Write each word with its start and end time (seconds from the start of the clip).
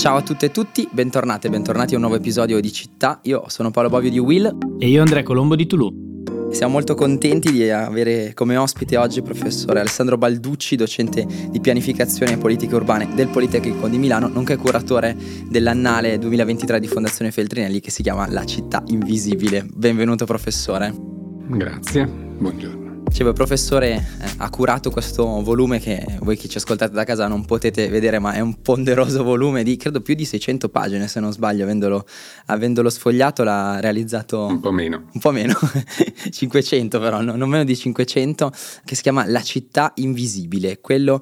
Ciao 0.00 0.16
a 0.16 0.22
tutte 0.22 0.46
e 0.46 0.50
tutti, 0.50 0.88
bentornati 0.90 1.46
e 1.46 1.50
bentornati 1.50 1.92
a 1.92 1.96
un 1.96 2.04
nuovo 2.04 2.16
episodio 2.16 2.58
di 2.58 2.72
Città. 2.72 3.20
Io 3.24 3.44
sono 3.48 3.70
Paolo 3.70 3.90
Bovio 3.90 4.08
di 4.08 4.18
Will. 4.18 4.78
E 4.78 4.88
io 4.88 5.02
Andrea 5.02 5.22
Colombo 5.22 5.54
di 5.54 5.66
Toulouse. 5.66 6.52
Siamo 6.52 6.72
molto 6.72 6.94
contenti 6.94 7.52
di 7.52 7.68
avere 7.68 8.32
come 8.32 8.56
ospite 8.56 8.96
oggi 8.96 9.18
il 9.18 9.24
professore 9.24 9.80
Alessandro 9.80 10.16
Balducci, 10.16 10.74
docente 10.74 11.26
di 11.50 11.60
pianificazione 11.60 12.32
e 12.32 12.38
politiche 12.38 12.74
urbane 12.74 13.14
del 13.14 13.28
Politecnico 13.28 13.88
di 13.88 13.98
Milano, 13.98 14.28
nonché 14.28 14.56
curatore 14.56 15.14
dell'annale 15.46 16.16
2023 16.16 16.80
di 16.80 16.86
Fondazione 16.86 17.30
Feltrinelli 17.30 17.80
che 17.80 17.90
si 17.90 18.02
chiama 18.02 18.26
La 18.26 18.46
città 18.46 18.82
invisibile. 18.86 19.66
Benvenuto 19.70 20.24
professore. 20.24 20.94
Grazie, 21.46 22.06
buongiorno. 22.06 22.79
Dicevo, 23.10 23.30
il 23.30 23.34
professore 23.34 23.88
eh, 23.96 24.34
ha 24.36 24.48
curato 24.50 24.92
questo 24.92 25.42
volume 25.42 25.80
che 25.80 26.06
voi 26.20 26.36
che 26.36 26.48
ci 26.48 26.58
ascoltate 26.58 26.92
da 26.92 27.02
casa 27.02 27.26
non 27.26 27.44
potete 27.44 27.88
vedere, 27.88 28.20
ma 28.20 28.34
è 28.34 28.40
un 28.40 28.62
ponderoso 28.62 29.24
volume 29.24 29.64
di 29.64 29.76
credo 29.76 30.00
più 30.00 30.14
di 30.14 30.24
600 30.24 30.68
pagine, 30.68 31.08
se 31.08 31.18
non 31.18 31.32
sbaglio, 31.32 31.64
avendolo, 31.64 32.06
avendolo 32.46 32.88
sfogliato 32.88 33.42
l'ha 33.42 33.80
realizzato... 33.80 34.46
Un 34.46 34.60
po' 34.60 34.70
meno. 34.70 35.08
Un 35.12 35.20
po' 35.20 35.32
meno, 35.32 35.54
500 36.30 37.00
però, 37.00 37.20
no, 37.20 37.34
non 37.34 37.48
meno 37.48 37.64
di 37.64 37.74
500, 37.74 38.52
che 38.84 38.94
si 38.94 39.02
chiama 39.02 39.26
La 39.26 39.42
città 39.42 39.90
invisibile, 39.96 40.78
quello 40.80 41.20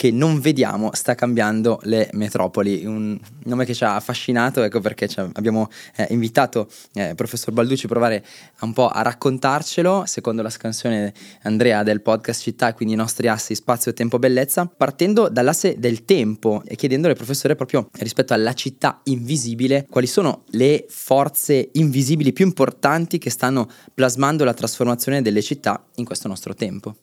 che 0.00 0.10
non 0.10 0.40
vediamo 0.40 0.92
sta 0.94 1.14
cambiando 1.14 1.78
le 1.82 2.08
metropoli. 2.12 2.86
Un 2.86 3.20
nome 3.44 3.66
che 3.66 3.74
ci 3.74 3.84
ha 3.84 3.96
affascinato, 3.96 4.62
ecco 4.62 4.80
perché 4.80 5.06
abbiamo 5.34 5.68
eh, 5.94 6.06
invitato 6.08 6.68
il 6.94 7.02
eh, 7.02 7.14
professor 7.14 7.52
Balducci 7.52 7.84
a 7.84 7.88
provare 7.90 8.24
un 8.60 8.72
po' 8.72 8.88
a 8.88 9.02
raccontarcelo, 9.02 10.04
secondo 10.06 10.40
la 10.40 10.48
scansione 10.48 11.12
Andrea 11.42 11.82
del 11.82 12.00
podcast 12.00 12.40
Città, 12.40 12.72
quindi 12.72 12.94
i 12.94 12.96
nostri 12.96 13.28
assi 13.28 13.54
spazio, 13.54 13.92
tempo, 13.92 14.18
bellezza, 14.18 14.64
partendo 14.64 15.28
dall'asse 15.28 15.78
del 15.78 16.06
tempo 16.06 16.62
e 16.64 16.76
chiedendole 16.76 17.12
professore 17.12 17.54
proprio 17.54 17.90
rispetto 17.98 18.32
alla 18.32 18.54
città 18.54 19.02
invisibile, 19.04 19.86
quali 19.90 20.06
sono 20.06 20.44
le 20.52 20.86
forze 20.88 21.68
invisibili 21.72 22.32
più 22.32 22.46
importanti 22.46 23.18
che 23.18 23.28
stanno 23.28 23.68
plasmando 23.92 24.44
la 24.44 24.54
trasformazione 24.54 25.20
delle 25.20 25.42
città 25.42 25.84
in 25.96 26.06
questo 26.06 26.26
nostro 26.26 26.54
tempo. 26.54 26.94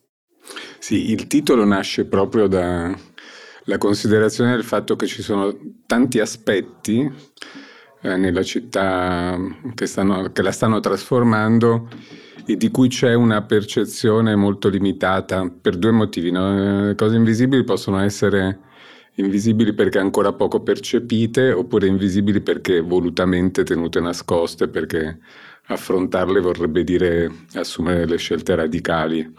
Sì, 0.79 1.11
il 1.11 1.27
titolo 1.27 1.65
nasce 1.65 2.05
proprio 2.05 2.47
dalla 2.47 2.97
considerazione 3.77 4.51
del 4.51 4.63
fatto 4.63 4.95
che 4.95 5.05
ci 5.05 5.21
sono 5.21 5.55
tanti 5.85 6.19
aspetti 6.19 7.11
eh, 8.01 8.15
nella 8.15 8.43
città 8.43 9.37
che, 9.75 9.85
stanno, 9.85 10.31
che 10.31 10.41
la 10.41 10.51
stanno 10.51 10.79
trasformando 10.79 11.89
e 12.45 12.55
di 12.55 12.71
cui 12.71 12.87
c'è 12.87 13.13
una 13.13 13.41
percezione 13.41 14.35
molto 14.35 14.69
limitata 14.69 15.49
per 15.49 15.75
due 15.77 15.91
motivi. 15.91 16.31
No? 16.31 16.85
Le 16.85 16.95
cose 16.95 17.15
invisibili 17.15 17.63
possono 17.63 17.99
essere 17.99 18.59
invisibili 19.15 19.73
perché 19.73 19.99
ancora 19.99 20.31
poco 20.31 20.61
percepite 20.61 21.51
oppure 21.51 21.87
invisibili 21.87 22.39
perché 22.39 22.81
volutamente 22.81 23.63
tenute 23.63 23.99
nascoste 23.99 24.67
perché 24.67 25.19
affrontarle 25.65 26.39
vorrebbe 26.39 26.83
dire 26.83 27.29
assumere 27.55 27.99
delle 27.99 28.17
scelte 28.17 28.55
radicali 28.55 29.33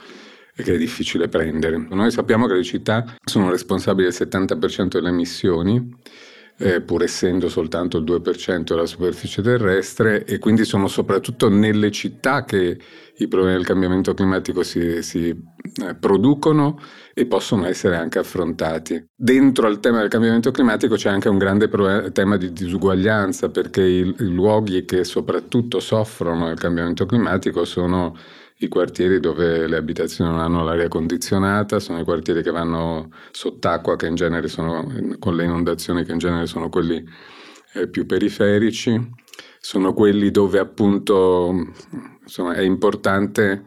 che 0.63 0.75
è 0.75 0.79
difficile 0.79 1.29
prendere. 1.29 1.77
Noi 1.91 2.11
sappiamo 2.11 2.47
che 2.47 2.55
le 2.55 2.65
città 2.65 3.17
sono 3.25 3.51
responsabili 3.51 4.09
del 4.09 4.29
70% 4.29 4.89
delle 4.89 5.09
emissioni, 5.09 5.97
eh, 6.59 6.81
pur 6.81 7.03
essendo 7.05 7.49
soltanto 7.49 7.99
il 7.99 8.05
2% 8.05 8.75
della 8.75 8.87
superficie 8.87 9.43
terrestre, 9.43 10.25
e 10.25 10.39
quindi 10.39 10.65
sono 10.65 10.89
soprattutto 10.89 11.49
nelle 11.49 11.91
città 11.91 12.45
che 12.45 12.77
i 13.19 13.29
problemi 13.29 13.57
del 13.57 13.67
cambiamento 13.67 14.15
climatico 14.15 14.63
si, 14.63 15.03
si 15.03 15.29
eh, 15.29 15.95
producono 15.95 16.79
e 17.15 17.27
possono 17.27 17.67
essere 17.67 17.97
anche 17.97 18.19
affrontati. 18.19 19.05
Dentro 19.15 19.67
al 19.67 19.81
tema 19.81 20.01
del 20.01 20.09
cambiamento 20.09 20.51
climatico 20.51 20.95
c'è 20.95 21.11
anche 21.11 21.29
un 21.29 21.39
grande 21.39 21.69
problema, 21.69 22.11
tema 22.11 22.37
di 22.37 22.53
disuguaglianza, 22.53 23.49
perché 23.49 23.83
i, 23.83 24.15
i 24.19 24.33
luoghi 24.33 24.85
che 24.85 25.05
soprattutto 25.05 25.81
soffrono 25.81 26.47
del 26.49 26.59
cambiamento 26.59 27.07
climatico 27.07 27.65
sono 27.65 28.17
i 28.61 28.69
quartieri 28.69 29.21
dove 29.21 29.67
le 29.67 29.77
abitazioni 29.77 30.31
non 30.31 30.41
hanno 30.41 30.65
l'aria 30.65 30.89
condizionata, 30.89 31.79
sono 31.79 32.01
i 32.01 32.05
quartieri 32.05 32.43
che 32.43 32.51
vanno 32.51 33.11
sott'acqua, 33.31 33.97
che 33.97 34.07
in 34.07 34.17
genere 34.17 34.49
sono, 34.49 34.93
con 35.19 35.37
le 35.37 35.45
inondazioni 35.45 36.05
che 36.05 36.13
in 36.13 36.19
genere 36.19 36.47
sono 36.47 36.69
quelli 36.69 37.05
eh, 37.75 37.89
più 37.89 38.07
periferici, 38.07 39.01
sono 39.61 39.93
quelli 39.93 40.31
dove 40.31 40.59
appunto 40.59 41.53
insomma, 42.23 42.55
è 42.55 42.63
importante 42.63 43.65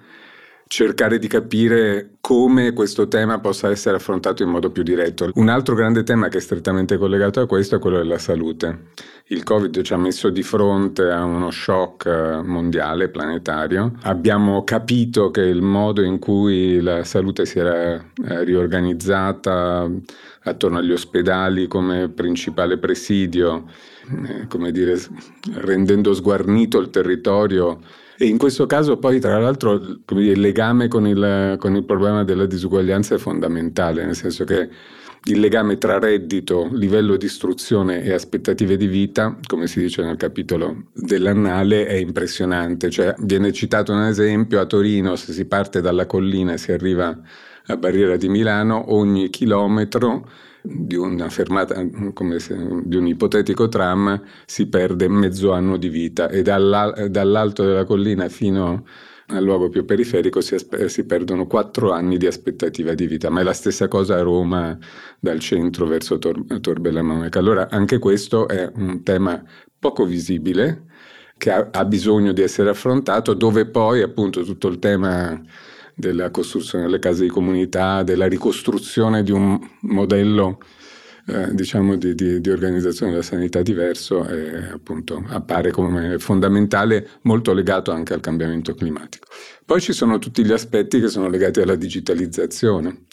cercare 0.72 1.20
di 1.20 1.28
capire 1.28 2.12
come 2.22 2.72
questo 2.72 3.10
tema 3.10 3.42
possa 3.42 3.70
essere 3.70 3.98
affrontato 3.98 4.42
in 4.42 4.48
modo 4.48 4.72
più 4.72 4.84
diretto. 4.84 5.30
Un 5.34 5.50
altro 5.50 5.76
grande 5.76 6.04
tema 6.04 6.30
che 6.30 6.38
è 6.38 6.40
strettamente 6.42 6.98
collegato 6.98 7.42
a 7.42 7.46
questo 7.46 7.76
è 7.76 7.80
quello 7.80 7.98
della 7.98 8.18
salute. 8.18 8.92
Il 9.26 9.44
Covid 9.44 9.82
ci 9.82 9.92
ha 9.92 9.98
messo 9.98 10.30
di 10.30 10.44
fronte 10.44 11.10
a 11.10 11.26
uno 11.26 11.52
shock 11.52 12.06
eh, 12.06 12.42
mondiale, 12.42 13.10
planetario. 13.10 13.98
Abbiamo 14.04 14.64
capito 14.64 15.30
che 15.30 15.42
il 15.42 15.62
modo 15.62 16.04
in 16.04 16.20
cui 16.20 16.80
la 16.80 17.04
salute 17.04 17.46
si 17.46 17.60
era 17.60 17.96
eh, 17.96 18.44
riorganizzata 18.46 19.90
attorno 20.44 20.78
agli 20.78 20.94
ospedali 20.94 21.68
come 21.68 22.08
principale 22.08 22.78
presidio, 22.78 23.66
eh, 24.28 24.48
come 24.48 24.72
dire, 24.72 25.00
rendendo 25.54 26.14
sguarnito 26.14 26.80
il 26.80 26.90
territorio 26.90 27.80
e 28.18 28.28
in 28.28 28.38
questo 28.38 28.68
caso 28.68 28.98
poi 28.98 29.20
tra 29.20 29.40
l'altro 29.40 29.80
dire, 29.80 30.34
il 30.34 30.40
legame 30.40 30.88
con 30.88 31.08
il, 31.08 31.56
con 31.58 31.76
il 31.76 31.84
problema 31.84 32.24
della 32.24 32.46
disuguaglianza 32.46 33.16
è 33.16 33.18
fondamentale, 33.18 34.06
nel 34.06 34.16
senso 34.16 34.44
che 34.44 34.70
il 35.26 35.40
legame 35.40 35.78
tra 35.78 35.98
reddito, 35.98 36.70
livello 36.72 37.16
di 37.16 37.26
istruzione 37.26 38.04
e 38.04 38.14
aspettative 38.14 38.78
di 38.78 38.88
vita, 38.88 39.38
come 39.48 39.66
si 39.66 39.80
dice 39.80 40.04
nel 40.04 40.18
capitolo 40.18 40.86
dell'annale, 40.94 41.86
è 41.88 41.94
impressionante. 41.94 42.90
Cioè, 42.90 43.16
viene 43.20 43.52
citato 43.52 43.92
un 43.92 44.04
esempio, 44.04 44.60
a 44.60 44.66
Torino 44.66 45.16
se 45.16 45.34
si 45.34 45.46
parte 45.46 45.82
dalla 45.82 46.06
collina 46.06 46.54
e 46.54 46.58
si 46.58 46.72
arriva 46.72 47.16
a 47.66 47.78
Barriera 47.78 48.18
di 48.18 48.30
Milano, 48.30 48.94
ogni 48.94 49.30
chilometro 49.30 50.28
di 50.62 50.96
una 50.96 51.30
fermata, 51.30 51.76
se, 52.38 52.56
di 52.84 52.96
un 52.96 53.08
ipotetico 53.08 53.68
tram, 53.68 54.22
si 54.46 54.68
perde 54.68 55.08
mezzo 55.08 55.52
anno 55.52 55.78
di 55.78 55.90
vita 55.90 56.30
e 56.30 56.42
dall'alto 56.42 57.64
della 57.64 57.86
collina 57.86 58.30
fino 58.30 58.86
al 59.28 59.44
luogo 59.44 59.70
più 59.70 59.86
periferico 59.86 60.42
si, 60.42 60.58
si, 60.88 61.06
perdono 61.06 61.48
quattro 61.48 61.92
anni 61.92 62.18
di 62.18 62.28
aspettativa 62.28 62.94
di 62.94 63.08
vita, 63.08 63.30
ma 63.30 63.42
è 63.42 63.44
la 63.44 63.54
stessa 63.54 63.88
cosa 63.88 64.18
a 64.18 64.22
Roma 64.22 64.78
dal 65.20 65.40
centro 65.40 65.86
verso 65.86 66.18
Tor, 66.18 66.44
Tor 66.60 66.80
Bella 66.80 67.02
Monaca. 67.02 67.40
Allora 67.40 67.70
anche 67.70 67.98
questo 68.00 68.48
è 68.48 68.70
un 68.76 69.04
tema 69.04 69.42
poco 69.80 70.06
visibile 70.06 70.86
che 71.38 71.52
ha, 71.52 71.70
ha 71.72 71.86
bisogno 71.86 72.34
di 72.34 72.42
essere 72.42 72.70
affrontato, 72.70 73.34
dove 73.34 73.66
poi 73.66 74.02
appunto 74.02 74.44
tutto 74.44 74.68
il 74.68 74.80
tema 74.80 75.42
della 76.02 76.32
costruzione 76.32 76.86
delle 76.86 77.00
case 77.00 77.22
di 77.22 77.30
comunità, 77.30 78.02
della 78.02 78.28
ricostruzione 78.28 79.24
di 79.24 79.32
un 79.32 79.58
modello 79.82 80.58
eh, 81.28 81.54
diciamo 81.54 81.96
di, 81.96 82.16
di, 82.16 82.42
di, 82.42 82.50
organizzazione 82.50 83.12
della 83.12 83.24
sanità 83.24 83.62
diverso 83.62 84.28
e 84.28 84.72
appunto 84.74 85.24
appare 85.28 85.70
come 85.70 86.18
fondamentale, 86.18 87.08
molto 87.22 87.54
legato 87.54 87.92
anche 87.92 88.14
al 88.14 88.22
cambiamento 88.22 88.74
climatico. 88.74 89.28
Poi 89.64 89.80
ci 89.80 89.94
sono 89.94 90.18
tutti 90.18 90.44
gli 90.44 90.52
aspetti 90.52 91.00
che 91.00 91.08
sono 91.08 91.30
legati 91.30 91.62
alla 91.62 91.76
digitalizzazione, 91.76 93.06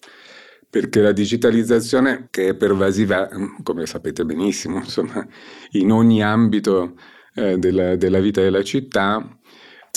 perché 0.71 1.03
la 1.03 1.13
digitalizzazione 1.13 2.29
che 2.31 2.49
è 2.49 2.55
pervasiva, 2.55 3.29
come 3.63 3.85
sapete 3.85 4.25
benissimo, 4.25 4.79
insomma, 4.79 5.27
in 5.73 5.93
ogni 5.93 6.23
ambito 6.23 6.95
eh, 7.35 7.59
della, 7.59 7.95
della 7.97 8.21
vita 8.21 8.41
della 8.41 8.63
città, 8.63 9.38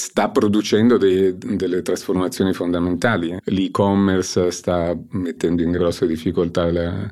sta 0.01 0.29
producendo 0.29 0.97
dei, 0.97 1.37
delle 1.37 1.83
trasformazioni 1.83 2.53
fondamentali. 2.53 3.37
L'e-commerce 3.43 4.49
sta 4.49 4.97
mettendo 5.11 5.61
in 5.61 5.69
grosse 5.69 6.07
difficoltà 6.07 6.71
la, 6.71 7.07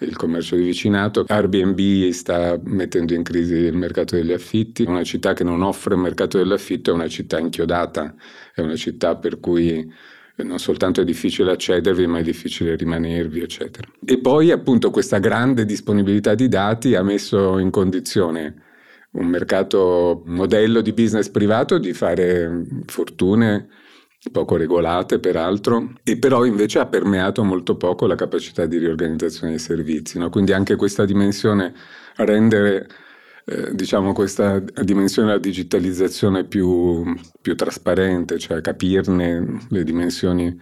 il 0.00 0.14
commercio 0.14 0.54
di 0.54 0.62
vicinato, 0.62 1.24
Airbnb 1.26 2.10
sta 2.10 2.60
mettendo 2.62 3.14
in 3.14 3.22
crisi 3.22 3.54
il 3.54 3.76
mercato 3.76 4.16
degli 4.16 4.32
affitti, 4.32 4.82
una 4.82 5.04
città 5.04 5.32
che 5.32 5.42
non 5.42 5.62
offre 5.62 5.94
un 5.94 6.02
mercato 6.02 6.36
dell'affitto 6.36 6.90
è 6.90 6.94
una 6.94 7.08
città 7.08 7.38
inchiodata, 7.38 8.14
è 8.54 8.60
una 8.60 8.76
città 8.76 9.16
per 9.16 9.40
cui 9.40 9.90
non 10.36 10.58
soltanto 10.58 11.00
è 11.00 11.04
difficile 11.04 11.52
accedervi, 11.52 12.06
ma 12.06 12.18
è 12.18 12.22
difficile 12.22 12.76
rimanervi, 12.76 13.40
eccetera. 13.40 13.88
E 14.04 14.18
poi 14.18 14.50
appunto 14.50 14.90
questa 14.90 15.18
grande 15.18 15.64
disponibilità 15.64 16.34
di 16.34 16.48
dati 16.48 16.94
ha 16.94 17.02
messo 17.02 17.58
in 17.58 17.70
condizione 17.70 18.62
un 19.14 19.26
mercato 19.26 20.22
modello 20.26 20.80
di 20.80 20.92
business 20.92 21.28
privato 21.28 21.78
di 21.78 21.92
fare 21.92 22.64
fortune 22.86 23.68
poco 24.30 24.56
regolate 24.56 25.18
peraltro, 25.18 25.92
e 26.02 26.16
però 26.16 26.44
invece 26.44 26.78
ha 26.78 26.86
permeato 26.86 27.44
molto 27.44 27.76
poco 27.76 28.06
la 28.06 28.14
capacità 28.14 28.66
di 28.66 28.78
riorganizzazione 28.78 29.50
dei 29.50 29.58
servizi. 29.60 30.18
No? 30.18 30.30
Quindi 30.30 30.52
anche 30.52 30.76
questa 30.76 31.04
dimensione, 31.04 31.74
rendere 32.16 32.88
eh, 33.44 33.74
diciamo 33.74 34.12
questa 34.12 34.58
dimensione 34.58 35.28
della 35.28 35.40
digitalizzazione 35.40 36.44
più, 36.44 37.04
più 37.40 37.54
trasparente, 37.54 38.38
cioè 38.38 38.60
capirne 38.60 39.66
le 39.68 39.84
dimensioni 39.84 40.58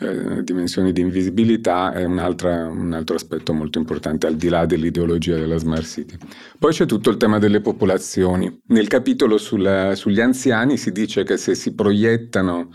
eh, 0.00 0.42
dimensioni 0.42 0.92
di 0.92 1.02
invisibilità 1.02 1.92
è 1.92 2.04
un, 2.04 2.18
altro 2.18 3.14
aspetto 3.14 3.52
molto 3.52 3.78
importante 3.78 4.26
al 4.26 4.36
di 4.36 4.48
là 4.48 4.64
dell'ideologia 4.64 5.36
della 5.36 5.58
Smart 5.58 5.84
City. 5.84 6.16
Poi 6.58 6.72
c'è 6.72 6.86
tutto 6.86 7.10
il 7.10 7.18
tema 7.18 7.38
delle 7.38 7.60
popolazioni. 7.60 8.62
Nel 8.68 8.88
capitolo 8.88 9.36
sulla, 9.36 9.94
sugli 9.94 10.20
anziani 10.20 10.78
si 10.78 10.90
dice 10.90 11.22
che 11.22 11.36
se 11.36 11.54
si 11.54 11.74
proiettano 11.74 12.70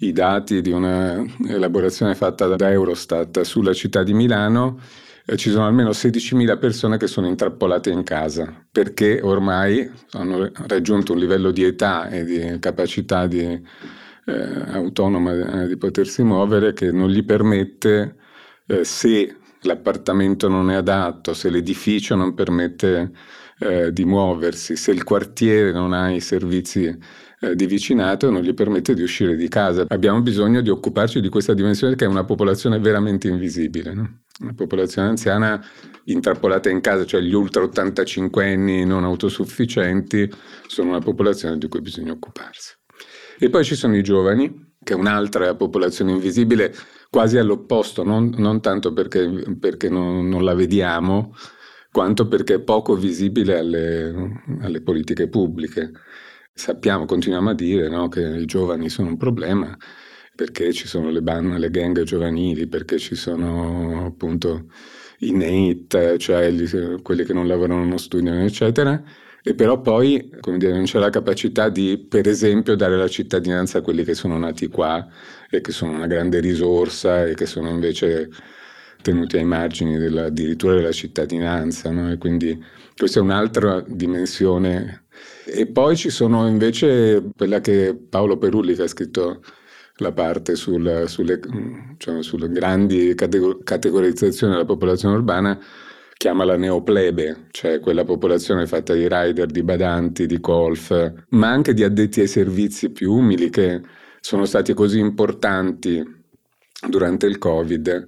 i 0.00 0.12
dati 0.12 0.60
di 0.60 0.70
un'elaborazione 0.70 2.14
fatta 2.14 2.46
da 2.54 2.70
Eurostat 2.70 3.40
sulla 3.40 3.72
città 3.72 4.02
di 4.02 4.12
Milano, 4.12 4.78
eh, 5.24 5.36
ci 5.38 5.50
sono 5.50 5.66
almeno 5.66 5.90
16.000 5.90 6.58
persone 6.58 6.98
che 6.98 7.06
sono 7.06 7.26
intrappolate 7.26 7.88
in 7.88 8.02
casa 8.02 8.52
perché 8.70 9.20
ormai 9.22 9.90
hanno 10.10 10.50
raggiunto 10.66 11.14
un 11.14 11.18
livello 11.18 11.50
di 11.50 11.64
età 11.64 12.10
e 12.10 12.24
di 12.24 12.58
capacità 12.60 13.26
di 13.26 13.60
eh, 14.26 14.72
autonoma 14.72 15.62
eh, 15.62 15.68
di 15.68 15.76
potersi 15.76 16.22
muovere 16.22 16.72
che 16.72 16.90
non 16.90 17.08
gli 17.08 17.24
permette, 17.24 18.16
eh, 18.66 18.84
se 18.84 19.36
l'appartamento 19.62 20.48
non 20.48 20.70
è 20.70 20.74
adatto, 20.74 21.32
se 21.32 21.48
l'edificio 21.48 22.14
non 22.14 22.34
permette 22.34 23.12
eh, 23.58 23.92
di 23.92 24.04
muoversi, 24.04 24.76
se 24.76 24.90
il 24.90 25.04
quartiere 25.04 25.72
non 25.72 25.92
ha 25.92 26.10
i 26.10 26.20
servizi 26.20 26.84
eh, 27.40 27.54
di 27.54 27.66
vicinato, 27.66 28.30
non 28.30 28.42
gli 28.42 28.54
permette 28.54 28.94
di 28.94 29.02
uscire 29.02 29.36
di 29.36 29.48
casa. 29.48 29.84
Abbiamo 29.88 30.20
bisogno 30.22 30.60
di 30.60 30.70
occuparci 30.70 31.20
di 31.20 31.28
questa 31.28 31.54
dimensione 31.54 31.94
che 31.94 32.04
è 32.04 32.08
una 32.08 32.24
popolazione 32.24 32.78
veramente 32.78 33.28
invisibile. 33.28 33.94
No? 33.94 34.20
Una 34.40 34.54
popolazione 34.54 35.08
anziana 35.08 35.64
intrappolata 36.04 36.68
in 36.68 36.80
casa, 36.80 37.04
cioè 37.06 37.20
gli 37.20 37.32
ultra 37.32 37.62
85 37.62 38.52
anni 38.52 38.84
non 38.84 39.04
autosufficienti, 39.04 40.30
sono 40.66 40.90
una 40.90 41.00
popolazione 41.00 41.58
di 41.58 41.68
cui 41.68 41.80
bisogna 41.80 42.12
occuparsi. 42.12 42.74
E 43.38 43.50
poi 43.50 43.64
ci 43.64 43.74
sono 43.74 43.96
i 43.96 44.02
giovani, 44.02 44.74
che 44.82 44.94
è 44.94 44.96
un'altra 44.96 45.54
popolazione 45.54 46.12
invisibile, 46.12 46.74
quasi 47.10 47.38
all'opposto, 47.38 48.02
non, 48.02 48.32
non 48.36 48.60
tanto 48.60 48.92
perché, 48.92 49.56
perché 49.58 49.88
non, 49.88 50.28
non, 50.28 50.44
la 50.44 50.54
vediamo, 50.54 51.34
quanto 51.90 52.28
perché 52.28 52.54
è 52.54 52.60
poco 52.60 52.94
visibile 52.94 53.58
alle, 53.58 54.42
alle 54.60 54.82
politiche 54.82 55.28
pubbliche. 55.28 55.90
Sappiamo, 56.52 57.04
continuiamo 57.04 57.50
a 57.50 57.54
dire 57.54 57.88
no, 57.88 58.08
che 58.08 58.20
i 58.22 58.46
giovani 58.46 58.88
sono 58.88 59.08
un 59.08 59.16
problema, 59.16 59.76
perché 60.34 60.72
ci 60.72 60.86
sono 60.86 61.10
le, 61.10 61.22
ban- 61.22 61.58
le 61.58 61.70
gang 61.70 62.02
giovanili, 62.02 62.66
perché 62.66 62.98
ci 62.98 63.14
sono 63.14 64.06
appunto 64.06 64.66
i 65.18 65.32
NATE, 65.32 66.18
cioè 66.18 66.50
gli, 66.50 66.66
quelli 67.02 67.24
che 67.24 67.32
non 67.32 67.46
lavorano, 67.46 67.84
non 67.84 67.98
studiano, 67.98 68.42
eccetera 68.44 69.02
e 69.48 69.54
però 69.54 69.80
poi 69.80 70.28
dire, 70.56 70.72
non 70.72 70.86
c'è 70.86 70.98
la 70.98 71.08
capacità 71.08 71.68
di, 71.68 71.98
per 71.98 72.26
esempio, 72.26 72.74
dare 72.74 72.96
la 72.96 73.06
cittadinanza 73.06 73.78
a 73.78 73.80
quelli 73.80 74.02
che 74.02 74.14
sono 74.14 74.36
nati 74.36 74.66
qua 74.66 75.06
e 75.48 75.60
che 75.60 75.70
sono 75.70 75.92
una 75.92 76.08
grande 76.08 76.40
risorsa 76.40 77.24
e 77.24 77.34
che 77.34 77.46
sono 77.46 77.68
invece 77.68 78.28
tenuti 79.02 79.36
ai 79.36 79.44
margini 79.44 79.98
della, 79.98 80.24
addirittura 80.24 80.74
della 80.74 80.90
cittadinanza. 80.90 81.92
No? 81.92 82.10
E 82.10 82.18
quindi 82.18 82.60
questa 82.96 83.20
è 83.20 83.22
un'altra 83.22 83.84
dimensione. 83.86 85.04
E 85.44 85.68
poi 85.68 85.94
ci 85.96 86.10
sono 86.10 86.48
invece 86.48 87.22
quella 87.36 87.60
che 87.60 87.96
Paolo 87.96 88.38
Perulli 88.38 88.74
che 88.74 88.82
ha 88.82 88.88
scritto 88.88 89.44
la 89.98 90.10
parte 90.10 90.56
sul, 90.56 91.04
sulle, 91.06 91.38
cioè, 91.98 92.20
sulle 92.20 92.48
grandi 92.48 93.14
categorizzazioni 93.14 94.54
della 94.54 94.64
popolazione 94.64 95.14
urbana, 95.14 95.56
chiama 96.26 96.42
la 96.42 96.56
neoplebe, 96.56 97.46
cioè 97.52 97.78
quella 97.78 98.02
popolazione 98.02 98.66
fatta 98.66 98.94
di 98.94 99.06
rider, 99.08 99.46
di 99.46 99.62
badanti, 99.62 100.26
di 100.26 100.40
golf, 100.40 101.12
ma 101.28 101.50
anche 101.50 101.72
di 101.72 101.84
addetti 101.84 102.18
ai 102.18 102.26
servizi 102.26 102.90
più 102.90 103.12
umili 103.12 103.48
che 103.48 103.80
sono 104.18 104.44
stati 104.44 104.74
così 104.74 104.98
importanti 104.98 106.02
durante 106.88 107.26
il 107.26 107.38
Covid 107.38 108.06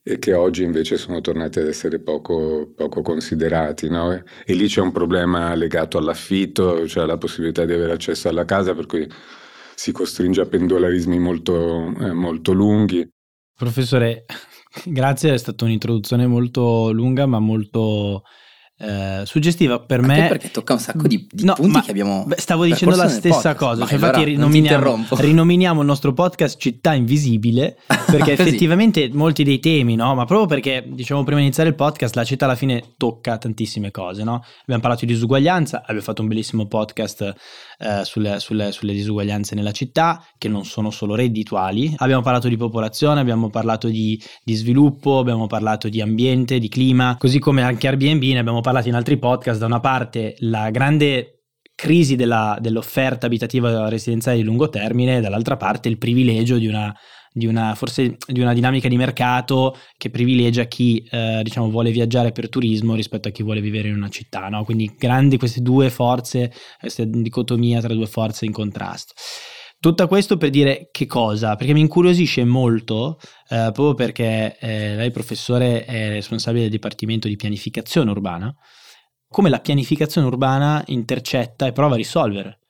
e 0.00 0.18
che 0.20 0.32
oggi 0.34 0.62
invece 0.62 0.96
sono 0.96 1.20
tornati 1.20 1.58
ad 1.58 1.66
essere 1.66 1.98
poco, 1.98 2.72
poco 2.72 3.02
considerati. 3.02 3.88
No? 3.88 4.12
E 4.12 4.54
lì 4.54 4.68
c'è 4.68 4.80
un 4.80 4.92
problema 4.92 5.52
legato 5.56 5.98
all'affitto, 5.98 6.86
cioè 6.86 7.02
alla 7.02 7.18
possibilità 7.18 7.64
di 7.64 7.72
avere 7.72 7.90
accesso 7.90 8.28
alla 8.28 8.44
casa, 8.44 8.76
per 8.76 8.86
cui 8.86 9.10
si 9.74 9.90
costringe 9.90 10.40
a 10.40 10.46
pendolarismi 10.46 11.18
molto, 11.18 11.92
eh, 11.98 12.12
molto 12.12 12.52
lunghi. 12.52 13.10
Professore, 13.56 14.24
Grazie, 14.84 15.32
è 15.34 15.38
stata 15.38 15.64
un'introduzione 15.64 16.26
molto 16.26 16.90
lunga 16.92 17.26
ma 17.26 17.38
molto 17.38 18.24
eh, 18.78 19.22
suggestiva 19.24 19.80
per 19.80 20.00
Anche 20.00 20.20
me. 20.20 20.28
perché 20.28 20.50
tocca 20.50 20.74
un 20.74 20.78
sacco 20.78 21.08
di, 21.08 21.26
di 21.30 21.44
no, 21.44 21.54
punti 21.54 21.80
che 21.80 21.90
abbiamo. 21.90 22.24
Beh, 22.26 22.36
stavo 22.38 22.64
dicendo 22.64 22.94
la 22.94 23.08
stessa 23.08 23.54
cosa. 23.54 23.86
Cioè, 23.86 23.94
allora, 23.94 24.18
infatti, 24.18 24.24
rinominiamo, 24.24 25.06
rinominiamo, 25.10 25.80
il 25.80 25.86
nostro 25.86 26.12
podcast 26.12 26.58
Città 26.60 26.92
Invisibile 26.92 27.78
perché 28.06 28.32
effettivamente 28.32 29.08
molti 29.12 29.44
dei 29.44 29.60
temi, 29.60 29.94
no? 29.94 30.14
Ma 30.14 30.26
proprio 30.26 30.46
perché 30.46 30.84
diciamo 30.86 31.22
prima 31.22 31.38
di 31.38 31.46
iniziare 31.46 31.70
il 31.70 31.74
podcast, 31.74 32.14
la 32.16 32.24
città 32.24 32.44
alla 32.44 32.54
fine 32.54 32.92
tocca 32.98 33.38
tantissime 33.38 33.90
cose, 33.90 34.24
no? 34.24 34.44
Abbiamo 34.60 34.82
parlato 34.82 35.06
di 35.06 35.12
disuguaglianza, 35.12 35.80
abbiamo 35.80 36.02
fatto 36.02 36.20
un 36.20 36.28
bellissimo 36.28 36.66
podcast 36.66 37.34
eh, 37.78 38.04
sulle, 38.04 38.40
sulle, 38.40 38.72
sulle, 38.72 38.92
disuguaglianze 38.92 39.54
nella 39.54 39.72
città, 39.72 40.22
che 40.36 40.48
non 40.48 40.66
sono 40.66 40.90
solo 40.90 41.14
reddituali. 41.14 41.94
Abbiamo 41.96 42.20
parlato 42.20 42.48
di 42.48 42.58
popolazione, 42.58 43.20
abbiamo 43.20 43.48
parlato 43.48 43.88
di, 43.88 44.22
di 44.44 44.54
sviluppo, 44.54 45.18
abbiamo 45.18 45.46
parlato 45.46 45.88
di 45.88 46.02
ambiente, 46.02 46.58
di 46.58 46.68
clima, 46.68 47.16
così 47.18 47.38
come 47.38 47.62
anche 47.62 47.88
Airbnb, 47.88 48.22
ne 48.22 48.38
abbiamo 48.38 48.60
parlato 48.60 48.65
in 48.84 48.94
altri 48.94 49.18
podcast. 49.18 49.60
Da 49.60 49.66
una 49.66 49.80
parte 49.80 50.36
la 50.38 50.70
grande 50.70 51.42
crisi 51.74 52.16
della, 52.16 52.56
dell'offerta 52.60 53.26
abitativa 53.26 53.88
residenziale 53.88 54.38
di 54.38 54.44
lungo 54.44 54.68
termine, 54.68 55.20
dall'altra 55.20 55.56
parte 55.56 55.88
il 55.88 55.98
privilegio 55.98 56.58
di 56.58 56.66
una 56.66 56.94
di 57.36 57.46
una, 57.46 57.74
forse 57.74 58.16
di 58.26 58.40
una 58.40 58.54
dinamica 58.54 58.88
di 58.88 58.96
mercato 58.96 59.76
che 59.98 60.08
privilegia 60.08 60.64
chi 60.64 61.06
eh, 61.10 61.42
diciamo, 61.42 61.68
vuole 61.68 61.90
viaggiare 61.90 62.32
per 62.32 62.48
turismo 62.48 62.94
rispetto 62.94 63.28
a 63.28 63.30
chi 63.30 63.42
vuole 63.42 63.60
vivere 63.60 63.88
in 63.88 63.94
una 63.94 64.08
città. 64.08 64.48
No? 64.48 64.64
Quindi 64.64 64.94
grandi 64.96 65.36
queste 65.36 65.60
due 65.60 65.90
forze, 65.90 66.50
questa 66.80 67.04
dicotomia 67.04 67.80
tra 67.80 67.92
due 67.92 68.06
forze 68.06 68.46
in 68.46 68.52
contrasto. 68.52 69.12
Tutto 69.78 70.08
questo 70.08 70.36
per 70.36 70.50
dire 70.50 70.88
che 70.90 71.06
cosa? 71.06 71.54
Perché 71.54 71.72
mi 71.72 71.80
incuriosisce 71.80 72.44
molto, 72.44 73.18
eh, 73.48 73.70
proprio 73.72 73.94
perché 73.94 74.56
eh, 74.58 74.96
lei 74.96 75.10
professore 75.10 75.84
è 75.84 76.08
responsabile 76.08 76.62
del 76.62 76.72
Dipartimento 76.72 77.28
di 77.28 77.36
Pianificazione 77.36 78.10
Urbana, 78.10 78.54
come 79.28 79.50
la 79.50 79.60
pianificazione 79.60 80.26
urbana 80.26 80.82
intercetta 80.86 81.66
e 81.66 81.72
prova 81.72 81.94
a 81.94 81.98
risolvere 81.98 82.60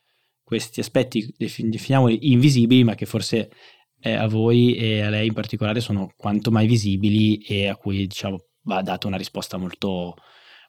questi 0.43 0.81
aspetti, 0.81 1.35
definiamoli 1.37 2.31
invisibili, 2.33 2.85
ma 2.85 2.95
che 2.95 3.07
forse 3.07 3.51
eh, 4.01 4.13
a 4.13 4.27
voi 4.27 4.75
e 4.77 5.03
a 5.03 5.11
lei 5.11 5.27
in 5.27 5.33
particolare 5.33 5.81
sono 5.81 6.13
quanto 6.17 6.51
mai 6.51 6.67
visibili 6.67 7.39
e 7.39 7.69
a 7.69 7.77
cui 7.77 8.07
diciamo, 8.07 8.39
va 8.63 8.81
data 8.83 9.07
una 9.07 9.17
risposta 9.17 9.57
molto, 9.57 10.15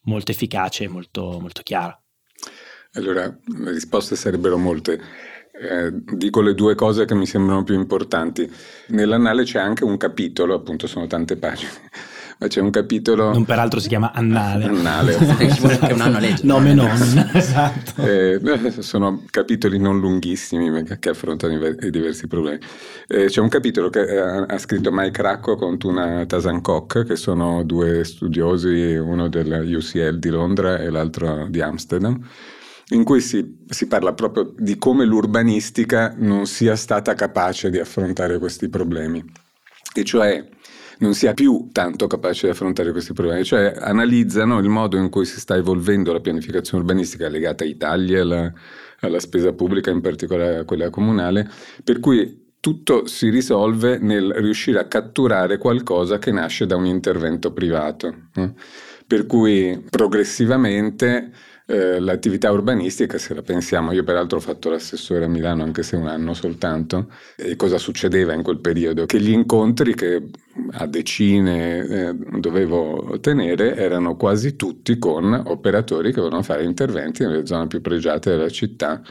molto 0.03 0.31
efficace 0.31 0.85
e 0.85 0.87
molto, 0.87 1.39
molto 1.39 1.61
chiara. 1.61 1.99
Allora, 2.93 3.25
le 3.25 3.71
risposte 3.71 4.15
sarebbero 4.15 4.57
molte. 4.57 4.99
Eh, 5.59 5.91
dico 5.91 6.41
le 6.41 6.53
due 6.53 6.75
cose 6.75 7.05
che 7.05 7.15
mi 7.15 7.25
sembrano 7.25 7.63
più 7.63 7.73
importanti. 7.73 8.49
Nell'annale 8.87 9.43
c'è 9.43 9.59
anche 9.59 9.83
un 9.83 9.97
capitolo, 9.97 10.53
appunto 10.53 10.85
sono 10.85 11.07
tante 11.07 11.35
pagine, 11.35 11.71
ma 12.37 12.47
c'è 12.47 12.61
un 12.61 12.69
capitolo... 12.69 13.31
Non 13.31 13.43
peraltro 13.43 13.79
si 13.79 13.87
chiama 13.87 14.11
Annale. 14.13 14.65
Annale. 14.65 15.15
è 15.17 15.91
un 15.91 16.01
anno 16.01 16.19
legge. 16.19 16.45
Nome 16.45 16.75
non, 16.75 16.89
esatto. 17.33 18.03
Eh, 18.03 18.39
sono 18.81 19.23
capitoli 19.31 19.79
non 19.79 19.99
lunghissimi 19.99 20.83
che 20.99 21.09
affrontano 21.09 21.53
i 21.53 21.89
diversi 21.89 22.27
problemi. 22.27 22.59
Eh, 23.07 23.25
c'è 23.25 23.41
un 23.41 23.49
capitolo 23.49 23.89
che 23.89 24.19
ha, 24.19 24.45
ha 24.47 24.57
scritto 24.59 24.91
Mike 24.91 25.21
Racco 25.23 25.55
con 25.55 25.79
Tuna 25.79 26.23
Tazankok, 26.27 27.03
che 27.03 27.15
sono 27.15 27.63
due 27.63 28.03
studiosi, 28.03 28.95
uno 28.95 29.27
della 29.27 29.57
UCL 29.57 30.19
di 30.19 30.29
Londra 30.29 30.77
e 30.77 30.91
l'altro 30.91 31.47
di 31.49 31.61
Amsterdam 31.61 32.23
in 32.89 33.03
cui 33.03 33.19
si, 33.19 33.57
si, 33.67 33.87
parla 33.87 34.13
proprio 34.13 34.53
di 34.57 34.77
come 34.77 35.05
l'urbanistica 35.05 36.15
non 36.17 36.45
sia 36.45 36.75
stata 36.75 37.13
capace 37.13 37.69
di 37.69 37.79
affrontare 37.79 38.37
questi 38.39 38.69
problemi, 38.69 39.23
e 39.93 40.03
cioè 40.03 40.47
non 40.99 41.13
sia 41.13 41.33
più 41.33 41.69
tanto 41.71 42.07
capace 42.07 42.47
di 42.47 42.53
affrontare 42.53 42.91
questi 42.91 43.13
problemi, 43.13 43.43
cioè 43.43 43.73
analizzano 43.77 44.59
il 44.59 44.69
modo 44.69 44.97
in 44.97 45.09
cui 45.09 45.25
si 45.25 45.39
sta 45.39 45.55
evolvendo 45.55 46.11
la 46.11 46.19
pianificazione 46.19 46.83
urbanistica 46.83 47.27
legata 47.27 47.63
ai 47.63 47.77
tagli 47.77 48.15
alla, 48.15 48.51
alla 49.01 49.19
spesa 49.19 49.53
pubblica, 49.53 49.91
in 49.91 50.01
particolare 50.01 50.57
a 50.57 50.63
quella 50.63 50.89
comunale, 50.89 51.49
per 51.83 51.99
cui 51.99 52.45
tutto 52.59 53.05
si 53.05 53.29
risolve 53.29 53.99
nel 53.99 54.33
riuscire 54.33 54.79
a 54.79 54.87
catturare 54.87 55.57
qualcosa 55.57 56.17
che 56.17 56.31
nasce 56.31 56.65
da 56.65 56.75
un 56.75 56.85
intervento 56.85 57.53
privato. 57.53 58.29
Eh? 58.33 58.53
Per 59.05 59.25
cui 59.25 59.85
progressivamente 59.89 61.31
eh, 61.69 61.99
l'attività 61.99 62.49
urbanistica, 62.49 63.17
se 63.17 63.33
la 63.33 63.41
pensiamo, 63.41 63.91
io 63.91 64.03
peraltro 64.03 64.37
ho 64.37 64.41
fatto 64.41 64.69
l'assessore 64.69 65.25
a 65.25 65.27
Milano 65.27 65.63
anche 65.63 65.83
se 65.83 65.97
un 65.97 66.07
anno 66.07 66.33
soltanto, 66.33 67.11
e 67.35 67.57
cosa 67.57 67.77
succedeva 67.77 68.33
in 68.33 68.41
quel 68.41 68.59
periodo? 68.59 69.05
Che 69.05 69.19
gli 69.19 69.31
incontri 69.31 69.93
che 69.93 70.29
a 70.71 70.87
decine 70.87 71.79
eh, 71.79 72.15
dovevo 72.39 73.17
tenere 73.19 73.75
erano 73.75 74.15
quasi 74.15 74.55
tutti 74.55 74.97
con 74.97 75.43
operatori 75.45 76.13
che 76.13 76.21
volevano 76.21 76.41
fare 76.41 76.63
interventi 76.63 77.23
nelle 77.23 77.45
zone 77.45 77.67
più 77.67 77.81
pregiate 77.81 78.29
della 78.31 78.49
città 78.49 79.01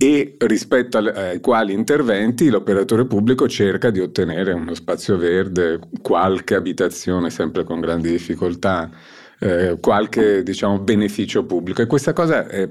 e 0.00 0.36
rispetto 0.38 0.98
ai 0.98 1.40
quali 1.40 1.72
interventi 1.72 2.50
l'operatore 2.50 3.04
pubblico 3.04 3.48
cerca 3.48 3.90
di 3.90 3.98
ottenere 3.98 4.52
uno 4.52 4.74
spazio 4.74 5.16
verde, 5.16 5.80
qualche 6.00 6.54
abitazione 6.54 7.30
sempre 7.30 7.64
con 7.64 7.80
grandi 7.80 8.10
difficoltà 8.10 8.88
eh, 9.40 9.78
qualche 9.80 10.42
diciamo, 10.42 10.78
beneficio 10.78 11.44
pubblico. 11.44 11.82
E 11.82 11.86
questa 11.86 12.12
cosa 12.12 12.46
è, 12.46 12.68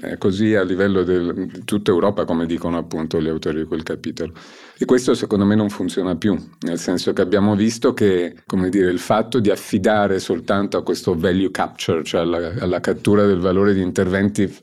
è 0.00 0.18
così 0.18 0.54
a 0.54 0.62
livello 0.62 1.02
del, 1.02 1.48
di 1.50 1.64
tutta 1.64 1.90
Europa 1.90 2.24
come 2.24 2.46
dicono 2.46 2.78
appunto 2.78 3.20
gli 3.20 3.28
autori 3.28 3.58
di 3.58 3.64
quel 3.64 3.82
capitolo. 3.82 4.32
E 4.80 4.84
questo 4.84 5.14
secondo 5.14 5.44
me 5.44 5.56
non 5.56 5.70
funziona 5.70 6.14
più 6.14 6.38
nel 6.60 6.78
senso 6.78 7.12
che 7.12 7.20
abbiamo 7.20 7.56
visto 7.56 7.94
che 7.94 8.36
dire, 8.70 8.90
il 8.90 9.00
fatto 9.00 9.40
di 9.40 9.50
affidare 9.50 10.20
soltanto 10.20 10.76
a 10.76 10.84
questo 10.84 11.18
value 11.18 11.50
capture 11.50 12.04
cioè 12.04 12.20
alla, 12.20 12.52
alla 12.60 12.78
cattura 12.78 13.26
del 13.26 13.40
valore 13.40 13.74
di 13.74 13.82
interventi 13.82 14.56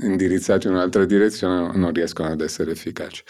indirizzati 0.00 0.68
in 0.68 0.72
un'altra 0.72 1.04
direzione 1.04 1.76
non 1.76 1.92
riescono 1.92 2.30
ad 2.30 2.40
essere 2.40 2.70
efficaci 2.70 3.22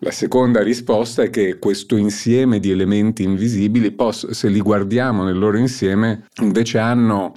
la 0.00 0.10
seconda 0.10 0.62
risposta 0.62 1.22
è 1.22 1.30
che 1.30 1.58
questo 1.58 1.96
insieme 1.96 2.60
di 2.60 2.70
elementi 2.70 3.22
invisibili, 3.22 3.94
se 4.12 4.48
li 4.48 4.60
guardiamo 4.60 5.24
nel 5.24 5.38
loro 5.38 5.58
insieme, 5.58 6.26
invece 6.40 6.78
hanno 6.78 7.34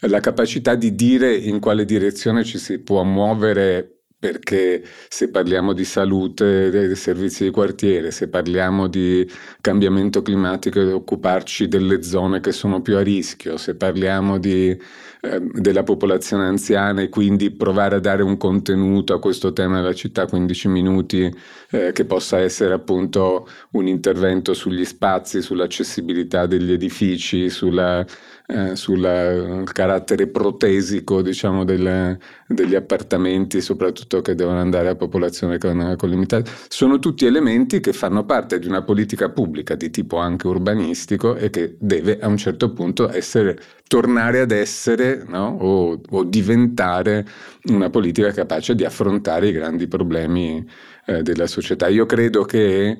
la 0.00 0.20
capacità 0.20 0.74
di 0.74 0.94
dire 0.94 1.34
in 1.34 1.60
quale 1.60 1.84
direzione 1.84 2.42
ci 2.42 2.58
si 2.58 2.78
può 2.78 3.04
muovere 3.04 3.99
perché 4.20 4.84
se 5.08 5.30
parliamo 5.30 5.72
di 5.72 5.84
salute, 5.84 6.70
dei 6.70 6.94
servizi 6.94 7.44
di 7.44 7.50
quartiere, 7.50 8.10
se 8.10 8.28
parliamo 8.28 8.86
di 8.86 9.28
cambiamento 9.62 10.20
climatico 10.22 10.78
e 10.78 10.92
occuparci 10.92 11.66
delle 11.66 12.02
zone 12.02 12.40
che 12.40 12.52
sono 12.52 12.82
più 12.82 12.96
a 12.96 13.02
rischio, 13.02 13.56
se 13.56 13.74
parliamo 13.74 14.38
di 14.38 14.78
Ehm, 15.22 15.52
della 15.52 15.82
popolazione 15.82 16.44
anziana 16.46 17.02
e 17.02 17.10
quindi 17.10 17.50
provare 17.50 17.96
a 17.96 18.00
dare 18.00 18.22
un 18.22 18.38
contenuto 18.38 19.12
a 19.12 19.18
questo 19.20 19.52
tema 19.52 19.76
della 19.80 19.92
città, 19.92 20.24
15 20.24 20.68
minuti, 20.68 21.30
eh, 21.72 21.92
che 21.92 22.06
possa 22.06 22.38
essere 22.38 22.72
appunto 22.72 23.46
un 23.72 23.86
intervento 23.86 24.54
sugli 24.54 24.84
spazi, 24.86 25.42
sull'accessibilità 25.42 26.46
degli 26.46 26.72
edifici, 26.72 27.50
sulla 27.50 28.04
eh, 28.50 28.76
sul 28.76 29.04
eh, 29.04 29.62
carattere 29.72 30.26
protesico 30.26 31.22
diciamo, 31.22 31.64
del, 31.64 32.18
degli 32.46 32.74
appartamenti, 32.74 33.60
soprattutto 33.60 34.20
che 34.22 34.34
devono 34.34 34.58
andare 34.58 34.88
a 34.88 34.96
popolazione 34.96 35.58
con, 35.58 35.94
con 35.96 36.08
limitate, 36.08 36.50
sono 36.68 36.98
tutti 36.98 37.26
elementi 37.26 37.80
che 37.80 37.92
fanno 37.92 38.24
parte 38.24 38.58
di 38.58 38.66
una 38.66 38.82
politica 38.82 39.30
pubblica 39.30 39.74
di 39.74 39.90
tipo 39.90 40.16
anche 40.16 40.46
urbanistico 40.48 41.36
e 41.36 41.50
che 41.50 41.76
deve 41.78 42.18
a 42.18 42.26
un 42.26 42.36
certo 42.36 42.72
punto 42.72 43.10
essere, 43.10 43.58
tornare 43.86 44.40
ad 44.40 44.50
essere 44.50 45.24
no? 45.26 45.56
o, 45.60 46.00
o, 46.10 46.24
diventare 46.24 47.26
una 47.64 47.90
politica 47.90 48.32
capace 48.32 48.74
di 48.74 48.84
affrontare 48.84 49.48
i 49.48 49.52
grandi 49.52 49.86
problemi 49.86 50.66
eh, 51.06 51.22
della 51.22 51.46
società. 51.46 51.88
Io 51.88 52.06
credo 52.06 52.44
che 52.44 52.96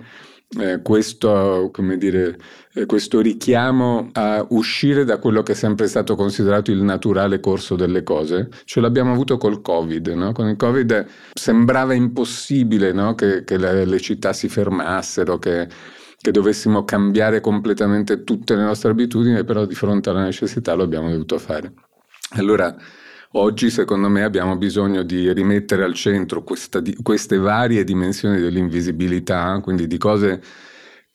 eh, 0.58 0.80
questo, 0.82 1.70
dire, 1.96 2.36
eh, 2.74 2.84
questo, 2.86 3.20
richiamo 3.20 4.10
a 4.12 4.44
uscire 4.50 5.04
da 5.04 5.18
quello 5.18 5.44
che 5.44 5.52
è 5.52 5.54
sempre 5.54 5.86
stato 5.86 6.16
considerato 6.16 6.72
il 6.72 6.82
naturale 6.82 7.38
corso 7.38 7.76
delle 7.76 8.02
cose, 8.02 8.48
ce 8.64 8.80
l'abbiamo 8.80 9.12
avuto 9.12 9.36
col 9.36 9.62
Covid. 9.62 10.08
No? 10.08 10.32
Con 10.32 10.48
il 10.48 10.56
Covid 10.56 11.06
sembrava 11.34 11.94
impossibile 11.94 12.92
no? 12.92 13.14
che, 13.14 13.44
che 13.44 13.58
le, 13.58 13.84
le, 13.84 14.00
città 14.00 14.32
si 14.32 14.48
fermassero, 14.48 15.38
che, 15.38 15.68
che 16.20 16.30
dovessimo 16.32 16.84
cambiare 16.84 17.40
completamente 17.40 18.24
tutte 18.24 18.56
le 18.56 18.62
nostre 18.62 18.90
abitudini, 18.90 19.44
però 19.44 19.64
di 19.66 19.74
fronte 19.74 20.10
alla 20.10 20.24
necessità 20.24 20.74
lo 20.74 20.82
abbiamo 20.82 21.10
dovuto 21.10 21.38
fare. 21.38 21.72
Allora, 22.30 22.76
Oggi 23.34 23.70
secondo 23.70 24.08
me 24.08 24.24
abbiamo 24.24 24.56
bisogno 24.56 25.04
di 25.04 25.32
rimettere 25.32 25.84
al 25.84 25.94
centro 25.94 26.42
questa, 26.42 26.82
queste 27.00 27.36
varie 27.36 27.84
dimensioni 27.84 28.40
dell'invisibilità, 28.40 29.60
quindi 29.62 29.86
di 29.86 29.98
cose 29.98 30.42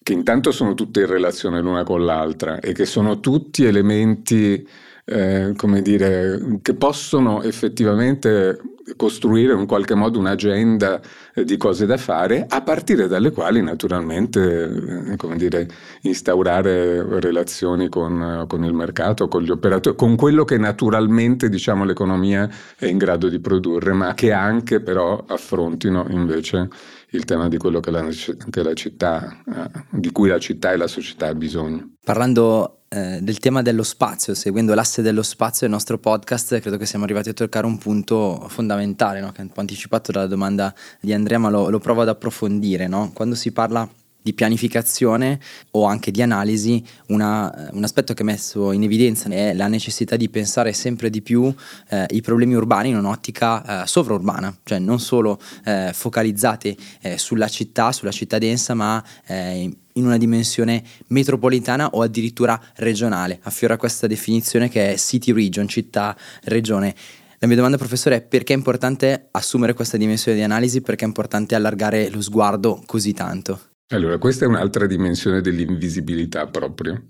che 0.01 0.13
intanto 0.13 0.51
sono 0.51 0.75
tutte 0.75 1.01
in 1.01 1.07
relazione 1.07 1.59
l'una 1.59 1.83
con 1.83 2.05
l'altra 2.05 2.59
e 2.61 2.71
che 2.71 2.85
sono 2.85 3.19
tutti 3.19 3.65
elementi, 3.65 4.65
eh, 5.05 5.53
come 5.55 5.81
dire, 5.81 6.59
che 6.61 6.73
possono 6.73 7.43
effettivamente 7.43 8.59
costruire 8.95 9.53
in 9.53 9.65
qualche 9.65 9.95
modo 9.95 10.19
un'agenda 10.19 11.01
eh, 11.33 11.43
di 11.43 11.57
cose 11.57 11.85
da 11.85 11.97
fare, 11.97 12.45
a 12.47 12.61
partire 12.61 13.07
dalle 13.07 13.31
quali 13.31 13.61
naturalmente 13.61 15.11
eh, 15.11 15.15
come 15.15 15.37
dire, 15.37 15.67
instaurare 16.01 17.19
relazioni 17.19 17.87
con, 17.87 18.45
con, 18.47 18.63
il 18.63 18.73
mercato, 18.73 19.27
con 19.27 19.43
gli 19.43 19.51
operatori, 19.51 19.95
con 19.95 20.15
quello 20.15 20.43
che 20.43 20.57
naturalmente 20.57 21.49
diciamo, 21.49 21.83
l'economia 21.83 22.49
è 22.77 22.85
in 22.87 22.97
grado 22.97 23.29
di 23.29 23.39
produrre, 23.39 23.93
ma 23.93 24.13
che 24.15 24.31
anche 24.31 24.81
però 24.81 25.23
affrontino 25.27 26.05
invece 26.09 26.67
il 27.11 27.25
tema 27.25 27.47
di 27.47 27.57
quello 27.57 27.79
che 27.79 27.91
la, 27.91 28.07
che 28.49 28.63
la 28.63 28.73
città, 28.73 29.41
di 29.89 30.11
cui 30.11 30.29
la 30.29 30.39
città 30.39 30.73
e 30.73 30.77
la 30.77 30.87
società 30.87 31.27
ha 31.27 31.35
bisogno. 31.35 31.93
Parlando 32.03 32.84
eh, 32.95 33.19
del 33.21 33.39
tema 33.39 33.61
dello 33.61 33.83
spazio, 33.83 34.33
seguendo 34.33 34.73
l'asse 34.73 35.01
dello 35.01 35.21
spazio 35.21 35.67
del 35.67 35.71
nostro 35.71 35.97
podcast, 35.97 36.61
credo 36.61 36.77
che 36.77 36.85
siamo 36.85 37.03
arrivati 37.03 37.27
a 37.27 37.33
toccare 37.33 37.65
un 37.65 37.77
punto 37.77 38.45
fondamentale, 38.47 39.19
no? 39.19 39.33
che 39.33 39.41
ho 39.41 39.59
anticipato 39.59 40.13
dalla 40.13 40.27
domanda 40.27 40.73
di 41.01 41.11
Andrea, 41.11 41.37
ma 41.37 41.49
lo, 41.49 41.69
lo 41.69 41.79
provo 41.79 42.03
ad 42.03 42.07
approfondire. 42.07 42.87
No? 42.87 43.11
Quando 43.13 43.35
si 43.35 43.51
parla 43.51 43.85
di 44.21 44.33
pianificazione 44.33 45.41
o 45.71 45.83
anche 45.83 46.09
di 46.09 46.21
analisi, 46.21 46.81
una, 47.07 47.69
un 47.73 47.83
aspetto 47.83 48.13
che 48.13 48.21
è 48.21 48.25
messo 48.25 48.71
in 48.71 48.83
evidenza 48.83 49.29
è 49.29 49.53
la 49.53 49.67
necessità 49.67 50.15
di 50.15 50.29
pensare 50.29 50.71
sempre 50.71 51.09
di 51.09 51.21
più 51.21 51.53
eh, 51.89 52.05
i 52.11 52.21
problemi 52.21 52.55
urbani 52.55 52.89
in 52.89 52.97
un'ottica 52.97 53.83
eh, 53.83 53.87
sovraurbana, 53.87 54.57
cioè 54.63 54.79
non 54.79 55.01
solo 55.01 55.37
eh, 55.65 55.91
focalizzate 55.93 56.75
eh, 57.01 57.17
sulla 57.17 57.49
città, 57.49 57.91
sulla 57.91 58.11
città 58.11 58.37
densa, 58.37 58.73
ma 58.73 59.03
eh, 59.27 59.69
in 59.97 60.05
una 60.05 60.17
dimensione 60.17 60.83
metropolitana 61.07 61.89
o 61.89 62.01
addirittura 62.01 62.59
regionale. 62.75 63.39
Affiora 63.43 63.77
questa 63.77 64.07
definizione 64.07 64.69
che 64.69 64.93
è 64.93 64.97
city 64.97 65.31
region, 65.31 65.67
città, 65.67 66.15
regione. 66.43 66.93
La 67.39 67.47
mia 67.47 67.55
domanda, 67.55 67.77
professore, 67.77 68.17
è 68.17 68.21
perché 68.21 68.53
è 68.53 68.57
importante 68.57 69.27
assumere 69.31 69.73
questa 69.73 69.97
dimensione 69.97 70.37
di 70.37 70.43
analisi, 70.43 70.81
perché 70.81 71.03
è 71.03 71.07
importante 71.07 71.55
allargare 71.55 72.09
lo 72.09 72.21
sguardo 72.21 72.81
così 72.85 73.13
tanto? 73.13 73.59
Allora, 73.89 74.17
questa 74.17 74.45
è 74.45 74.47
un'altra 74.47 74.87
dimensione 74.87 75.41
dell'invisibilità 75.41 76.47
proprio, 76.47 77.03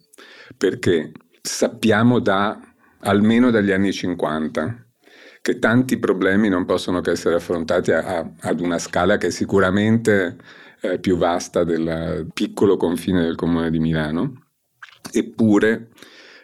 perché 0.57 1.11
sappiamo 1.41 2.19
da 2.19 2.59
almeno 2.99 3.51
dagli 3.51 3.71
anni 3.71 3.93
50 3.93 4.85
che 5.41 5.59
tanti 5.59 5.99
problemi 5.99 6.49
non 6.49 6.65
possono 6.65 7.01
che 7.01 7.11
essere 7.11 7.35
affrontati 7.35 7.91
a, 7.91 8.03
a, 8.03 8.31
ad 8.39 8.59
una 8.59 8.79
scala 8.79 9.17
che 9.17 9.29
sicuramente 9.29 10.37
eh, 10.91 10.99
più 10.99 11.17
vasta 11.17 11.63
del 11.63 12.27
piccolo 12.33 12.77
confine 12.77 13.21
del 13.21 13.35
comune 13.35 13.69
di 13.71 13.79
Milano, 13.79 14.43
eppure 15.11 15.89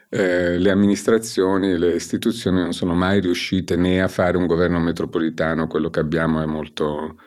eh, 0.09 0.57
le 0.57 0.69
amministrazioni, 0.71 1.77
le 1.77 1.95
istituzioni 1.95 2.61
non 2.61 2.73
sono 2.73 2.93
mai 2.93 3.21
riuscite 3.21 3.77
né 3.77 4.01
a 4.01 4.09
fare 4.09 4.37
un 4.37 4.45
governo 4.45 4.79
metropolitano, 4.79 5.67
quello 5.67 5.89
che 5.89 6.01
abbiamo 6.01 6.41
è 6.41 6.45
molto 6.45 7.17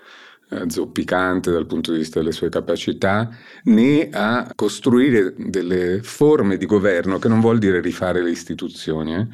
eh, 0.50 0.64
zoppicante 0.68 1.50
dal 1.50 1.66
punto 1.66 1.92
di 1.92 1.98
vista 1.98 2.18
delle 2.18 2.32
sue 2.32 2.50
capacità, 2.50 3.30
né 3.64 4.10
a 4.10 4.52
costruire 4.54 5.32
delle 5.36 6.02
forme 6.02 6.58
di 6.58 6.66
governo 6.66 7.18
che 7.18 7.28
non 7.28 7.40
vuol 7.40 7.58
dire 7.58 7.80
rifare 7.80 8.22
le 8.22 8.30
istituzioni, 8.30 9.14
eh, 9.14 9.26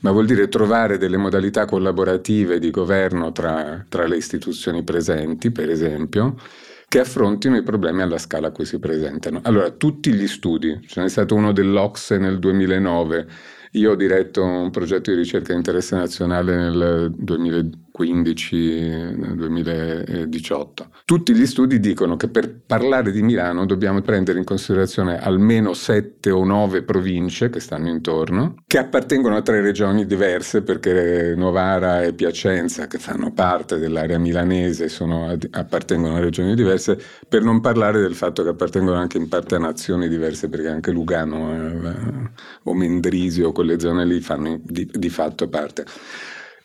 ma 0.00 0.10
vuol 0.10 0.26
dire 0.26 0.48
trovare 0.48 0.98
delle 0.98 1.16
modalità 1.16 1.64
collaborative 1.64 2.58
di 2.58 2.70
governo 2.70 3.30
tra, 3.30 3.84
tra 3.88 4.06
le 4.06 4.16
istituzioni 4.16 4.82
presenti, 4.82 5.52
per 5.52 5.70
esempio, 5.70 6.34
che 6.88 7.00
affrontino 7.00 7.56
i 7.56 7.62
problemi 7.62 8.02
alla 8.02 8.18
scala 8.18 8.48
a 8.48 8.50
cui 8.52 8.64
si 8.64 8.78
presentano. 8.78 9.40
Allora, 9.42 9.70
tutti 9.70 10.12
gli 10.12 10.26
studi, 10.26 10.80
ce 10.86 11.02
n'è 11.02 11.08
stato 11.08 11.34
uno 11.34 11.52
dell'Ocse 11.52 12.18
nel 12.18 12.38
2009, 12.38 13.26
io 13.72 13.90
ho 13.90 13.94
diretto 13.94 14.42
un 14.44 14.70
progetto 14.70 15.10
di 15.10 15.16
ricerca 15.16 15.52
di 15.52 15.58
interesse 15.58 15.96
nazionale 15.96 16.56
nel 16.56 17.12
2015-2018. 17.96 20.66
Tutti 21.04 21.34
gli 21.34 21.46
studi 21.46 21.80
dicono 21.80 22.16
che 22.16 22.28
per 22.28 22.54
parlare 22.66 23.10
di 23.10 23.22
Milano 23.22 23.64
dobbiamo 23.64 24.02
prendere 24.02 24.38
in 24.38 24.44
considerazione 24.44 25.18
almeno 25.18 25.72
sette 25.72 26.30
o 26.30 26.44
nove 26.44 26.82
province 26.82 27.48
che 27.48 27.60
stanno 27.60 27.88
intorno, 27.88 28.56
che 28.66 28.76
appartengono 28.78 29.36
a 29.36 29.42
tre 29.42 29.60
regioni 29.60 30.04
diverse 30.06 30.62
perché 30.62 31.34
Novara 31.36 32.02
e 32.02 32.12
Piacenza, 32.12 32.86
che 32.86 32.98
fanno 32.98 33.32
parte 33.32 33.78
dell'area 33.78 34.18
milanese, 34.18 34.88
sono, 34.88 35.36
appartengono 35.50 36.16
a 36.16 36.20
regioni 36.20 36.54
diverse, 36.54 36.98
per 37.28 37.42
non 37.42 37.60
parlare 37.60 38.00
del 38.00 38.14
fatto 38.14 38.42
che 38.42 38.50
appartengono 38.50 38.98
anche 38.98 39.18
in 39.18 39.28
parte 39.28 39.54
a 39.54 39.58
nazioni 39.58 40.08
diverse 40.08 40.48
perché 40.48 40.68
anche 40.68 40.90
Lugano 40.90 41.52
eh, 41.52 42.30
o 42.64 42.74
Mendrisio, 42.74 43.52
quelle 43.52 43.78
zone 43.78 44.04
lì 44.04 44.20
fanno 44.20 44.58
di, 44.62 44.90
di 44.92 45.08
fatto 45.08 45.48
parte. 45.48 45.84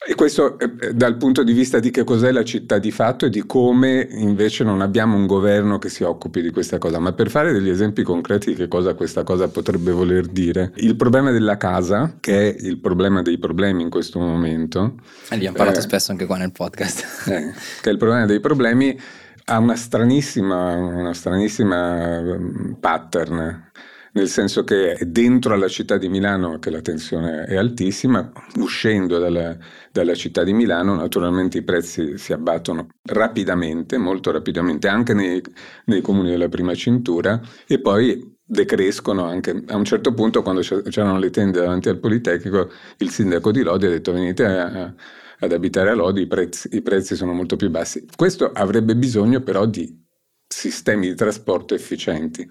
E 0.03 0.15
questo 0.15 0.57
eh, 0.57 0.95
dal 0.95 1.15
punto 1.17 1.43
di 1.43 1.53
vista 1.53 1.77
di 1.77 1.91
che 1.91 2.03
cos'è 2.03 2.31
la 2.31 2.43
città 2.43 2.79
di 2.79 2.89
fatto 2.89 3.27
e 3.27 3.29
di 3.29 3.45
come 3.45 4.07
invece 4.09 4.63
non 4.63 4.81
abbiamo 4.81 5.15
un 5.15 5.27
governo 5.27 5.77
che 5.77 5.89
si 5.89 6.03
occupi 6.03 6.41
di 6.41 6.49
questa 6.49 6.79
cosa. 6.79 6.97
Ma 6.97 7.13
per 7.13 7.29
fare 7.29 7.51
degli 7.51 7.69
esempi 7.69 8.01
concreti 8.01 8.49
di 8.49 8.55
che 8.55 8.67
cosa 8.67 8.95
questa 8.95 9.21
cosa 9.21 9.47
potrebbe 9.47 9.91
voler 9.91 10.25
dire, 10.25 10.71
il 10.77 10.95
problema 10.95 11.29
della 11.29 11.55
casa, 11.57 12.15
che 12.19 12.49
è 12.49 12.55
il 12.61 12.79
problema 12.79 13.21
dei 13.21 13.37
problemi 13.37 13.83
in 13.83 13.91
questo 13.91 14.17
momento. 14.17 14.95
E 15.29 15.35
abbiamo 15.35 15.55
parlato 15.55 15.77
eh, 15.77 15.83
spesso 15.83 16.11
anche 16.11 16.25
qua 16.25 16.37
nel 16.37 16.51
podcast. 16.51 17.29
Eh, 17.29 17.53
che 17.81 17.89
è 17.89 17.91
il 17.91 17.99
problema 17.99 18.25
dei 18.25 18.39
problemi, 18.39 18.99
ha 19.45 19.59
una 19.59 19.75
stranissima, 19.75 20.73
una 20.77 21.13
stranissima 21.13 22.21
mm, 22.21 22.71
pattern 22.79 23.69
nel 24.13 24.27
senso 24.27 24.63
che 24.63 24.97
dentro 25.07 25.53
alla 25.53 25.67
città 25.67 25.97
di 25.97 26.09
Milano 26.09 26.59
che 26.59 26.69
la 26.69 26.81
tensione 26.81 27.45
è 27.45 27.55
altissima, 27.55 28.31
uscendo 28.57 29.19
dalla, 29.19 29.57
dalla, 29.91 30.15
città 30.15 30.43
di 30.43 30.53
Milano 30.53 30.95
naturalmente 30.95 31.59
i 31.59 31.63
prezzi 31.63 32.17
si 32.17 32.33
abbattono 32.33 32.87
rapidamente, 33.03 33.97
molto 33.97 34.31
rapidamente, 34.31 34.87
anche 34.87 35.13
nei, 35.13 35.41
nei 35.85 36.01
comuni 36.01 36.29
della 36.29 36.49
prima 36.49 36.75
cintura 36.75 37.39
e 37.67 37.79
poi 37.79 38.37
decrescono 38.43 39.23
anche 39.23 39.63
a 39.67 39.77
un 39.77 39.85
certo 39.85 40.13
punto 40.13 40.41
quando 40.41 40.61
c'erano 40.61 41.17
le 41.17 41.29
tende 41.29 41.61
davanti 41.61 41.87
al 41.87 41.99
Politecnico 41.99 42.69
il 42.97 43.09
sindaco 43.09 43.49
di 43.49 43.61
Lodi 43.61 43.85
ha 43.85 43.89
detto 43.89 44.11
venite 44.11 44.45
a, 44.45 44.93
ad 45.39 45.51
abitare 45.53 45.91
a 45.91 45.95
Lodi 45.95 46.23
i 46.23 46.27
prezzi, 46.27 46.67
i 46.73 46.81
prezzi 46.81 47.15
sono 47.15 47.31
molto 47.31 47.55
più 47.55 47.69
bassi. 47.69 48.05
Questo 48.13 48.51
avrebbe 48.51 48.95
bisogno 48.95 49.41
però 49.41 49.65
di 49.65 49.99
sistemi 50.45 51.07
di 51.07 51.15
trasporto 51.15 51.73
efficienti 51.73 52.49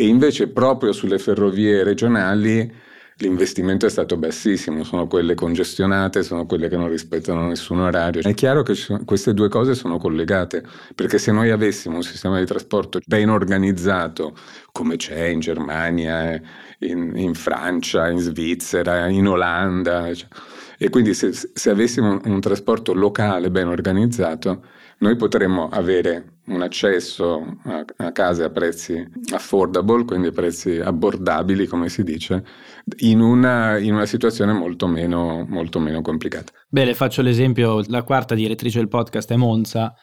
e 0.00 0.06
invece 0.06 0.46
proprio 0.46 0.92
sulle 0.92 1.18
ferrovie 1.18 1.82
regionali 1.82 2.72
l'investimento 3.16 3.84
è 3.84 3.90
stato 3.90 4.16
bassissimo, 4.16 4.84
sono 4.84 5.08
quelle 5.08 5.34
congestionate, 5.34 6.22
sono 6.22 6.46
quelle 6.46 6.68
che 6.68 6.76
non 6.76 6.88
rispettano 6.88 7.48
nessun 7.48 7.80
orario. 7.80 8.22
È 8.22 8.32
chiaro 8.32 8.62
che 8.62 8.74
queste 9.04 9.34
due 9.34 9.48
cose 9.48 9.74
sono 9.74 9.98
collegate, 9.98 10.62
perché 10.94 11.18
se 11.18 11.32
noi 11.32 11.50
avessimo 11.50 11.96
un 11.96 12.04
sistema 12.04 12.38
di 12.38 12.46
trasporto 12.46 13.00
ben 13.04 13.28
organizzato, 13.28 14.36
come 14.70 14.94
c'è 14.94 15.24
in 15.24 15.40
Germania, 15.40 16.40
in, 16.78 17.10
in 17.16 17.34
Francia, 17.34 18.08
in 18.08 18.18
Svizzera, 18.18 19.08
in 19.08 19.26
Olanda, 19.26 20.14
cioè, 20.14 20.28
e 20.78 20.90
quindi 20.90 21.12
se, 21.12 21.32
se 21.32 21.70
avessimo 21.70 22.08
un, 22.08 22.20
un 22.22 22.40
trasporto 22.40 22.94
locale 22.94 23.50
ben 23.50 23.66
organizzato, 23.66 24.62
noi 25.00 25.16
potremmo 25.16 25.68
avere 25.68 26.38
un 26.46 26.62
accesso 26.62 27.58
a, 27.64 27.84
a, 27.96 28.12
case 28.12 28.42
a 28.42 28.50
prezzi 28.50 29.06
affordable, 29.32 30.04
quindi 30.04 30.28
a 30.28 30.32
prezzi 30.32 30.78
abbordabili, 30.78 31.66
come 31.66 31.88
si 31.88 32.02
dice, 32.02 32.44
in 32.98 33.20
una, 33.20 33.78
in 33.78 33.94
una 33.94 34.06
situazione 34.06 34.52
molto 34.52 34.86
meno, 34.86 35.44
molto 35.48 35.78
meno 35.78 36.00
complicata. 36.00 36.52
Beh, 36.68 36.84
le 36.84 36.94
faccio 36.94 37.22
l'esempio, 37.22 37.82
la 37.88 38.02
quarta 38.02 38.34
direttrice 38.34 38.78
del 38.78 38.88
podcast 38.88 39.30
è 39.30 39.36
Monza, 39.36 39.94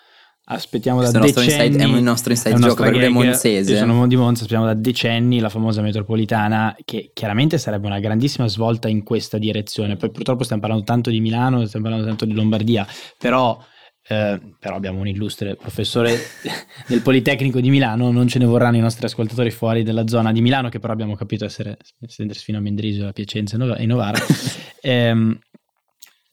aspettiamo 0.47 1.01
da 1.01 1.09
decenni 1.11 1.65
inside, 1.65 1.83
è 1.83 1.87
il 1.87 2.03
nostro 2.03 2.31
inside 2.31 2.59
joke 2.59 2.83
perché 2.83 3.05
è 3.05 3.09
monzese 3.09 3.71
io 3.71 3.77
sono 3.79 4.05
di 4.05 4.15
Monza 4.15 4.43
aspettiamo 4.43 4.65
da 4.65 4.75
decenni 4.75 5.39
la 5.39 5.49
famosa 5.49 5.81
metropolitana 5.81 6.75
che 6.85 7.09
chiaramente 7.15 7.57
sarebbe 7.57 7.87
una 7.87 7.97
grandissima 7.99 8.47
svolta 8.47 8.87
in 8.87 9.01
questa 9.03 9.39
direzione. 9.39 9.95
Poi 9.95 10.11
purtroppo 10.11 10.43
stiamo 10.43 10.61
parlando 10.61 10.85
tanto 10.85 11.09
di 11.09 11.19
Milano 11.19 11.65
stiamo 11.65 11.85
parlando 11.85 12.07
tanto 12.07 12.25
di 12.25 12.33
Lombardia 12.33 12.85
però 13.17 13.59
eh, 14.07 14.39
però 14.59 14.75
abbiamo 14.75 14.99
un 14.99 15.07
illustre 15.07 15.55
professore 15.55 16.15
del 16.87 17.01
Politecnico 17.01 17.59
di 17.59 17.69
Milano, 17.69 18.11
non 18.11 18.27
ce 18.27 18.39
ne 18.39 18.45
vorranno 18.45 18.77
i 18.77 18.81
nostri 18.81 19.05
ascoltatori 19.05 19.49
fuori 19.51 19.83
dalla 19.83 20.07
zona 20.07 20.31
di 20.31 20.41
Milano, 20.41 20.69
che 20.69 20.79
però 20.79 20.93
abbiamo 20.93 21.15
capito 21.15 21.45
essere 21.45 21.77
estendersi 22.01 22.43
fino 22.43 22.59
a 22.59 22.61
Mendrisio, 22.61 23.07
a 23.07 23.13
Piacenza 23.13 23.57
e 23.75 23.85
Novara. 23.85 24.19
eh, 24.81 25.39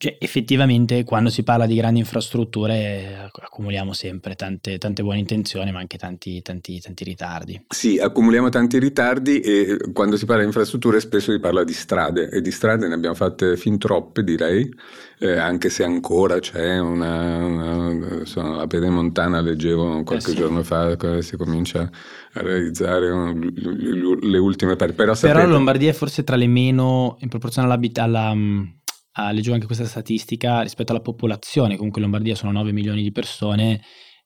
cioè, 0.03 0.17
effettivamente 0.19 1.05
quando 1.05 1.31
si 1.31 1.45
parla 1.45 1.65
di 1.65 1.77
grandi 1.77 2.01
infrastrutture 2.01 3.31
accumuliamo 3.41 3.93
sempre 3.93 4.35
tante, 4.35 4.77
tante 4.77 5.01
buone 5.05 5.21
intenzioni 5.21 5.71
ma 5.71 5.79
anche 5.79 5.97
tanti, 5.97 6.43
tanti, 6.43 6.81
tanti, 6.81 7.05
ritardi. 7.05 7.65
Sì, 7.69 8.01
accumuliamo 8.01 8.49
tanti 8.49 8.81
ritardi 8.81 9.39
e 9.39 9.79
quando 9.93 10.17
si 10.17 10.25
parla 10.25 10.41
di 10.41 10.49
infrastrutture 10.49 10.99
spesso 10.99 11.31
si 11.31 11.39
parla 11.39 11.63
di 11.63 11.73
strade 11.73 12.31
e 12.31 12.41
di 12.41 12.51
strade 12.51 12.89
ne 12.89 12.95
abbiamo 12.95 13.15
fatte 13.15 13.57
fin 13.57 13.79
troppe 13.79 14.25
direi, 14.25 14.69
eh, 15.21 15.39
anche 15.39 15.71
se 15.71 15.85
ancora 15.85 16.41
c'è 16.41 16.81
una, 16.81 17.37
una 17.37 18.15
insomma, 18.19 18.57
la 18.57 18.67
pedemontana 18.67 19.41
leggevo 19.41 20.03
qualche 20.03 20.31
eh 20.31 20.35
sì. 20.35 20.37
giorno 20.37 20.65
fa 20.65 20.97
si 21.21 21.37
comincia 21.37 21.89
a 22.33 22.41
realizzare 22.41 23.09
un, 23.09 24.19
le, 24.21 24.39
ultime 24.39 24.75
parti. 24.75 24.95
Però, 24.95 25.15
sapete, 25.15 25.39
Però 25.39 25.53
Lombardia 25.53 25.91
è 25.91 25.95
forse 25.95 26.25
tra 26.25 26.35
le 26.35 26.49
meno 26.49 27.19
in 27.21 27.29
proporzione 27.29 27.73
alla... 27.95 28.67
ah, 29.13 29.31
leggevo 29.33 29.55
anche 29.55 29.67
questa 29.67 29.87
statistica 29.87 30.61
rispetto 30.61 30.93
alla 30.93 31.01
popolazione, 31.01 31.77
comunque 31.77 32.01
in 32.01 32.09
Lombardia 32.09 32.35
sono 32.35 32.53
9 32.53 32.73
milioni 32.73 33.03
di 33.03 33.13
persone, 33.13 33.83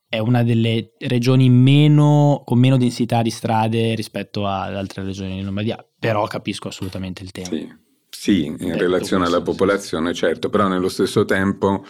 è 0.08 0.18
una 0.18 0.44
delle 0.44 0.92
regioni 0.98 1.50
meno, 1.50 2.42
con 2.44 2.58
meno 2.58 2.76
densità 2.76 3.22
di 3.22 3.30
strade 3.30 3.94
rispetto 3.94 4.46
ad 4.46 4.74
altre 4.74 5.02
regioni 5.02 5.38
in 5.38 5.44
Lombardia, 5.44 5.84
però 5.98 6.26
capisco 6.26 6.68
assolutamente 6.68 7.22
il 7.22 7.32
tema. 7.32 7.48
Sì, 7.48 7.68
sì 8.08 8.44
in 8.44 8.56
Detto 8.56 8.78
relazione 8.78 9.24
questo, 9.24 9.36
alla 9.36 9.44
popolazione, 9.44 10.14
sì. 10.14 10.20
certo, 10.20 10.48
però 10.48 10.68
nello 10.68 10.88
stesso 10.88 11.24
tempo 11.24 11.84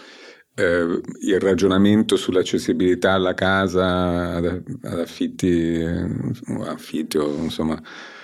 eh, 0.55 1.01
il 1.21 1.39
ragionamento 1.39 2.15
sull'accessibilità 2.15 3.13
alla 3.13 3.35
casa, 3.35 4.35
ad, 4.35 4.63
ad 4.81 4.99
affitti, 4.99 5.79
eh, 5.79 6.07
affitti 6.65 7.17
o 7.17 7.35
insomma 7.35 7.79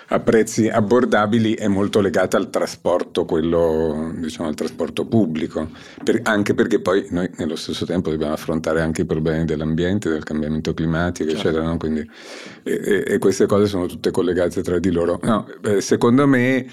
a 0.08 0.20
prezzi 0.20 0.68
abbordabili 0.68 1.54
è 1.54 1.68
molto 1.68 2.02
legata 2.02 2.38
al 2.38 2.50
trasporto, 2.50 3.26
quello, 3.26 4.12
diciamo, 4.16 4.50
al 4.50 4.56
trasporto 4.56 5.06
pubblico, 5.06 5.70
per, 6.04 6.20
anche 6.24 6.54
perché 6.54 6.80
poi 6.80 7.08
noi 7.10 7.30
nello 7.38 7.56
stesso 7.56 7.86
tempo 7.86 8.10
dobbiamo 8.10 8.34
affrontare 8.34 8.82
anche 8.82 9.02
i 9.02 9.06
problemi 9.06 9.46
dell'ambiente, 9.46 10.10
del 10.10 10.24
cambiamento 10.24 10.74
climatico, 10.74 11.30
certo. 11.30 11.48
eccetera, 11.48 11.66
no? 11.66 11.78
Quindi, 11.78 12.08
e, 12.64 13.04
e, 13.08 13.18
queste 13.18 13.46
cose 13.46 13.68
sono 13.68 13.86
tutte 13.86 14.12
collegate 14.12 14.62
tra 14.62 14.80
di 14.80 14.92
loro. 14.92 15.20
No, 15.24 15.48
eh, 15.64 15.82
secondo 15.82 16.28
me 16.28 16.66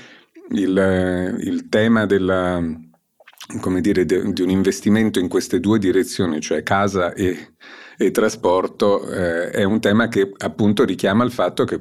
il, 0.51 1.37
il 1.41 1.69
tema 1.69 2.07
della, 2.07 2.63
come 3.61 3.81
dire, 3.81 4.05
de, 4.05 4.33
di 4.33 4.43
un 4.43 4.51
investimento 4.51 5.19
in 5.19 5.29
queste 5.29 5.61
due 5.61 5.79
direzioni, 5.79 6.41
cioè 6.41 6.63
casa 6.63 7.13
e 7.13 7.55
e 8.03 8.13
trasporto 8.13 9.07
eh, 9.11 9.51
è 9.51 9.63
un 9.63 9.79
tema 9.79 10.09
che 10.09 10.33
appunto 10.39 10.85
richiama 10.85 11.23
il 11.23 11.31
fatto 11.31 11.65
che, 11.65 11.79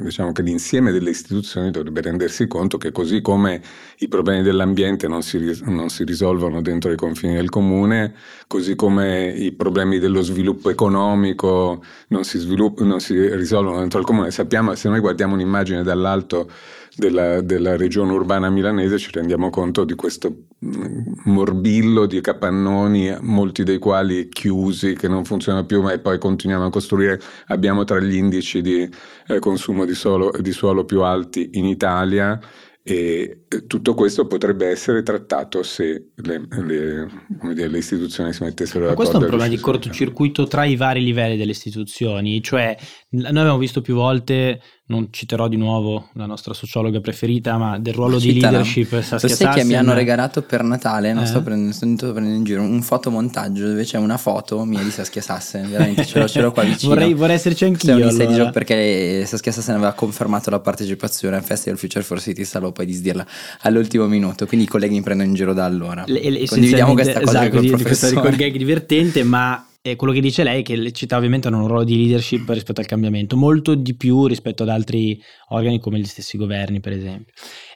diciamo, 0.00 0.32
che, 0.32 0.40
l'insieme 0.40 0.92
delle 0.92 1.10
istituzioni 1.10 1.70
dovrebbe 1.70 2.00
rendersi 2.00 2.46
conto 2.46 2.78
che 2.78 2.90
così 2.90 3.20
come 3.20 3.60
i 3.98 4.08
problemi 4.08 4.40
dell'ambiente 4.40 5.08
non 5.08 5.20
si, 5.20 5.60
non 5.64 5.90
si 5.90 6.04
risolvono 6.04 6.62
dentro 6.62 6.90
i 6.90 6.96
confini 6.96 7.34
del 7.34 7.50
comune, 7.50 8.14
così 8.46 8.76
come 8.76 9.26
i 9.28 9.52
problemi 9.52 9.98
dello 9.98 10.22
sviluppo 10.22 10.70
economico 10.70 11.82
non 12.08 12.24
si, 12.24 12.38
svilupp- 12.38 12.80
non 12.80 13.00
si 13.00 13.28
risolvono 13.36 13.80
dentro 13.80 13.98
il 13.98 14.06
comune, 14.06 14.30
sappiamo 14.30 14.74
se 14.74 14.88
noi 14.88 15.00
guardiamo 15.00 15.34
un'immagine 15.34 15.82
dall'alto 15.82 16.50
della, 16.98 17.40
della, 17.40 17.76
regione 17.76 18.12
urbana 18.12 18.50
milanese 18.50 18.98
ci 18.98 19.10
rendiamo 19.12 19.50
conto 19.50 19.84
di 19.84 19.94
questo 19.94 20.46
mm, 20.64 21.02
morbillo 21.26 22.06
di 22.06 22.20
capannoni, 22.20 23.16
molti 23.20 23.62
dei 23.62 23.78
quali 23.78 24.28
chiusi, 24.28 24.94
che 24.94 25.06
non 25.06 25.24
funzionano 25.24 25.64
più, 25.64 25.80
ma 25.80 25.96
poi 25.98 26.18
continuiamo 26.18 26.66
a 26.66 26.70
costruire. 26.70 27.20
Abbiamo 27.46 27.84
tra 27.84 28.00
gli 28.00 28.16
indici 28.16 28.60
di 28.60 28.88
eh, 29.28 29.38
consumo 29.38 29.84
di, 29.84 29.94
solo, 29.94 30.32
di 30.40 30.52
suolo 30.52 30.84
più 30.84 31.02
alti 31.02 31.50
in 31.52 31.66
Italia. 31.66 32.38
E 32.82 33.42
tutto 33.66 33.92
questo 33.92 34.26
potrebbe 34.26 34.66
essere 34.68 35.02
trattato 35.02 35.62
se 35.62 36.12
le, 36.14 36.46
le, 36.48 37.06
dire, 37.52 37.68
le 37.68 37.78
istituzioni 37.78 38.32
si 38.32 38.42
mettessero 38.42 38.86
d'accordo. 38.86 38.88
Ma 38.88 38.94
questo 38.94 39.16
è 39.18 39.20
un 39.20 39.26
problema 39.26 39.50
di 39.50 39.60
cortocircuito 39.60 40.46
tra 40.46 40.64
i 40.64 40.74
vari 40.74 41.04
livelli 41.04 41.36
delle 41.36 41.50
istituzioni, 41.50 42.42
cioè 42.42 42.74
noi 43.10 43.26
abbiamo 43.26 43.58
visto 43.58 43.80
più 43.80 43.94
volte 43.94 44.60
non 44.88 45.08
citerò 45.10 45.48
di 45.48 45.56
nuovo 45.56 46.08
la 46.14 46.26
nostra 46.26 46.54
sociologa 46.54 47.00
preferita, 47.00 47.56
ma 47.56 47.78
del 47.78 47.94
ruolo 47.94 48.16
ma 48.16 48.20
di 48.20 48.40
leadership 48.40 49.00
Saskia 49.00 49.28
sai 49.28 49.54
che 49.54 49.64
mi 49.64 49.74
hanno 49.74 49.92
regalato 49.92 50.42
per 50.42 50.62
Natale, 50.62 51.12
non 51.12 51.24
eh? 51.24 51.26
sto 51.26 51.42
prendendo, 51.42 51.72
sto 51.72 52.12
prendendo 52.12 52.38
in 52.38 52.44
giro, 52.44 52.62
un 52.62 52.82
fotomontaggio 52.82 53.66
dove 53.66 53.84
c'è 53.84 53.98
una 53.98 54.16
foto 54.16 54.64
mia 54.64 54.82
di 54.82 54.90
Saskia 54.90 55.20
Sassen, 55.20 55.70
veramente 55.70 56.04
ce 56.06 56.18
l'ho, 56.18 56.28
ce 56.28 56.40
l'ho 56.40 56.52
qua 56.52 56.62
vicino. 56.64 56.94
vorrei, 56.94 57.12
vorrei 57.14 57.36
esserci 57.36 57.64
anch'io. 57.64 57.96
Allora. 58.08 58.50
perché 58.50 59.24
Saskia 59.26 59.52
Sassen 59.52 59.74
aveva 59.74 59.92
confermato 59.92 60.50
la 60.50 60.60
partecipazione 60.60 61.36
al 61.36 61.44
Festival 61.44 61.78
Future 61.78 62.04
for 62.04 62.20
City, 62.20 62.44
stavo 62.44 62.72
poi 62.72 62.86
di 62.86 62.92
sdirla 62.92 63.26
all'ultimo 63.60 64.06
minuto, 64.06 64.46
quindi 64.46 64.66
i 64.66 64.68
colleghi 64.68 64.94
mi 64.94 65.02
prendono 65.02 65.28
in 65.28 65.34
giro 65.34 65.52
da 65.52 65.64
allora. 65.64 66.04
Le, 66.06 66.30
le, 66.30 66.46
Condividiamo 66.46 66.94
questa 66.94 67.20
cosa 67.20 67.40
esatto, 67.42 67.56
col 67.56 67.66
professore. 67.66 68.20
Questo 68.20 68.36
gag 68.36 68.56
divertente, 68.56 69.22
ma 69.22 69.67
e 69.90 69.96
quello 69.96 70.12
che 70.12 70.20
dice 70.20 70.42
lei 70.42 70.60
è 70.60 70.62
che 70.64 70.76
le 70.76 70.92
città 70.92 71.16
ovviamente 71.16 71.48
hanno 71.48 71.60
un 71.60 71.68
ruolo 71.68 71.84
di 71.84 71.96
leadership 71.96 72.48
rispetto 72.48 72.80
al 72.80 72.86
cambiamento, 72.86 73.36
molto 73.36 73.74
di 73.74 73.96
più 73.96 74.26
rispetto 74.26 74.62
ad 74.62 74.68
altri 74.68 75.20
organi 75.48 75.80
come 75.80 75.98
gli 75.98 76.04
stessi 76.04 76.36
governi, 76.36 76.80
per 76.80 76.92
esempio. 76.92 77.32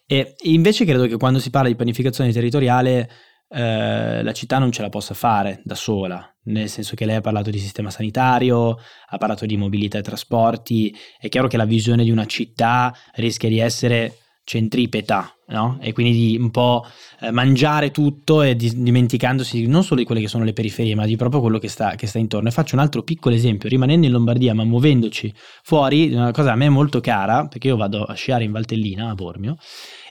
E 0.07 0.35
invece 0.42 0.85
credo 0.85 1.07
che 1.07 1.16
quando 1.16 1.38
si 1.38 1.51
parla 1.51 1.68
di 1.68 1.77
pianificazione 1.77 2.33
territoriale 2.33 3.09
eh, 3.48 4.22
la 4.22 4.33
città 4.33 4.59
non 4.59 4.72
ce 4.72 4.83
la 4.83 4.88
possa 4.88 5.14
fare 5.14 5.61
da 5.64 5.75
sola, 5.75 6.27
nel 6.44 6.68
senso 6.68 6.94
che 6.94 7.05
lei 7.05 7.16
ha 7.16 7.20
parlato 7.20 7.51
di 7.51 7.59
sistema 7.59 7.90
sanitario, 7.90 8.79
ha 9.09 9.18
parlato 9.18 9.44
di 9.44 9.57
mobilità 9.57 9.98
e 9.98 10.03
trasporti, 10.03 10.94
è 11.18 11.29
chiaro 11.29 11.48
che 11.48 11.57
la 11.57 11.66
visione 11.66 12.05
di 12.05 12.11
una 12.11 12.25
città 12.25 12.94
rischia 13.14 13.48
di 13.48 13.59
essere 13.59 14.16
centripeta, 14.44 15.35
no? 15.48 15.78
E 15.81 15.92
quindi 15.92 16.12
di 16.12 16.37
un 16.38 16.50
po' 16.50 16.85
eh, 17.20 17.31
mangiare 17.31 17.90
tutto 17.90 18.42
e 18.42 18.57
di, 18.57 18.83
dimenticandosi 18.83 19.66
non 19.66 19.85
solo 19.85 20.00
di 20.00 20.07
quelle 20.07 20.20
che 20.20 20.28
sono 20.28 20.44
le 20.44 20.52
periferie, 20.52 20.94
ma 20.94 21.07
di 21.07 21.16
proprio 21.16 21.40
quello 21.40 21.59
che 21.59 21.68
sta, 21.68 21.94
che 21.94 22.07
sta, 22.07 22.18
intorno. 22.18 22.48
E 22.48 22.52
faccio 22.52 22.74
un 22.74 22.81
altro 22.81 23.02
piccolo 23.02 23.35
esempio, 23.35 23.68
rimanendo 23.68 24.07
in 24.07 24.12
Lombardia, 24.12 24.55
ma 24.55 24.64
muovendoci 24.64 25.33
fuori, 25.62 26.12
una 26.12 26.33
cosa 26.33 26.52
a 26.52 26.57
me 26.57 26.68
molto 26.68 27.00
cara, 27.00 27.46
perché 27.46 27.68
io 27.68 27.76
vado 27.76 28.02
a 28.05 28.14
sciare 28.14 28.44
in 28.44 28.52
Valtellina, 28.52 29.11
a 29.11 29.14
Bormio. 29.14 29.57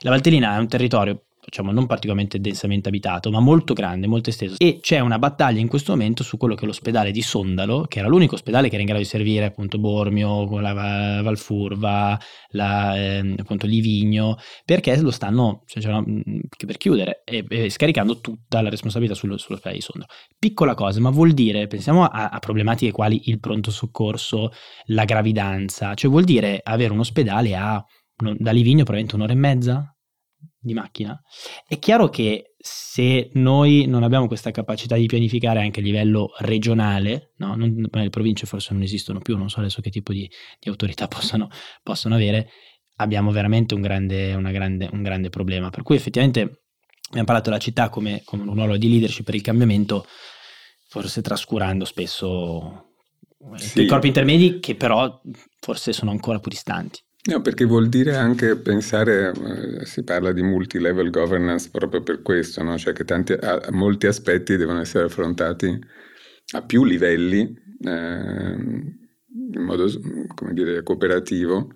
La 0.00 0.10
Valtellina 0.10 0.56
è 0.56 0.58
un 0.58 0.68
territorio 0.68 1.22
diciamo 1.44 1.72
non 1.72 1.86
particolarmente 1.86 2.40
densamente 2.40 2.88
abitato, 2.88 3.30
ma 3.30 3.40
molto 3.40 3.74
grande, 3.74 4.06
molto 4.06 4.30
esteso. 4.30 4.54
E 4.58 4.78
c'è 4.80 5.00
una 5.00 5.18
battaglia 5.18 5.60
in 5.60 5.68
questo 5.68 5.92
momento 5.92 6.22
su 6.22 6.36
quello 6.36 6.54
che 6.54 6.62
è 6.64 6.66
l'ospedale 6.66 7.10
di 7.10 7.20
Sondalo, 7.20 7.86
che 7.88 7.98
era 7.98 8.08
l'unico 8.08 8.34
ospedale 8.34 8.68
che 8.68 8.74
era 8.74 8.82
in 8.82 8.86
grado 8.86 9.02
di 9.02 9.08
servire 9.08 9.46
appunto 9.46 9.78
Bormio, 9.78 10.60
la 10.60 10.72
Valfurva, 11.22 12.18
la, 12.50 12.96
eh, 12.96 13.34
appunto 13.38 13.66
Livigno, 13.66 14.36
perché 14.64 15.00
lo 15.00 15.10
stanno 15.10 15.62
cioè, 15.66 15.82
cioè, 15.82 16.02
per 16.64 16.76
chiudere 16.76 17.22
e, 17.24 17.44
e, 17.48 17.70
scaricando 17.70 18.20
tutta 18.20 18.60
la 18.60 18.68
responsabilità 18.68 19.16
sullo, 19.16 19.36
sull'ospedale 19.36 19.76
di 19.76 19.82
Sondalo. 19.82 20.10
Piccola 20.38 20.74
cosa, 20.74 21.00
ma 21.00 21.10
vuol 21.10 21.32
dire, 21.32 21.66
pensiamo 21.66 22.04
a, 22.04 22.28
a 22.28 22.38
problematiche 22.38 22.92
quali 22.92 23.22
il 23.26 23.40
pronto 23.40 23.70
soccorso, 23.70 24.52
la 24.86 25.04
gravidanza, 25.04 25.94
cioè 25.94 26.10
vuol 26.10 26.24
dire 26.24 26.60
avere 26.62 26.92
un 26.92 27.00
ospedale 27.00 27.56
a 27.56 27.84
da 28.14 28.52
Livigno 28.52 28.84
probabilmente 28.84 29.16
un'ora 29.16 29.32
e 29.32 29.36
mezza, 29.36 29.96
di 30.62 30.74
macchina, 30.74 31.20
è 31.66 31.78
chiaro 31.78 32.08
che 32.08 32.54
se 32.56 33.30
noi 33.34 33.86
non 33.86 34.04
abbiamo 34.04 34.28
questa 34.28 34.52
capacità 34.52 34.94
di 34.94 35.06
pianificare 35.06 35.60
anche 35.60 35.80
a 35.80 35.82
livello 35.82 36.30
regionale, 36.38 37.32
no? 37.38 37.56
non, 37.56 37.88
le 37.90 38.08
province 38.10 38.46
forse 38.46 38.72
non 38.72 38.82
esistono 38.82 39.18
più, 39.18 39.36
non 39.36 39.50
so 39.50 39.58
adesso 39.58 39.80
che 39.80 39.90
tipo 39.90 40.12
di, 40.12 40.30
di 40.60 40.68
autorità 40.68 41.08
possano, 41.08 41.48
possano, 41.82 42.14
avere, 42.14 42.48
abbiamo 42.96 43.32
veramente 43.32 43.74
un 43.74 43.80
grande, 43.80 44.40
grande, 44.40 44.88
un 44.92 45.02
grande, 45.02 45.28
problema. 45.28 45.70
Per 45.70 45.82
cui 45.82 45.96
effettivamente 45.96 46.40
abbiamo 47.08 47.26
parlato 47.26 47.50
della 47.50 47.60
città 47.60 47.88
come, 47.88 48.22
come 48.24 48.44
un 48.44 48.54
ruolo 48.54 48.76
di 48.76 48.88
leadership 48.88 49.24
per 49.24 49.34
il 49.34 49.42
cambiamento, 49.42 50.06
forse 50.86 51.20
trascurando 51.22 51.84
spesso 51.84 52.94
sì. 53.56 53.82
i 53.82 53.86
corpi 53.86 54.06
intermedi 54.06 54.60
che 54.60 54.76
però 54.76 55.20
forse 55.58 55.92
sono 55.92 56.12
ancora 56.12 56.38
più 56.38 56.50
distanti. 56.50 57.00
No, 57.24 57.40
perché 57.40 57.64
vuol 57.64 57.88
dire 57.88 58.16
anche 58.16 58.56
pensare, 58.56 59.32
eh, 59.32 59.86
si 59.86 60.02
parla 60.02 60.32
di 60.32 60.42
multi-level 60.42 61.10
governance 61.10 61.70
proprio 61.70 62.02
per 62.02 62.20
questo, 62.20 62.64
no? 62.64 62.76
cioè 62.76 62.92
che 62.92 63.04
tanti, 63.04 63.32
a, 63.32 63.60
molti 63.70 64.08
aspetti 64.08 64.56
devono 64.56 64.80
essere 64.80 65.04
affrontati 65.04 65.78
a 66.54 66.62
più 66.62 66.82
livelli 66.84 67.42
eh, 67.84 68.56
in 69.54 69.62
modo, 69.62 69.88
come 70.34 70.52
dire, 70.52 70.82
cooperativo 70.82 71.70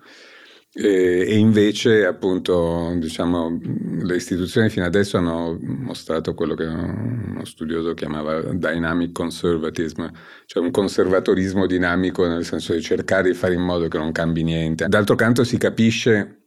e, 0.79 1.25
e, 1.27 1.37
invece, 1.37 2.05
appunto, 2.05 2.93
diciamo, 2.97 3.59
le 3.99 4.15
istituzioni 4.15 4.69
fino 4.69 4.85
adesso 4.85 5.17
hanno 5.17 5.57
mostrato 5.59 6.35
quello 6.35 6.53
che 6.53 6.65
uno 6.65 7.43
studioso 7.45 7.95
chiamava 7.95 8.41
dynamic 8.53 9.11
conservatism, 9.11 10.05
cioè 10.45 10.63
un 10.63 10.69
conservatorismo 10.69 11.65
dinamico 11.65 12.27
nel 12.27 12.45
senso 12.45 12.73
di 12.73 12.81
cercare 12.81 13.29
di 13.29 13.35
fare 13.35 13.55
in 13.55 13.61
modo 13.61 13.87
che 13.87 13.97
non 13.97 14.11
cambi 14.11 14.43
niente. 14.43 14.85
D'altro 14.87 15.15
canto 15.15 15.43
si 15.43 15.57
capisce 15.57 16.41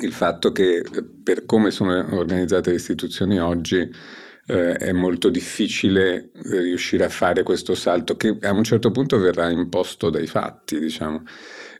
il 0.00 0.12
fatto 0.12 0.50
che 0.50 0.82
per 1.22 1.44
come 1.44 1.70
sono 1.70 2.06
organizzate 2.16 2.70
le 2.70 2.76
istituzioni 2.76 3.38
oggi 3.38 3.86
eh, 4.46 4.74
è 4.74 4.92
molto 4.92 5.30
difficile 5.30 6.30
riuscire 6.44 7.04
a 7.04 7.08
fare 7.08 7.42
questo 7.42 7.74
salto 7.74 8.16
che 8.16 8.36
a 8.40 8.52
un 8.52 8.64
certo 8.64 8.90
punto 8.90 9.18
verrà 9.18 9.50
imposto 9.50 10.10
dai 10.10 10.26
fatti, 10.26 10.78
diciamo. 10.78 11.22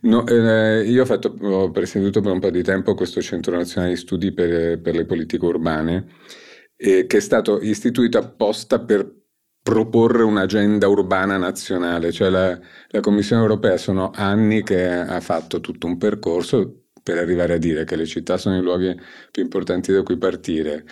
No, 0.02 0.26
eh, 0.26 0.82
io 0.86 1.02
ho, 1.02 1.06
fatto, 1.06 1.34
ho, 1.40 1.70
presieduto 1.70 2.20
per 2.20 2.32
un 2.32 2.40
po' 2.40 2.50
di 2.50 2.62
tempo 2.62 2.94
questo 2.94 3.22
Centro 3.22 3.56
Nazionale 3.56 3.94
di 3.94 3.98
Studi 4.00 4.32
per, 4.32 4.80
per 4.80 4.94
le 4.94 5.06
Politiche 5.06 5.44
Urbane, 5.44 6.06
eh, 6.76 7.06
che 7.06 7.16
è 7.16 7.20
stato 7.20 7.60
istituito 7.60 8.18
apposta 8.18 8.80
per 8.80 9.22
proporre 9.62 10.22
un'agenda 10.24 10.88
urbana 10.88 11.38
nazionale, 11.38 12.12
cioè 12.12 12.28
la, 12.28 12.58
la, 12.88 13.00
Commissione 13.00 13.40
europea 13.40 13.78
sono 13.78 14.10
anni 14.14 14.62
che 14.62 14.86
ha 14.86 15.20
fatto 15.20 15.60
tutto 15.60 15.86
un 15.86 15.96
percorso 15.96 16.88
per 17.02 17.16
arrivare 17.16 17.54
a 17.54 17.58
dire 17.58 17.84
che 17.84 17.96
le 17.96 18.04
città 18.04 18.36
sono 18.36 18.58
i 18.58 18.62
luoghi 18.62 18.94
più 19.30 19.42
importanti 19.42 19.90
da 19.90 20.02
cui 20.02 20.18
partire, 20.18 20.84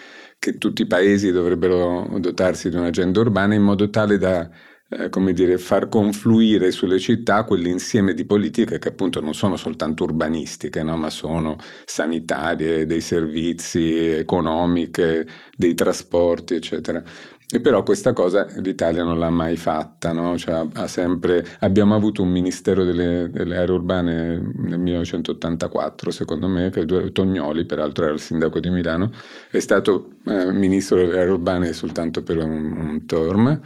che 0.43 0.59
tutti 0.59 0.83
i 0.83 0.87
paesi 0.87 1.31
dovrebbero 1.31 2.09
dotarsi 2.19 2.69
di 2.69 2.75
un'agenda 2.75 3.21
urbana 3.21 3.55
in 3.55 3.63
modo 3.63 3.89
tale 3.91 4.19
da 4.19 4.51
eh, 4.89 5.09
come 5.09 5.33
dire, 5.33 5.57
far 5.57 5.89
confluire 5.89 6.73
sulle 6.73 6.99
città 6.99 7.45
quell'insieme 7.45 8.13
di 8.13 8.25
politiche 8.25 8.79
che 8.81 8.89
appunto 8.89 9.21
non 9.21 9.35
sono 9.35 9.57
soltanto 9.57 10.03
urbanistiche, 10.03 10.83
no? 10.83 10.97
ma 10.97 11.11
sono 11.11 11.57
sanitarie, 11.85 12.87
dei 12.87 13.01
servizi, 13.01 13.95
economiche, 13.97 15.27
dei 15.57 15.75
trasporti, 15.75 16.55
eccetera. 16.55 17.03
E 17.55 17.61
però 17.61 17.83
questa 17.83 18.15
cosa 18.15 18.47
l'Italia 18.63 19.05
non 19.05 19.19
l'ha 19.19 19.29
mai 19.29 19.59
fatta, 19.59 20.13
no? 20.13 20.39
cioè, 20.39 20.67
sempre, 20.87 21.45
abbiamo 21.61 21.95
avuto 21.95 22.23
un 22.23 22.31
ministero 22.31 22.83
delle, 22.83 23.29
delle, 23.31 23.59
aree 23.59 23.75
urbane 23.75 24.41
nel 24.57 24.79
1984, 24.79 26.11
secondo 26.11 26.49
me, 26.49 26.71
che 26.71 26.87
Tognoli, 27.13 27.67
peraltro 27.67 28.05
era 28.05 28.15
il 28.15 28.21
sindaco 28.21 28.59
di 28.59 28.71
Milano, 28.71 29.11
è 29.51 29.61
stato 29.61 30.13
eh, 30.25 30.51
ministro 30.51 30.97
delle 30.97 31.21
aree 31.21 31.33
urbane 31.33 31.75
soltanto 31.75 32.23
per 32.23 32.39
un, 32.39 32.73
un 32.75 33.05
term 33.05 33.61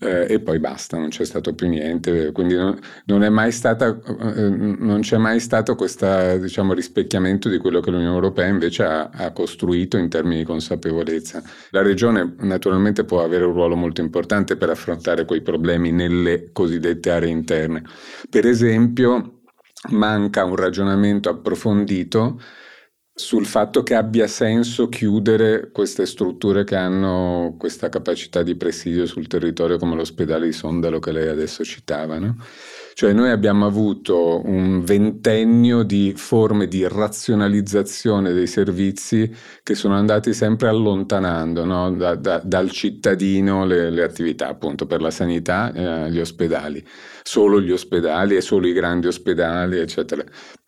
eh, 0.00 0.26
e 0.28 0.40
poi 0.40 0.58
basta, 0.58 0.96
non 0.96 1.08
c'è 1.08 1.24
stato 1.24 1.54
più 1.54 1.68
niente, 1.68 2.32
quindi 2.32 2.54
non, 2.54 2.78
non, 3.06 3.50
stata, 3.50 3.88
eh, 3.88 4.48
non 4.48 5.00
c'è 5.00 5.16
mai 5.16 5.40
stato 5.40 5.74
questo 5.74 6.36
diciamo, 6.38 6.72
rispecchiamento 6.72 7.48
di 7.48 7.58
quello 7.58 7.80
che 7.80 7.90
l'Unione 7.90 8.14
Europea 8.14 8.46
invece 8.46 8.84
ha, 8.84 9.10
ha, 9.12 9.32
costruito 9.32 9.96
in 9.96 10.08
termini 10.08 10.38
di 10.38 10.44
consapevolezza. 10.44 11.42
La 11.70 11.82
regione 11.82 12.34
naturalmente 12.38 13.04
può 13.04 13.22
avere 13.22 13.44
un 13.44 13.52
ruolo 13.52 13.76
molto 13.76 14.00
importante 14.00 14.56
per 14.56 14.70
affrontare 14.70 15.24
quei 15.24 15.42
problemi 15.42 15.90
nelle 15.90 16.50
cosiddette 16.52 17.10
aree 17.10 17.30
interne. 17.30 17.82
Per 18.30 18.46
esempio, 18.46 19.40
manca 19.90 20.44
un 20.44 20.56
ragionamento 20.56 21.28
approfondito 21.28 22.40
sul 23.18 23.46
fatto 23.46 23.82
che 23.82 23.96
abbia 23.96 24.28
senso 24.28 24.88
chiudere 24.88 25.70
queste 25.72 26.06
strutture 26.06 26.62
che 26.62 26.76
hanno 26.76 27.56
questa 27.58 27.88
capacità 27.88 28.44
di 28.44 28.54
presidio 28.54 29.06
sul 29.06 29.26
territorio 29.26 29.76
come 29.76 29.96
l'ospedale 29.96 30.46
di 30.46 30.52
Sondalo 30.52 31.00
che 31.00 31.10
lei 31.10 31.26
adesso 31.26 31.64
citava. 31.64 32.18
No? 32.18 32.36
Cioè 32.94 33.12
noi 33.12 33.30
abbiamo 33.30 33.66
avuto 33.66 34.40
un 34.44 34.84
ventennio 34.84 35.82
di 35.82 36.12
forme 36.16 36.68
di 36.68 36.86
razionalizzazione 36.86 38.32
dei 38.32 38.46
servizi 38.46 39.28
che 39.64 39.74
sono 39.74 39.94
andati 39.96 40.32
sempre 40.32 40.68
allontanando 40.68 41.64
no? 41.64 41.90
da, 41.90 42.14
da, 42.14 42.40
dal 42.44 42.70
cittadino 42.70 43.66
le, 43.66 43.90
le, 43.90 44.04
attività 44.04 44.46
appunto 44.46 44.86
per 44.86 45.00
la 45.00 45.10
sanità, 45.10 45.72
eh, 45.72 46.10
gli 46.12 46.20
ospedali, 46.20 46.86
solo 47.24 47.60
gli 47.60 47.72
ospedali 47.72 48.36
e 48.36 48.40
solo 48.40 48.68
i 48.68 48.72
grandi 48.72 49.08
ospedali, 49.08 49.78
eccetera. 49.78 50.22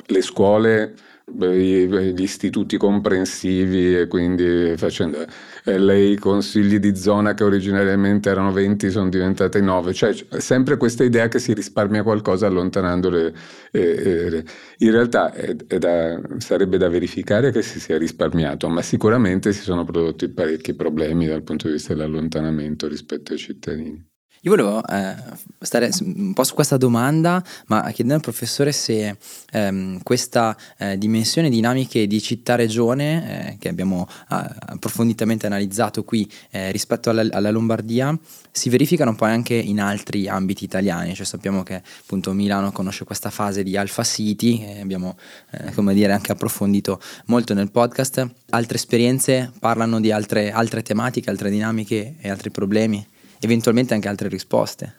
Le 0.07 0.23
scuole 0.23 0.95
gli 1.33 2.23
istituti 2.23 2.77
comprensivi 2.77 3.97
e 3.97 4.07
quindi 4.09 4.75
facendo 4.77 5.25
eh, 5.65 5.79
lei 5.79 6.17
consigli 6.17 6.79
di 6.79 6.97
zona 6.97 7.35
che 7.35 7.45
originariamente 7.45 8.31
erano 8.31 8.53
20 8.53 8.91
sono 8.91 9.09
diventate 9.09 9.61
9 9.61 9.93
cioè 9.93 10.15
sempre 10.39 10.77
questa 10.77 11.05
idea 11.05 11.29
che 11.29 11.39
si 11.39 11.53
risparmia 11.55 12.03
qualcosa 12.03 12.47
allontanandole 12.47 13.35
eh, 13.71 13.81
eh, 13.81 14.45
in 14.79 14.91
realtà 14.91 15.33
è, 15.33 15.57
è 15.67 15.79
da, 15.79 16.21
sarebbe 16.39 16.79
da 16.79 16.89
verificare 16.89 17.51
che 17.53 17.63
si 17.63 17.81
sia 17.81 17.99
risparmiato 17.99 18.69
ma 18.69 18.83
sicuramente 18.83 19.53
si 19.53 19.63
sono 19.63 19.85
prodotti 19.85 20.29
parecchi 20.29 20.75
problemi 20.75 21.27
dal 21.27 21.43
punto 21.43 21.67
di 21.67 21.75
vista 21.75 21.95
dell'allontanamento 21.95 22.89
rispetto 22.89 23.33
ai 23.33 23.39
cittadini 23.39 24.10
Io 24.45 24.53
volevo 24.53 24.83
eh, 24.87 25.15
stare 25.61 25.91
un 26.01 26.33
po' 26.33 26.45
su 26.45 26.55
questa 26.55 26.79
domanda, 26.79 27.45
ma 27.67 27.83
chiedendo 27.91 28.15
al 28.15 28.23
professore 28.23 28.73
se 28.73 29.15
ehm, 29.53 30.03
questa 30.03 30.57
eh, 30.79 30.97
dimensione 30.97 31.51
dinamiche 31.51 32.07
di 32.07 32.23
città-regione, 32.23 33.51
eh, 33.51 33.57
che 33.59 33.69
abbiamo 33.69 34.09
approfonditamente 34.29 35.45
analizzato 35.45 36.05
qui 36.05 36.27
eh, 36.53 36.73
rispetto 36.73 37.11
alla, 37.11 37.27
alla, 37.31 37.51
Lombardia, 37.51 38.19
si 38.51 38.71
verificano 38.71 39.15
poi 39.15 39.31
anche 39.31 39.53
in 39.53 39.79
altri 39.79 40.27
ambiti 40.27 40.65
italiani. 40.65 41.15
Cioè 41.15 41.27
sappiamo 41.27 41.63
che 41.63 41.83
appunto 42.01 42.33
Milano 42.33 42.73
conosce 42.73 43.05
questa 43.05 43.29
fase 43.29 43.63
di 43.63 43.77
Alpha 43.77 44.05
City, 44.05 44.65
e 44.65 44.81
abbiamo 44.81 45.19
eh, 45.51 45.73
come 45.75 45.93
dire 45.93 46.15
anche 46.15 46.33
approfondito 46.33 46.99
molto 47.27 47.53
nel 47.53 47.71
podcast. 47.71 48.27
Altre 48.49 48.77
esperienze 48.79 49.53
parlano 49.59 50.01
di 50.01 50.11
altre, 50.11 50.51
altre 50.51 50.81
tematiche, 50.81 51.29
altre 51.29 51.51
dinamiche 51.51 52.15
e 52.19 52.31
altri 52.31 52.51
problemi? 52.51 53.07
Eventualmente 53.41 53.95
anche 53.95 54.09
altre 54.09 54.29
risposte. 54.29 54.97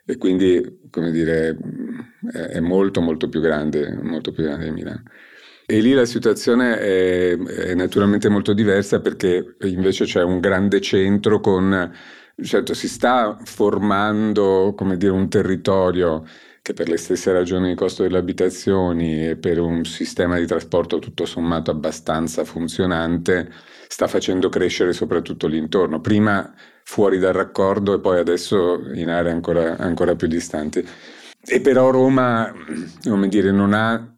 e 0.08 0.16
quindi 0.16 0.78
come 0.90 1.10
dire 1.10 1.58
è 2.32 2.60
molto 2.60 3.00
molto 3.00 3.28
più 3.28 3.40
grande, 3.40 3.98
molto 4.00 4.30
più 4.30 4.44
grande 4.44 4.66
di 4.66 4.70
Milano. 4.70 5.02
E 5.68 5.80
lì 5.80 5.92
la 5.92 6.04
situazione 6.04 6.78
è, 6.78 7.36
è, 7.36 7.74
naturalmente 7.74 8.28
molto 8.28 8.52
diversa 8.52 9.00
perché 9.00 9.56
invece 9.62 10.04
c'è 10.04 10.22
un 10.22 10.38
grande 10.38 10.80
centro 10.80 11.40
con, 11.40 11.92
certo 12.40 12.72
si 12.72 12.88
sta 12.88 13.36
formando 13.44 14.74
come 14.76 14.96
dire, 14.96 15.10
un 15.10 15.28
territorio 15.28 16.24
che 16.62 16.72
per 16.72 16.88
le 16.88 16.96
stesse 16.96 17.32
ragioni 17.32 17.68
di 17.70 17.74
costo 17.74 18.02
delle 18.04 18.18
abitazioni 18.18 19.28
e 19.28 19.36
per 19.36 19.58
un 19.58 19.84
sistema 19.84 20.38
di 20.38 20.46
trasporto 20.46 21.00
tutto 21.00 21.24
sommato 21.24 21.72
abbastanza 21.72 22.44
funzionante 22.44 23.50
sta 23.88 24.06
facendo 24.06 24.48
crescere 24.48 24.92
soprattutto 24.92 25.48
l'intorno, 25.48 26.00
prima 26.00 26.52
fuori 26.84 27.18
dal 27.18 27.32
raccordo 27.32 27.94
e 27.94 28.00
poi 28.00 28.18
adesso 28.18 28.82
in 28.94 29.10
aree 29.10 29.32
ancora, 29.32 29.76
ancora 29.78 30.14
più 30.14 30.28
distanti. 30.28 30.86
E 31.44 31.60
però 31.60 31.90
Roma, 31.90 32.52
come 33.02 33.28
dire, 33.28 33.50
non 33.52 33.72
ha 33.72 34.15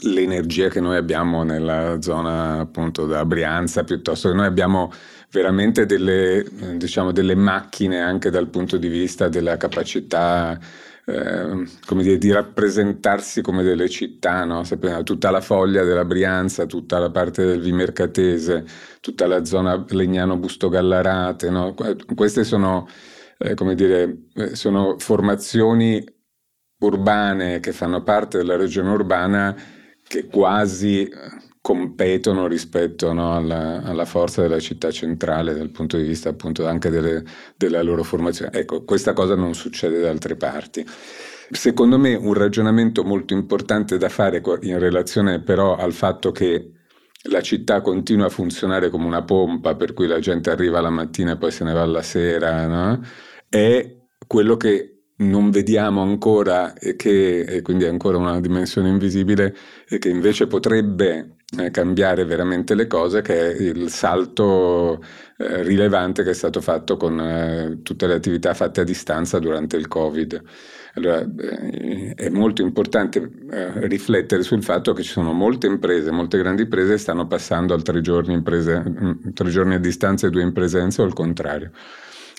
l'energia 0.00 0.68
che 0.68 0.80
noi 0.80 0.96
abbiamo 0.96 1.42
nella 1.42 2.00
zona 2.00 2.60
appunto 2.60 3.06
da 3.06 3.24
Brianza, 3.24 3.84
piuttosto 3.84 4.28
che 4.28 4.34
noi 4.34 4.46
abbiamo 4.46 4.92
veramente 5.30 5.86
delle, 5.86 6.44
diciamo, 6.76 7.12
delle 7.12 7.34
macchine 7.34 8.00
anche 8.00 8.30
dal 8.30 8.48
punto 8.48 8.76
di 8.76 8.88
vista 8.88 9.28
della 9.28 9.56
capacità 9.56 10.58
eh, 11.04 11.66
come 11.84 12.02
dire, 12.02 12.18
di 12.18 12.30
rappresentarsi 12.30 13.42
come 13.42 13.62
delle 13.62 13.88
città, 13.88 14.44
no? 14.44 14.62
tutta 15.02 15.30
la 15.30 15.40
foglia 15.40 15.82
della 15.82 16.04
Brianza, 16.04 16.66
tutta 16.66 16.98
la 16.98 17.10
parte 17.10 17.44
del 17.44 17.60
Vimercatese, 17.60 18.64
tutta 19.00 19.26
la 19.26 19.44
zona 19.44 19.84
Legnano-Busto 19.88 20.68
Gallarate, 20.68 21.50
no? 21.50 21.74
queste 22.14 22.44
sono, 22.44 22.86
eh, 23.38 23.54
come 23.54 23.74
dire, 23.74 24.28
eh, 24.34 24.54
sono 24.54 24.96
formazioni 24.98 26.04
urbane 26.78 27.60
che 27.60 27.72
fanno 27.72 28.02
parte 28.02 28.38
della 28.38 28.56
regione 28.56 28.90
urbana 28.90 29.56
che 30.12 30.26
quasi 30.26 31.04
eh, 31.04 31.10
competono 31.62 32.46
rispetto 32.46 33.14
no, 33.14 33.34
alla, 33.34 33.82
alla, 33.82 34.04
forza 34.04 34.42
della 34.42 34.60
città 34.60 34.90
centrale 34.90 35.54
dal 35.54 35.70
punto 35.70 35.96
di 35.96 36.02
vista 36.02 36.28
appunto 36.28 36.66
anche 36.66 36.90
delle, 36.90 37.24
della 37.56 37.82
loro 37.82 38.02
formazione. 38.02 38.52
Ecco, 38.52 38.84
questa 38.84 39.14
cosa 39.14 39.34
non 39.34 39.54
succede 39.54 40.00
da 40.00 40.10
altre 40.10 40.36
parti. 40.36 40.86
Secondo 41.50 41.98
me 41.98 42.14
un 42.14 42.34
ragionamento 42.34 43.04
molto 43.04 43.32
importante 43.32 43.96
da 43.96 44.10
fare 44.10 44.42
in 44.60 44.78
relazione 44.78 45.40
però 45.40 45.76
al 45.76 45.94
fatto 45.94 46.30
che 46.30 46.72
la 47.30 47.40
città 47.40 47.80
continua 47.80 48.26
a 48.26 48.30
funzionare 48.30 48.90
come 48.90 49.06
una 49.06 49.22
pompa 49.22 49.74
per 49.76 49.94
cui 49.94 50.06
la 50.06 50.18
gente 50.18 50.50
arriva 50.50 50.82
la 50.82 50.90
mattina 50.90 51.32
e 51.32 51.36
poi 51.38 51.50
se 51.50 51.64
ne 51.64 51.72
va 51.72 51.80
alla 51.80 52.02
sera, 52.02 52.66
no? 52.66 53.00
è 53.48 53.96
quello 54.26 54.58
che 54.58 55.01
non 55.16 55.50
vediamo 55.50 56.02
ancora 56.02 56.74
e 56.74 56.96
che 56.96 57.40
e 57.40 57.62
quindi 57.62 57.84
è 57.84 57.88
ancora 57.88 58.18
una 58.18 58.40
dimensione 58.40 58.88
invisibile 58.88 59.54
e 59.88 59.98
che 59.98 60.08
invece 60.08 60.46
potrebbe 60.46 61.36
eh, 61.58 61.70
cambiare 61.70 62.24
veramente 62.24 62.74
le 62.74 62.86
cose, 62.86 63.20
che 63.20 63.52
è 63.52 63.62
il 63.62 63.90
salto 63.90 65.02
eh, 65.36 65.62
rilevante 65.62 66.22
che 66.22 66.30
è 66.30 66.34
stato 66.34 66.60
fatto 66.60 66.96
con 66.96 67.20
eh, 67.20 67.80
tutte 67.82 68.06
le 68.06 68.14
attività 68.14 68.54
fatte 68.54 68.80
a 68.80 68.84
distanza 68.84 69.38
durante 69.38 69.76
il 69.76 69.86
Covid. 69.86 70.42
Allora, 70.94 71.20
eh, 71.20 72.14
è 72.14 72.28
molto 72.30 72.62
importante 72.62 73.30
eh, 73.50 73.86
riflettere 73.86 74.42
sul 74.42 74.62
fatto 74.62 74.92
che 74.92 75.02
ci 75.02 75.10
sono 75.10 75.32
molte 75.32 75.66
imprese, 75.66 76.10
molte 76.10 76.38
grandi 76.38 76.62
imprese 76.62 76.98
stanno 76.98 77.26
passando 77.26 77.74
al 77.74 77.82
tre 77.82 78.00
giorni, 78.00 78.40
prese, 78.42 78.82
tre 79.34 79.50
giorni 79.50 79.74
a 79.74 79.78
distanza 79.78 80.26
e 80.26 80.30
due 80.30 80.42
in 80.42 80.52
presenza 80.52 81.02
o 81.02 81.06
il 81.06 81.12
contrario. 81.12 81.70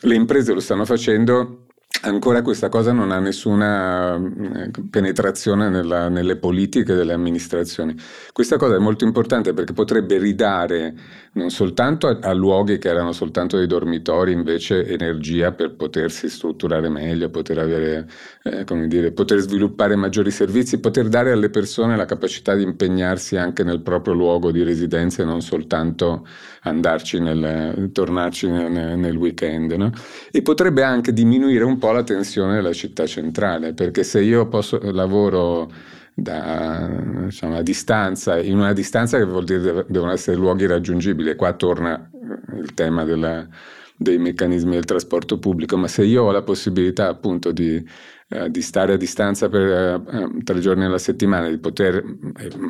Le 0.01 0.15
imprese 0.15 0.53
lo 0.53 0.59
stanno 0.59 0.85
facendo 0.85 1.62
Ancora 2.01 2.41
questa 2.41 2.67
cosa 2.67 2.91
non 2.91 3.11
ha 3.11 3.19
nessuna 3.19 4.15
eh, 4.15 4.71
penetrazione 4.89 5.69
nella, 5.69 6.09
nelle 6.09 6.35
politiche 6.35 6.95
delle 6.95 7.13
amministrazioni. 7.13 7.95
Questa 8.33 8.57
cosa 8.57 8.75
è 8.75 8.79
molto 8.79 9.05
importante 9.05 9.53
perché 9.53 9.71
potrebbe 9.71 10.17
ridare 10.17 10.93
non 11.33 11.49
soltanto 11.49 12.07
a, 12.07 12.19
a, 12.21 12.33
luoghi 12.33 12.77
che 12.77 12.89
erano 12.89 13.11
soltanto 13.11 13.57
dei 13.57 13.65
dormitori, 13.65 14.31
invece 14.33 14.85
energia 14.85 15.51
per 15.51 15.75
potersi 15.75 16.29
strutturare 16.29 16.89
meglio, 16.89 17.29
poter, 17.29 17.57
avere, 17.57 18.07
eh, 18.43 18.87
dire, 18.87 19.11
poter 19.11 19.39
sviluppare 19.39 19.95
maggiori 19.95 20.29
servizi, 20.31 20.79
poter 20.79 21.07
dare 21.07 21.31
alle 21.31 21.49
persone 21.49 21.95
la 21.95 22.05
capacità 22.05 22.53
di 22.53 22.63
impegnarsi 22.63 23.35
anche 23.35 23.63
nel 23.63 23.81
proprio 23.81 24.13
luogo 24.13 24.51
di 24.51 24.63
residenza 24.63 25.23
e 25.23 25.25
non 25.25 25.41
soltanto 25.41 26.27
andarci 26.61 27.19
nel, 27.19 27.89
tornarci 27.91 28.47
nel, 28.49 28.97
nel 28.97 29.15
weekend. 29.15 29.71
No? 29.71 29.91
E 30.31 30.41
potrebbe 30.43 30.83
anche 30.83 31.13
diminuire 31.13 31.63
un 31.63 31.77
po' 31.79 31.91
la 31.91 32.03
tensione 32.03 32.55
della 32.55 32.73
città 32.73 33.07
centrale, 33.07 33.73
perché 33.73 34.03
se 34.03 34.21
io 34.21 34.47
posso, 34.47 34.79
lavoro 34.91 35.71
da, 36.13 36.87
diciamo, 37.25 37.61
distanza, 37.61 38.39
in 38.39 38.57
una 38.57 38.73
distanza 38.73 39.17
che 39.17 39.25
vuol 39.25 39.45
dire 39.45 39.85
devono 39.87 40.11
essere 40.11 40.37
luoghi 40.37 40.65
raggiungibili, 40.65 41.29
e 41.29 41.35
qua 41.35 41.53
torna 41.53 42.09
il 42.57 42.73
tema 42.73 43.03
della, 43.03 43.47
dei 43.95 44.17
meccanismi 44.17 44.71
del 44.71 44.85
trasporto 44.85 45.39
pubblico, 45.39 45.77
ma 45.77 45.87
se 45.87 46.03
io 46.03 46.23
ho 46.23 46.31
la 46.31 46.43
possibilità 46.43 47.07
appunto 47.07 47.51
di, 47.51 47.83
eh, 48.29 48.49
di 48.51 48.61
stare 48.61 48.93
a 48.93 48.97
distanza 48.97 49.49
per 49.49 49.61
eh, 49.61 50.43
tre 50.43 50.59
giorni 50.59 50.85
alla 50.85 50.97
settimana, 50.97 51.49
di 51.49 51.57
poter 51.57 52.03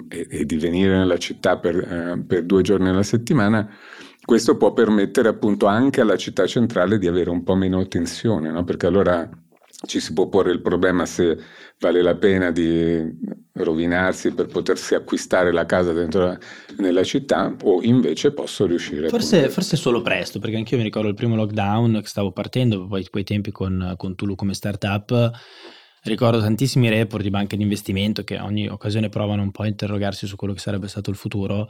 eh, 0.09 0.27
e 0.29 0.45
di 0.45 0.57
venire 0.57 0.97
nella 0.97 1.17
città 1.17 1.57
per, 1.57 1.75
eh, 1.77 2.23
per 2.25 2.43
due 2.43 2.61
giorni 2.61 2.89
alla 2.89 3.03
settimana, 3.03 3.69
questo 4.23 4.55
può 4.55 4.71
permettere 4.71 5.27
appunto 5.27 5.65
anche 5.65 5.99
alla 5.99 6.15
città 6.15 6.45
centrale 6.45 6.97
di 6.97 7.07
avere 7.07 7.29
un 7.29 7.43
po' 7.43 7.55
meno 7.55 7.85
tensione, 7.87 8.51
no? 8.51 8.63
perché 8.63 8.87
allora 8.87 9.29
ci 9.85 9.99
si 9.99 10.13
può 10.13 10.27
porre 10.27 10.51
il 10.51 10.61
problema 10.61 11.05
se 11.05 11.37
vale 11.79 12.01
la 12.01 12.15
pena 12.15 12.51
di 12.51 13.01
rovinarsi 13.53 14.31
per 14.31 14.47
potersi 14.47 14.95
acquistare 14.95 15.51
la 15.51 15.65
casa 15.65 15.91
dentro 15.91 16.25
la, 16.25 16.39
nella 16.77 17.03
città 17.03 17.53
o 17.63 17.81
invece 17.81 18.31
posso 18.31 18.65
riuscire 18.65 19.09
forse, 19.09 19.49
forse 19.49 19.75
solo 19.75 20.01
presto 20.01 20.39
perché 20.39 20.55
anch'io 20.55 20.77
mi 20.77 20.83
ricordo 20.83 21.09
il 21.09 21.15
primo 21.15 21.35
lockdown 21.35 21.99
che 22.01 22.07
stavo 22.07 22.31
partendo 22.31 22.87
poi 22.87 23.07
quei 23.09 23.23
tempi 23.23 23.51
con, 23.51 23.93
con 23.97 24.15
Tulu 24.15 24.35
come 24.35 24.53
startup 24.53 25.31
ricordo 26.03 26.39
tantissimi 26.39 26.89
report 26.89 27.23
di 27.23 27.29
banche 27.29 27.57
di 27.57 27.63
investimento 27.63 28.23
che 28.23 28.39
ogni 28.39 28.67
occasione 28.67 29.09
provano 29.09 29.41
un 29.41 29.51
po' 29.51 29.63
a 29.63 29.67
interrogarsi 29.67 30.25
su 30.27 30.35
quello 30.35 30.53
che 30.53 30.59
sarebbe 30.59 30.87
stato 30.87 31.09
il 31.09 31.15
futuro 31.17 31.67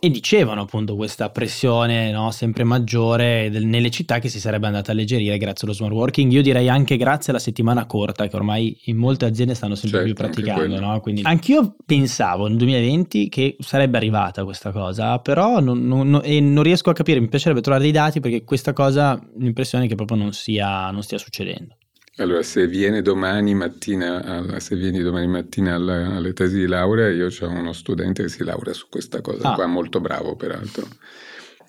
e 0.00 0.10
dicevano 0.10 0.62
appunto 0.62 0.94
questa 0.94 1.30
pressione 1.30 2.12
no, 2.12 2.30
sempre 2.30 2.64
maggiore 2.64 3.50
del, 3.50 3.66
nelle 3.66 3.90
città 3.90 4.18
che 4.18 4.28
si 4.28 4.38
sarebbe 4.38 4.66
andata 4.66 4.90
a 4.90 4.94
alleggerire 4.94 5.36
grazie 5.38 5.66
allo 5.66 5.74
smart 5.74 5.92
working. 5.92 6.30
Io 6.32 6.42
direi 6.42 6.68
anche 6.68 6.96
grazie 6.96 7.32
alla 7.32 7.40
settimana 7.40 7.86
corta 7.86 8.28
che 8.28 8.36
ormai 8.36 8.78
in 8.84 8.96
molte 8.96 9.24
aziende 9.24 9.54
stanno 9.54 9.74
sempre 9.74 10.04
certo, 10.04 10.14
più 10.14 10.24
praticando. 10.24 10.78
No? 10.78 11.00
Quindi 11.00 11.22
anch'io 11.24 11.74
pensavo 11.84 12.46
nel 12.46 12.56
2020 12.56 13.28
che 13.28 13.56
sarebbe 13.58 13.96
arrivata 13.96 14.44
questa 14.44 14.70
cosa, 14.70 15.18
però 15.18 15.60
non, 15.60 15.86
non, 15.86 16.08
non, 16.08 16.20
e 16.22 16.40
non 16.40 16.62
riesco 16.62 16.90
a 16.90 16.94
capire, 16.94 17.20
mi 17.20 17.28
piacerebbe 17.28 17.60
trovare 17.60 17.82
dei 17.82 17.92
dati 17.92 18.20
perché 18.20 18.44
questa 18.44 18.72
cosa 18.72 19.20
l'impressione 19.38 19.86
è 19.86 19.88
che 19.88 19.96
proprio 19.96 20.16
non, 20.16 20.32
sia, 20.32 20.90
non 20.90 21.02
stia 21.02 21.18
succedendo. 21.18 21.76
Allora, 22.18 22.42
se 22.42 22.66
viene 22.66 23.00
domani 23.00 23.54
mattina, 23.54 24.42
se 24.58 24.74
vieni 24.74 25.02
domani 25.02 25.28
mattina 25.28 25.74
alle, 25.74 26.02
alle 26.04 26.32
tesi 26.32 26.58
di 26.58 26.66
laurea, 26.66 27.08
io 27.10 27.28
ho 27.28 27.48
uno 27.48 27.72
studente 27.72 28.24
che 28.24 28.28
si 28.28 28.42
laurea 28.42 28.74
su 28.74 28.86
questa 28.90 29.20
cosa 29.20 29.52
ah. 29.52 29.54
qua, 29.54 29.66
molto 29.66 30.00
bravo 30.00 30.34
peraltro. 30.34 30.86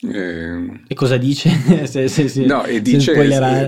Eh, 0.01 0.81
e 0.88 0.95
cosa 0.95 1.17
dice? 1.17 1.49
se, 1.85 2.07
se, 2.07 2.27
se, 2.29 2.45
no, 2.45 2.63
e 2.63 2.81
dice, 2.81 3.13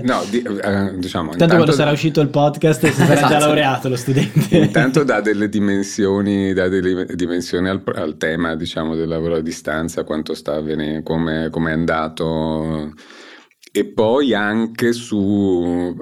no, 0.01 0.23
di, 0.29 0.41
uh, 0.43 0.97
diciamo, 0.97 1.35
Tanto 1.35 1.55
quando 1.55 1.73
sarà 1.73 1.91
uscito 1.91 2.19
il 2.21 2.29
podcast 2.29 2.83
si 2.87 2.93
sarà 2.93 3.13
esatto. 3.13 3.33
già 3.33 3.39
laureato 3.39 3.89
lo 3.89 3.97
studente. 3.97 4.57
Intanto 4.57 5.03
dà 5.03 5.21
delle 5.21 5.49
dimensioni, 5.49 6.53
dà 6.53 6.67
delle 6.67 7.05
dimensioni 7.15 7.69
al, 7.69 7.83
al, 7.93 8.17
tema 8.17 8.55
diciamo, 8.55 8.95
del 8.95 9.09
lavoro 9.09 9.35
a 9.35 9.41
distanza, 9.41 10.03
quanto 10.03 10.33
sta 10.33 10.55
avvenendo, 10.55 11.03
come 11.03 11.49
è 11.49 11.73
andato 11.73 12.93
e 13.73 13.85
poi 13.85 14.33
anche 14.33 14.91
su 14.91 15.95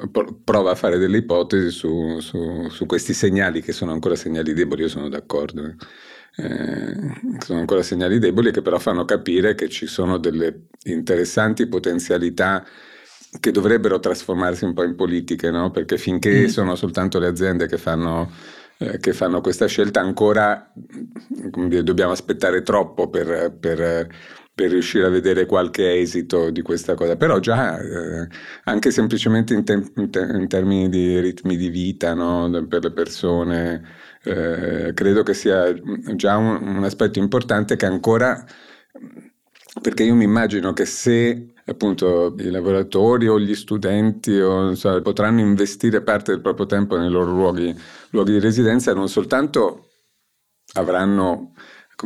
prova 0.44 0.72
a 0.72 0.76
fare 0.76 0.98
delle 0.98 1.18
ipotesi 1.18 1.70
su, 1.70 2.20
su, 2.20 2.68
su, 2.70 2.86
questi 2.88 3.14
segnali 3.14 3.62
che 3.62 3.74
sono 3.74 3.92
ancora 3.92 4.16
segnali 4.16 4.54
deboli, 4.54 4.82
io 4.82 4.88
sono 4.88 5.08
d'accordo, 5.08 5.76
eh, 6.36 6.96
sono 7.46 7.60
ancora 7.60 7.84
segnali 7.84 8.18
deboli 8.18 8.52
che 8.52 8.64
però 8.64 8.80
fanno 8.80 9.06
capire 9.06 9.54
che 9.54 9.70
ci 9.70 9.86
sono 9.86 10.18
delle 10.18 10.68
interessanti 10.86 11.68
potenzialità 11.68 12.66
che 13.40 13.52
dovrebbero 13.52 14.00
trasformarsi 14.00 14.66
un 14.66 14.74
po' 14.74 14.84
in 14.84 14.96
politiche, 14.96 15.52
no? 15.52 15.70
perché 15.70 16.00
finché 16.00 16.46
mm. 16.46 16.46
sono 16.48 16.76
soltanto 16.76 17.20
le 17.20 17.28
aziende 17.28 17.68
che 17.68 17.78
fanno, 17.78 18.32
eh, 18.80 18.98
che 18.98 19.14
fanno 19.14 19.42
questa 19.42 19.68
scelta 19.68 20.00
ancora 20.00 20.72
dire, 20.74 21.84
dobbiamo 21.84 22.14
aspettare 22.14 22.64
troppo 22.64 23.10
per, 23.10 23.56
per 23.60 24.08
per 24.60 24.72
riuscire 24.72 25.06
a 25.06 25.10
vedere 25.10 25.46
qualche 25.46 26.00
esito 26.00 26.50
di 26.50 26.62
questa 26.62 26.94
cosa, 26.94 27.16
però 27.16 27.40
già 27.40 27.80
eh, 27.80 28.28
anche 28.66 28.92
semplicemente 28.92 29.54
in, 29.54 29.64
te- 29.64 29.90
in, 29.96 30.10
te- 30.12 30.20
in, 30.34 30.50
termini 30.50 30.90
di 30.90 31.18
ritmi 31.22 31.56
di 31.56 31.70
vita 31.70 32.14
no? 32.14 32.66
per 32.68 32.84
le 32.84 32.92
persone, 32.92 33.82
eh, 34.24 34.92
credo 34.94 35.24
che 35.24 35.34
sia 35.34 35.74
già 36.14 36.36
un, 36.36 36.76
un, 36.76 36.84
aspetto 36.84 37.20
importante 37.20 37.78
che 37.78 37.86
ancora, 37.86 38.46
perché 39.82 40.04
io 40.04 40.16
mi 40.16 40.26
immagino 40.26 40.74
che 40.74 40.84
se 40.84 41.54
appunto 41.64 42.36
i 42.40 42.50
lavoratori 42.50 43.30
o 43.30 43.40
gli 43.40 43.56
studenti 43.56 44.38
o, 44.42 44.76
so, 44.76 45.02
potranno 45.02 45.40
investire 45.40 46.02
parte 46.02 46.34
del 46.34 46.42
proprio 46.42 46.66
tempo 46.66 46.98
nei 46.98 47.10
loro 47.10 47.32
luoghi, 47.32 47.74
luoghi 48.10 48.34
di 48.34 48.40
residenza, 48.40 48.94
non 48.94 49.08
soltanto 49.08 49.88
avranno 50.74 51.54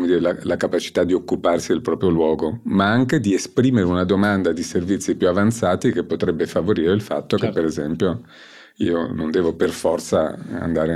dire, 0.01 0.19
la, 0.19 0.35
la, 0.41 0.57
capacità 0.57 1.03
di 1.03 1.13
occuparsi 1.13 1.71
del 1.71 1.81
proprio 1.81 2.09
luogo, 2.09 2.59
ma 2.63 2.89
anche 2.89 3.19
di 3.19 3.33
esprimere 3.33 3.85
una 3.85 4.03
domanda 4.03 4.51
di 4.51 4.63
servizi 4.63 5.15
più 5.15 5.27
avanzati 5.27 5.91
che 5.91 6.03
potrebbe 6.03 6.47
favorire 6.47 6.91
il 6.91 7.01
fatto 7.01 7.37
certo. 7.37 7.45
che, 7.45 7.51
per 7.51 7.65
esempio, 7.65 8.23
io 8.77 9.11
non 9.13 9.29
devo 9.29 9.55
per 9.55 9.69
forza 9.69 10.35
andare 10.59 10.93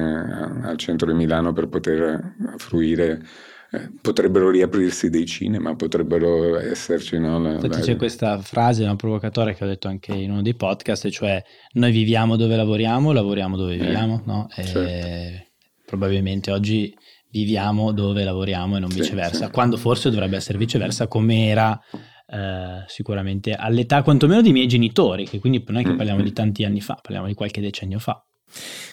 al 0.64 0.78
centro 0.78 1.08
di 1.12 1.18
Milano 1.18 1.54
per 1.54 1.68
poter 1.68 2.36
fruire. 2.58 3.24
Eh, 3.70 3.92
potrebbero 4.02 4.50
riaprirsi 4.50 5.10
dei 5.10 5.26
cinema, 5.26 5.76
potrebbero 5.76 6.58
esserci. 6.58 7.20
No, 7.20 7.38
la, 7.38 7.52
Infatti, 7.52 7.80
la... 7.80 7.84
c'è 7.84 7.96
questa 7.98 8.40
frase, 8.40 8.84
una 8.84 8.96
provocatoria 8.96 9.54
che 9.54 9.64
ho 9.64 9.68
detto 9.68 9.90
anche 9.90 10.14
in 10.14 10.32
uno 10.32 10.42
dei 10.42 10.56
podcast, 10.56 11.10
cioè 11.10 11.44
noi 11.74 11.92
viviamo 11.92 12.38
dove 12.38 12.56
lavoriamo, 12.56 13.12
lavoriamo 13.12 13.58
dove 13.58 13.76
eh, 13.76 13.78
viviamo, 13.78 14.22
no? 14.26 14.48
certo. 14.50 15.46
Probabilmente 15.86 16.52
oggi 16.52 16.94
viviamo 17.32 17.92
dove 17.92 18.24
lavoriamo 18.24 18.78
e 18.78 18.80
non 18.80 18.90
sì, 18.90 19.00
viceversa, 19.00 19.46
sì. 19.46 19.52
quando 19.52 19.78
forse 19.78 20.10
dovrebbe 20.10 20.38
essere 20.38 20.58
viceversa 20.58 21.08
come 21.08 21.48
era 21.48 21.80
eh, 22.28 22.84
sicuramente 22.88 23.54
all'età 23.54 24.02
quantomeno 24.02 24.42
dei 24.42 24.52
miei 24.52 24.68
genitori, 24.68 25.26
che 25.26 25.40
quindi 25.40 25.64
non 25.68 25.78
è 25.78 25.84
che 25.84 25.94
mm, 25.94 25.98
parliamo 25.98 26.22
di 26.22 26.32
mm. 26.32 26.34
tanti 26.34 26.64
anni 26.64 26.82
fa, 26.82 26.98
parliamo 27.02 27.28
di 27.28 27.34
qualche 27.34 27.62
decennio 27.62 28.00
fa. 28.00 28.22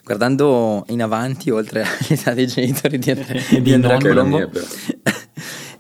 Guardando 0.03 0.85
in 0.89 1.03
avanti, 1.03 1.51
oltre 1.51 1.83
all'età 1.87 2.35
dei 2.35 2.47
genitori 2.47 2.99
di, 2.99 3.11
Andrea, 3.11 3.43
di 3.61 3.73
Andrea 3.73 3.99
Colombo, 3.99 4.51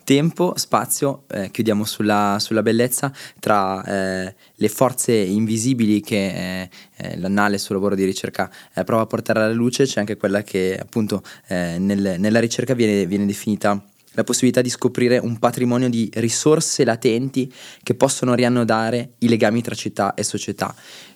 tempo, 0.04 0.52
spazio, 0.56 1.24
eh, 1.30 1.50
chiudiamo 1.50 1.84
sulla, 1.84 2.36
sulla, 2.38 2.62
bellezza, 2.62 3.12
tra 3.40 3.82
eh, 3.84 4.34
le 4.54 4.68
forze 4.68 5.12
invisibili 5.14 6.00
che 6.00 6.60
eh, 6.62 6.70
eh 6.96 7.18
l'annale 7.18 7.58
sul 7.58 7.74
lavoro 7.74 7.94
di 7.94 8.04
ricerca 8.04 8.50
eh, 8.74 8.84
prova 8.84 9.02
a 9.02 9.06
portare 9.06 9.40
alla 9.40 9.52
luce, 9.52 9.84
c'è 9.84 9.98
anche 9.98 10.16
quella 10.16 10.42
che 10.42 10.78
appunto 10.80 11.22
eh, 11.48 11.78
nel, 11.78 12.16
nella 12.18 12.40
ricerca 12.40 12.74
viene, 12.74 13.06
viene 13.06 13.26
definita 13.26 13.82
la 14.14 14.24
possibilità 14.24 14.60
di 14.60 14.70
scoprire 14.70 15.18
un 15.18 15.38
patrimonio 15.38 15.88
di 15.88 16.08
risorse 16.14 16.84
latenti 16.84 17.52
che 17.82 17.94
possono 17.94 18.34
riannodare 18.34 19.14
i 19.18 19.28
legami 19.28 19.60
tra 19.60 19.74
città 19.74 20.14
e 20.14 20.22
società 20.22 20.74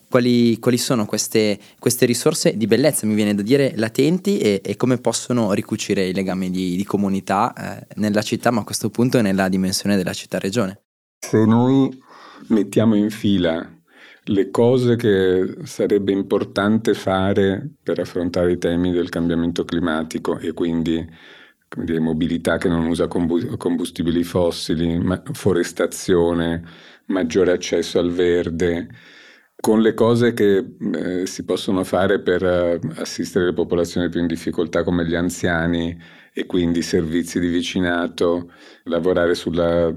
quali, 0.09 0.59
quali 0.59 0.79
sono 0.79 1.07
queste, 1.07 1.59
queste, 1.79 2.07
risorse 2.07 2.57
di 2.57 2.67
bellezza, 2.67 3.07
mi 3.07 3.15
viene 3.15 3.35
da 3.35 3.43
dire, 3.43 3.73
latenti 3.77 4.39
e, 4.39 4.61
e 4.65 4.77
come 4.77 4.99
possono 4.99 5.53
ricucire 5.53 6.07
i 6.07 6.15
legami 6.15 6.51
di, 6.51 6.77
di 6.77 6.85
comunità 6.85 7.53
eh, 7.53 7.87
nella 7.97 8.23
città, 8.23 8.51
ma 8.51 8.61
a 8.61 8.65
questo 8.65 8.91
punto 8.91 9.21
nella 9.21 9.49
dimensione 9.49 9.97
della 9.97 10.13
città-regione. 10.13 10.81
Se 11.19 11.45
noi 11.45 11.91
mettiamo 12.49 12.95
in 12.95 13.11
fila 13.11 13.73
le 14.25 14.51
cose 14.51 14.97
che 14.97 15.57
sarebbe 15.65 16.13
importante 16.13 16.95
fare 16.95 17.69
per 17.83 17.99
affrontare 17.99 18.53
i 18.53 18.59
temi 18.59 18.93
del 18.93 19.09
cambiamento 19.09 19.65
climatico 19.65 20.39
e 20.39 20.53
quindi 20.53 21.07
dire, 21.77 21.99
mobilità 21.99 22.59
che 22.59 22.69
non 22.69 22.87
usa 22.87 23.09
combustibili 23.09 24.23
fossili, 24.23 25.01
forestazione, 25.33 26.63
maggiore 27.07 27.53
accesso 27.53 27.99
al 27.99 28.11
verde, 28.11 28.89
con 29.61 29.81
le 29.81 29.93
cose 29.95 30.35
che 30.35 30.65
eh, 30.95 31.27
si 31.27 31.45
possono 31.45 31.83
fare 31.83 32.21
per 32.21 32.45
eh, 32.45 32.81
assistere 32.97 33.47
le 33.47 33.53
popolazioni 33.53 34.09
più 34.09 34.21
in 34.21 34.27
difficoltà 34.27 34.85
come 34.85 35.05
gli 35.05 35.15
anziani 35.17 35.97
e 36.33 36.47
quindi 36.47 36.83
servizi 36.83 37.41
di 37.41 37.49
vicinato, 37.49 38.53
lavorare 38.85 39.35
sulla, 39.35 39.93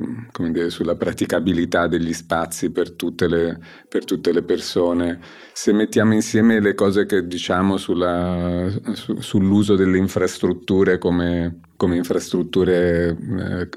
dire, 0.49 0.71
sulla 0.71 0.95
praticabilità 0.95 1.85
degli 1.85 2.13
spazi 2.13 2.71
per 2.71 2.93
tutte, 2.93 3.27
le, 3.27 3.59
per 3.87 4.05
tutte, 4.05 4.31
le, 4.31 4.41
persone. 4.41 5.19
Se 5.53 5.71
mettiamo 5.71 6.15
insieme 6.15 6.59
le 6.59 6.73
cose 6.73 7.05
che 7.05 7.27
diciamo 7.27 7.77
sulla, 7.77 8.67
su, 8.93 9.19
sull'uso 9.19 9.75
delle 9.75 9.99
infrastrutture 9.99 10.97
come, 10.97 11.59
come 11.77 11.97
infrastrutture 11.97 13.15
eh, 13.15 13.69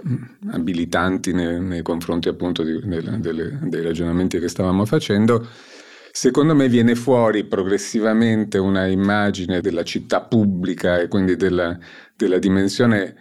abilitanti 0.51 1.35
nei, 1.35 1.61
nei, 1.61 1.83
confronti 1.83 2.31
appunto 2.31 2.62
di, 2.62 2.81
delle, 2.83 3.20
delle, 3.20 3.59
dei 3.64 3.83
ragionamenti 3.83 4.38
che 4.38 4.49
stavamo 4.49 4.87
facendo, 4.87 5.47
Secondo 6.16 6.55
me 6.55 6.68
viene 6.68 6.94
fuori 6.94 7.42
progressivamente 7.42 8.57
una 8.57 8.87
immagine 8.87 9.61
della 9.61 9.83
città 9.83 10.20
pubblica 10.20 11.00
e 11.00 11.09
quindi 11.09 11.35
della, 11.35 11.77
della 12.16 12.38
dimensione 12.38 13.16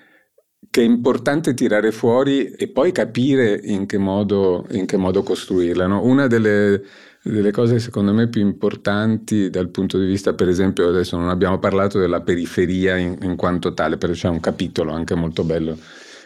che 0.69 0.81
è 0.81 0.83
importante 0.83 1.55
tirare 1.55 1.91
fuori 1.91 2.51
e 2.51 2.67
poi 2.67 2.91
capire 2.91 3.59
in 3.63 3.87
che 3.87 3.97
modo, 3.97 4.67
in 4.73 4.85
che 4.85 4.97
modo 4.97 5.23
costruirla. 5.23 5.87
No? 5.87 6.03
Una 6.03 6.27
delle, 6.27 6.83
delle 7.23 7.49
cose 7.49 7.79
secondo 7.79 8.13
me 8.13 8.27
più 8.27 8.41
importanti 8.41 9.49
dal 9.49 9.69
punto 9.69 9.97
di 9.97 10.05
vista, 10.05 10.35
per 10.35 10.47
esempio, 10.47 10.89
adesso 10.89 11.17
non 11.17 11.29
abbiamo 11.29 11.57
parlato 11.57 11.97
della 11.97 12.21
periferia 12.21 12.95
in, 12.95 13.17
in 13.23 13.35
quanto 13.35 13.73
tale, 13.73 13.97
però 13.97 14.13
c'è 14.13 14.29
un 14.29 14.39
capitolo 14.39 14.91
anche 14.91 15.15
molto 15.15 15.43
bello 15.43 15.75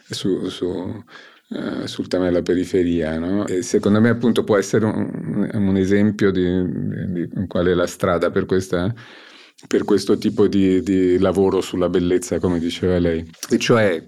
su, 0.10 0.50
su 0.50 1.02
eh, 1.50 1.88
sul 1.88 2.08
tema 2.08 2.26
della 2.26 2.42
periferia. 2.42 3.18
No? 3.18 3.46
Secondo 3.62 4.02
me 4.02 4.10
appunto 4.10 4.44
può 4.44 4.58
essere 4.58 4.86
un, 4.86 5.50
un 5.54 5.78
esempio 5.78 6.32
di, 6.32 6.44
di, 6.44 7.28
di, 7.28 7.48
qual 7.48 7.68
è 7.68 7.74
la 7.74 7.88
strada 7.88 8.30
per, 8.32 8.46
questa, 8.46 8.94
per 9.68 9.84
questo 9.84 10.18
tipo 10.18 10.48
di, 10.48 10.82
di 10.82 11.18
lavoro 11.20 11.62
sulla 11.62 11.90
bellezza, 11.90 12.40
come 12.40 12.60
diceva 12.60 12.98
lei. 13.00 13.26
E 13.50 13.58
cioè 13.58 14.04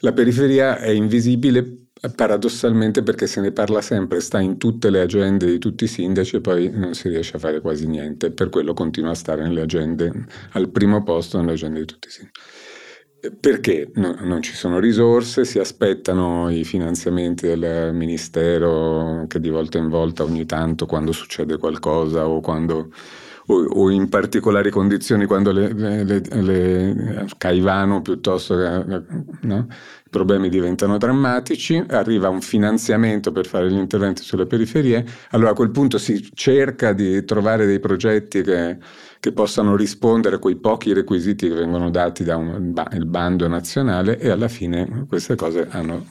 la 0.00 0.12
periferia 0.12 0.78
è 0.78 0.90
invisibile 0.90 1.78
paradossalmente 2.14 3.02
perché 3.02 3.26
se 3.26 3.40
ne 3.40 3.50
parla 3.50 3.80
sempre, 3.80 4.20
sta 4.20 4.38
in 4.38 4.58
tutte 4.58 4.90
le 4.90 5.00
agende 5.00 5.46
di 5.46 5.58
tutti 5.58 5.84
i 5.84 5.88
sindaci 5.88 6.36
e 6.36 6.40
poi 6.40 6.70
non 6.70 6.94
si 6.94 7.08
riesce 7.08 7.36
a 7.36 7.40
fare 7.40 7.60
quasi 7.60 7.86
niente, 7.86 8.30
per 8.30 8.50
quello 8.50 8.74
continua 8.74 9.12
a 9.12 9.14
stare 9.14 9.42
nelle 9.42 9.62
agende, 9.62 10.12
al 10.50 10.68
primo 10.68 11.02
posto 11.02 11.38
nelle 11.38 11.52
agende 11.52 11.80
di 11.80 11.86
tutti 11.86 12.08
i 12.08 12.10
sindaci 12.10 12.62
perché? 13.30 13.90
No, 13.94 14.16
non 14.20 14.42
ci 14.42 14.54
sono 14.54 14.78
risorse, 14.78 15.44
si 15.44 15.58
aspettano 15.58 16.50
i 16.50 16.64
finanziamenti 16.64 17.46
del 17.46 17.94
Ministero 17.94 19.24
che 19.28 19.40
di 19.40 19.50
volta 19.50 19.78
in 19.78 19.88
volta 19.88 20.24
ogni 20.24 20.46
tanto 20.46 20.86
quando 20.86 21.12
succede 21.12 21.56
qualcosa 21.58 22.26
o 22.26 22.40
quando, 22.40 22.90
o, 23.46 23.64
o, 23.64 23.90
in 23.90 24.08
particolari 24.08 24.70
condizioni 24.70 25.26
quando 25.26 25.52
le, 25.52 25.72
le, 25.72 26.04
le, 26.04 26.22
le 26.30 27.26
Caivano 27.36 28.00
piuttosto 28.02 28.56
no? 28.56 29.66
i 30.06 30.10
problemi 30.10 30.48
diventano 30.48 30.96
drammatici, 30.96 31.84
arriva 31.88 32.28
un 32.28 32.40
finanziamento 32.40 33.32
per 33.32 33.46
fare 33.46 33.70
gli 33.70 33.76
interventi 33.76 34.22
sulle 34.22 34.46
periferie, 34.46 35.04
allora 35.30 35.50
a 35.50 35.54
quel 35.54 35.70
punto 35.70 35.98
si 35.98 36.30
cerca 36.34 36.92
di 36.92 37.24
trovare 37.24 37.66
dei 37.66 37.80
progetti 37.80 38.42
che, 38.42 38.78
che 39.20 39.32
possano 39.32 39.76
rispondere 39.76 40.36
a 40.36 40.38
quei 40.38 40.56
pochi 40.56 40.92
requisiti 40.92 41.48
che 41.48 41.54
vengono 41.54 41.90
dati 41.90 42.24
dal 42.24 43.06
bando 43.06 43.48
nazionale 43.48 44.18
e 44.18 44.30
alla 44.30 44.48
fine 44.48 45.06
queste 45.08 45.34
cose 45.34 45.66
hanno 45.70 46.06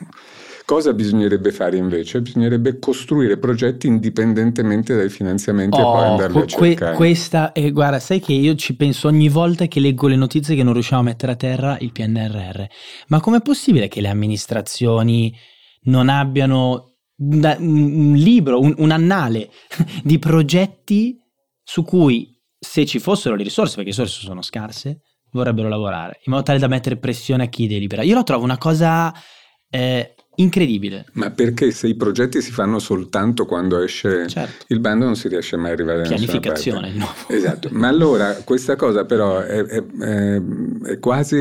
Cosa 0.73 0.91
bisognerebbe 0.93 1.51
fare 1.51 1.77
invece? 1.77 2.19
Bisognerebbe 2.19 2.79
costruire 2.79 3.37
progetti 3.37 3.85
indipendentemente 3.85 4.95
dai 4.95 5.07
finanziamenti 5.07 5.77
oh, 5.77 5.81
e 5.81 5.83
poi 5.83 6.01
oh, 6.01 6.11
andarli 6.11 6.39
a 6.39 6.45
cercare. 6.47 6.95
questa, 6.95 7.51
eh, 7.51 7.69
guarda, 7.69 7.99
sai 7.99 8.19
che 8.19 8.33
io 8.33 8.55
ci 8.55 8.75
penso 8.75 9.07
ogni 9.07 9.29
volta 9.29 9.67
che 9.67 9.79
leggo 9.79 10.07
le 10.07 10.15
notizie 10.15 10.55
che 10.55 10.63
non 10.63 10.73
riusciamo 10.73 11.01
a 11.01 11.05
mettere 11.05 11.33
a 11.33 11.35
terra 11.35 11.77
il 11.79 11.91
PNRR. 11.91 12.63
Ma 13.09 13.19
com'è 13.19 13.39
possibile 13.41 13.87
che 13.87 14.01
le 14.01 14.07
amministrazioni 14.07 15.31
non 15.83 16.09
abbiano 16.09 16.95
un, 17.17 17.55
un 17.59 18.13
libro, 18.15 18.59
un, 18.59 18.73
un 18.75 18.89
annale 18.89 19.51
di 20.03 20.17
progetti 20.17 21.19
su 21.61 21.83
cui 21.83 22.35
se 22.57 22.87
ci 22.87 22.97
fossero 22.97 23.35
le 23.35 23.43
risorse, 23.43 23.75
perché 23.75 23.91
le 23.91 23.95
risorse 23.95 24.25
sono 24.25 24.41
scarse, 24.41 25.01
vorrebbero 25.33 25.69
lavorare, 25.69 26.19
in 26.23 26.31
modo 26.31 26.45
tale 26.45 26.57
da 26.57 26.67
mettere 26.67 26.97
pressione 26.97 27.43
a 27.43 27.47
chi 27.47 27.67
delibera. 27.67 28.01
Io 28.01 28.15
lo 28.15 28.23
trovo 28.23 28.43
una 28.43 28.57
cosa 28.57 29.13
eh, 29.69 30.15
incredibile. 30.35 31.05
Ma 31.13 31.31
perché 31.31 31.71
se 31.71 31.87
i 31.87 31.95
progetti 31.95 32.41
si 32.41 32.51
fanno 32.51 32.79
soltanto 32.79 33.45
quando 33.45 33.81
esce 33.81 34.27
certo. 34.27 34.65
il 34.67 34.79
bando 34.79 35.05
non 35.05 35.15
si 35.15 35.27
riesce 35.27 35.57
mai 35.57 35.71
a 35.71 35.73
arrivare 35.73 36.01
a 36.01 36.07
Pianificazione 36.07 36.91
nuovo. 36.91 37.13
Esatto, 37.33 37.69
ma 37.71 37.87
allora 37.87 38.33
questa 38.43 38.75
cosa 38.75 39.05
però 39.05 39.39
è, 39.39 39.63
è, 39.63 39.83
è, 39.99 40.41
è 40.85 40.99
quasi, 40.99 41.37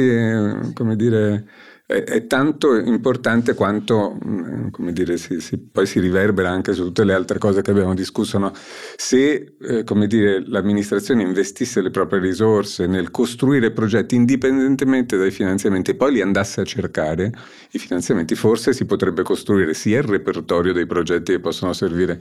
come 0.75 0.97
dire 0.97 1.45
è, 1.87 2.27
tanto 2.27 2.77
importante 2.77 3.55
quanto, 3.55 4.19
mm, 4.25 4.69
come 4.71 4.93
dire, 4.93 5.17
si, 5.17 5.41
si, 5.41 5.59
poi 5.59 5.87
si 5.87 6.01
riverbera 6.01 6.51
anche 6.51 6.73
su 6.73 6.85
tutte 6.85 7.05
le 7.05 7.13
altre 7.13 7.39
cose 7.39 7.63
che 7.63 7.71
abbiamo 7.71 7.95
discusso. 7.95 8.39
No? 8.39 8.53
Se, 8.97 9.57
eh, 9.61 9.85
come 9.85 10.07
dire, 10.07 10.43
l'amministrazione 10.47 11.23
investisse 11.23 11.83
le 11.83 11.91
proprie 11.91 12.21
risorse 12.21 12.87
nel 12.87 13.11
costruire 13.11 13.73
progetti 13.73 14.15
indipendentemente 14.15 15.17
dai 15.17 15.31
finanziamenti 15.31 15.91
e 15.91 15.95
poi 15.95 16.13
li 16.13 16.21
andasse 16.21 16.61
a 16.61 16.65
cercare, 16.65 17.33
i 17.73 17.79
finanziamenti, 17.79 18.35
forse 18.35 18.73
si 18.73 18.85
potrebbe 18.85 19.23
costruire 19.23 19.75
sia 19.75 19.99
il 19.99 20.05
repertorio 20.05 20.73
dei 20.73 20.87
progetti 20.87 21.33
che 21.33 21.41
possono 21.41 21.73
servire 21.73 22.19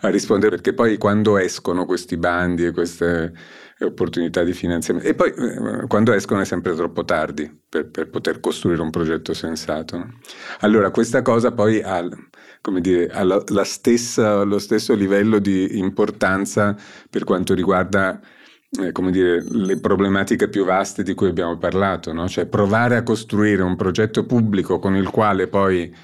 a 0.00 0.08
rispondere, 0.08 0.50
perché 0.50 0.74
poi 0.74 0.98
quando 0.98 1.38
escono 1.38 1.86
questi 1.86 2.16
bandi 2.16 2.66
e 2.66 2.72
queste 2.72 3.32
opportunità 3.84 4.42
di 4.42 4.52
finanziamento. 4.52 5.08
E 5.08 5.14
poi 5.14 5.30
eh, 5.30 5.86
quando 5.86 6.12
escono 6.12 6.40
è 6.40 6.44
sempre 6.44 6.74
troppo 6.74 7.04
tardi 7.04 7.50
per, 7.68 7.88
per 7.88 8.08
poter 8.08 8.40
costruire 8.40 8.82
un 8.82 8.90
progetto 8.90 9.34
sensato. 9.34 10.14
Allora 10.60 10.90
questa 10.90 11.22
cosa 11.22 11.52
poi 11.52 11.80
ha, 11.82 12.06
dire, 12.80 13.08
ha 13.08 13.22
la, 13.22 13.42
la 13.48 13.64
stessa, 13.64 14.42
lo 14.42 14.58
stesso 14.58 14.94
livello 14.94 15.38
di 15.38 15.78
importanza 15.78 16.76
per 17.10 17.24
quanto 17.24 17.54
riguarda 17.54 18.20
eh, 18.80 18.92
come 18.92 19.10
dire, 19.10 19.44
le 19.48 19.78
problematiche 19.78 20.48
più 20.48 20.64
vaste 20.64 21.02
di 21.02 21.14
cui 21.14 21.28
abbiamo 21.28 21.56
parlato, 21.58 22.12
no? 22.12 22.28
cioè 22.28 22.46
provare 22.46 22.96
a 22.96 23.02
costruire 23.02 23.62
un 23.62 23.76
progetto 23.76 24.24
pubblico 24.26 24.78
con 24.78 24.96
il 24.96 25.10
quale 25.10 25.46
poi 25.46 25.94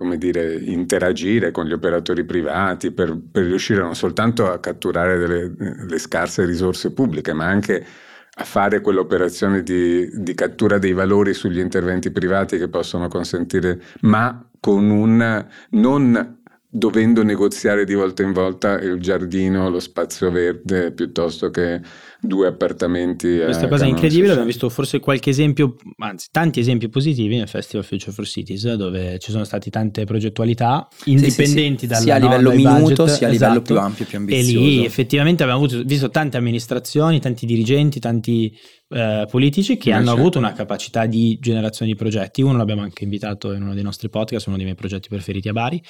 come 0.00 0.16
dire, 0.16 0.54
interagire 0.54 1.50
con 1.50 1.66
gli 1.66 1.74
operatori 1.74 2.24
privati 2.24 2.90
per, 2.90 3.20
per 3.30 3.44
riuscire 3.44 3.82
non 3.82 3.94
soltanto 3.94 4.50
a 4.50 4.58
catturare 4.58 5.18
delle, 5.18 5.52
le 5.86 5.98
scarse 5.98 6.46
risorse 6.46 6.94
pubbliche, 6.94 7.34
ma 7.34 7.44
anche 7.44 7.84
a 8.32 8.44
fare 8.44 8.80
quell'operazione 8.80 9.62
di, 9.62 10.08
di, 10.10 10.32
cattura 10.32 10.78
dei 10.78 10.94
valori 10.94 11.34
sugli 11.34 11.58
interventi 11.58 12.10
privati 12.10 12.56
che 12.56 12.68
possono 12.68 13.08
consentire, 13.08 13.78
ma 14.00 14.42
con 14.58 14.88
un 14.88 15.46
non 15.72 16.38
dovendo 16.66 17.22
negoziare 17.22 17.84
di 17.84 17.92
volta 17.92 18.22
in 18.22 18.32
volta 18.32 18.80
il 18.80 19.00
giardino, 19.00 19.68
lo 19.68 19.80
spazio 19.80 20.30
verde, 20.30 20.92
piuttosto 20.92 21.50
che 21.50 21.82
due 22.20 22.48
appartamenti. 22.48 23.38
Questa 23.38 23.68
cosa 23.68 23.84
è 23.84 23.88
incredibile, 23.88 24.28
abbiamo 24.28 24.46
visto 24.46 24.68
forse 24.68 25.00
qualche 25.00 25.30
esempio, 25.30 25.76
anzi 25.98 26.28
tanti 26.30 26.60
esempi 26.60 26.88
positivi 26.88 27.36
nel 27.36 27.48
Festival 27.48 27.84
Future 27.84 28.12
for 28.12 28.26
Cities, 28.26 28.74
dove 28.74 29.18
ci 29.18 29.30
sono 29.30 29.44
state 29.44 29.70
tante 29.70 30.04
progettualità 30.04 30.88
indipendenti 31.04 31.86
sì, 31.86 31.92
sì, 31.92 31.94
sì. 31.94 32.02
sia 32.02 32.14
a 32.16 32.18
livello 32.18 32.50
no, 32.50 32.56
minuto 32.56 33.04
budget, 33.04 33.08
sia 33.08 33.26
a 33.28 33.30
livello 33.30 33.52
esatto. 33.52 33.72
più 33.72 33.78
ampio, 33.78 34.04
più 34.04 34.18
ambizioso. 34.18 34.50
E 34.50 34.52
lì 34.52 34.84
effettivamente 34.84 35.42
abbiamo 35.42 35.64
avuto, 35.64 35.82
visto 35.84 36.10
tante 36.10 36.36
amministrazioni, 36.36 37.20
tanti 37.20 37.46
dirigenti, 37.46 38.00
tanti 38.00 38.56
eh, 38.90 39.26
politici 39.30 39.76
che 39.76 39.90
Ma 39.90 39.96
hanno 39.96 40.06
certo. 40.06 40.20
avuto 40.20 40.38
una 40.38 40.52
capacità 40.52 41.06
di 41.06 41.38
generazione 41.40 41.92
di 41.92 41.96
progetti. 41.96 42.42
Uno 42.42 42.58
l'abbiamo 42.58 42.82
anche 42.82 43.04
invitato 43.04 43.52
in 43.52 43.62
uno 43.62 43.74
dei 43.74 43.84
nostri 43.84 44.08
podcast, 44.08 44.48
uno 44.48 44.56
dei 44.56 44.64
miei 44.64 44.76
progetti 44.76 45.08
preferiti 45.08 45.48
a 45.48 45.52
Bari, 45.52 45.80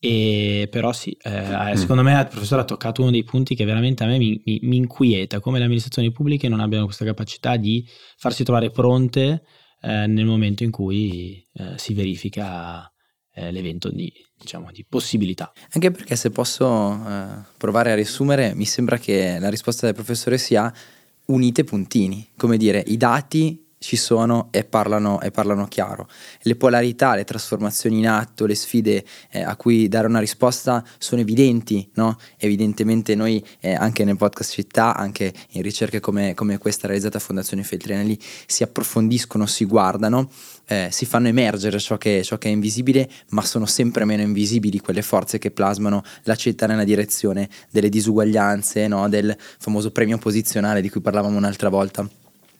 e 0.00 0.68
però 0.70 0.92
sì, 0.92 1.10
eh, 1.22 1.72
mm. 1.72 1.74
secondo 1.74 2.02
me 2.02 2.20
il 2.20 2.28
professore 2.28 2.62
ha 2.62 2.64
toccato 2.64 3.02
uno 3.02 3.10
dei 3.10 3.24
punti 3.24 3.54
che 3.54 3.64
veramente 3.64 4.04
a 4.04 4.06
me 4.06 4.18
mi, 4.18 4.40
mi, 4.44 4.60
mi, 4.62 4.76
inquieta, 4.76 5.40
come 5.40 5.58
le 5.58 5.64
amministrazioni 5.64 6.12
pubbliche 6.12 6.48
non 6.48 6.60
abbiano 6.60 6.84
questa 6.84 7.04
capacità 7.04 7.56
di 7.56 7.84
farsi 8.16 8.44
trovare 8.44 8.70
pronte 8.70 9.42
eh, 9.80 10.06
nel 10.06 10.24
momento 10.24 10.62
in 10.62 10.70
cui 10.70 11.44
eh, 11.52 11.74
si 11.76 11.94
verifica 11.94 12.90
eh, 13.34 13.50
l'evento 13.50 13.90
di, 13.90 14.12
diciamo, 14.36 14.70
di, 14.70 14.84
possibilità. 14.88 15.52
Anche 15.72 15.90
perché 15.90 16.14
se 16.16 16.30
posso 16.30 16.92
eh, 16.92 17.26
provare 17.56 17.92
a 17.92 17.94
riassumere, 17.94 18.54
mi 18.54 18.66
sembra 18.66 18.98
che 18.98 19.38
la 19.40 19.50
risposta 19.50 19.86
del 19.86 19.94
professore 19.94 20.38
sia 20.38 20.72
unite 21.26 21.64
puntini, 21.64 22.30
come 22.36 22.56
dire, 22.56 22.82
i 22.86 22.96
dati 22.96 23.67
ci 23.78 23.96
sono 23.96 24.48
e 24.50 24.64
parlano, 24.64 25.20
e 25.20 25.30
parlano, 25.30 25.66
chiaro. 25.68 26.08
Le 26.42 26.56
polarità, 26.56 27.14
le 27.14 27.24
trasformazioni 27.24 27.98
in 27.98 28.08
atto, 28.08 28.46
le 28.46 28.54
sfide 28.54 29.04
eh, 29.30 29.42
a 29.42 29.56
cui 29.56 29.88
dare 29.88 30.06
una 30.06 30.18
risposta 30.18 30.84
sono 30.98 31.20
evidenti, 31.20 31.88
no? 31.94 32.18
Evidentemente 32.36 33.14
noi 33.14 33.44
eh, 33.60 33.74
anche 33.74 34.04
nel 34.04 34.16
podcast 34.16 34.52
Città, 34.52 34.96
anche 34.96 35.32
in 35.50 35.62
ricerche 35.62 36.00
come, 36.00 36.34
come 36.34 36.58
questa 36.58 36.86
realizzata 36.86 37.18
a 37.18 37.20
Fondazione 37.20 37.62
Feltrinelli, 37.62 38.18
si 38.46 38.62
approfondiscono, 38.62 39.46
si 39.46 39.64
guardano, 39.64 40.28
eh, 40.66 40.88
si 40.90 41.06
fanno 41.06 41.28
emergere 41.28 41.78
ciò 41.78 41.96
che, 41.96 42.22
ciò 42.24 42.36
che, 42.36 42.48
è 42.48 42.52
invisibile, 42.52 43.08
ma 43.30 43.42
sono 43.42 43.66
sempre 43.66 44.04
meno 44.04 44.22
invisibili 44.22 44.80
quelle 44.80 45.02
forze 45.02 45.38
che 45.38 45.50
plasmano 45.50 46.02
la 46.24 46.34
città 46.34 46.66
nella 46.66 46.84
direzione 46.84 47.48
delle 47.70 47.88
disuguaglianze, 47.88 48.88
no? 48.88 49.08
del 49.08 49.36
famoso 49.58 49.92
premio 49.92 50.18
posizionale 50.18 50.80
di 50.80 50.90
cui 50.90 51.00
parlavamo 51.00 51.36
un'altra 51.36 51.68
volta 51.68 52.08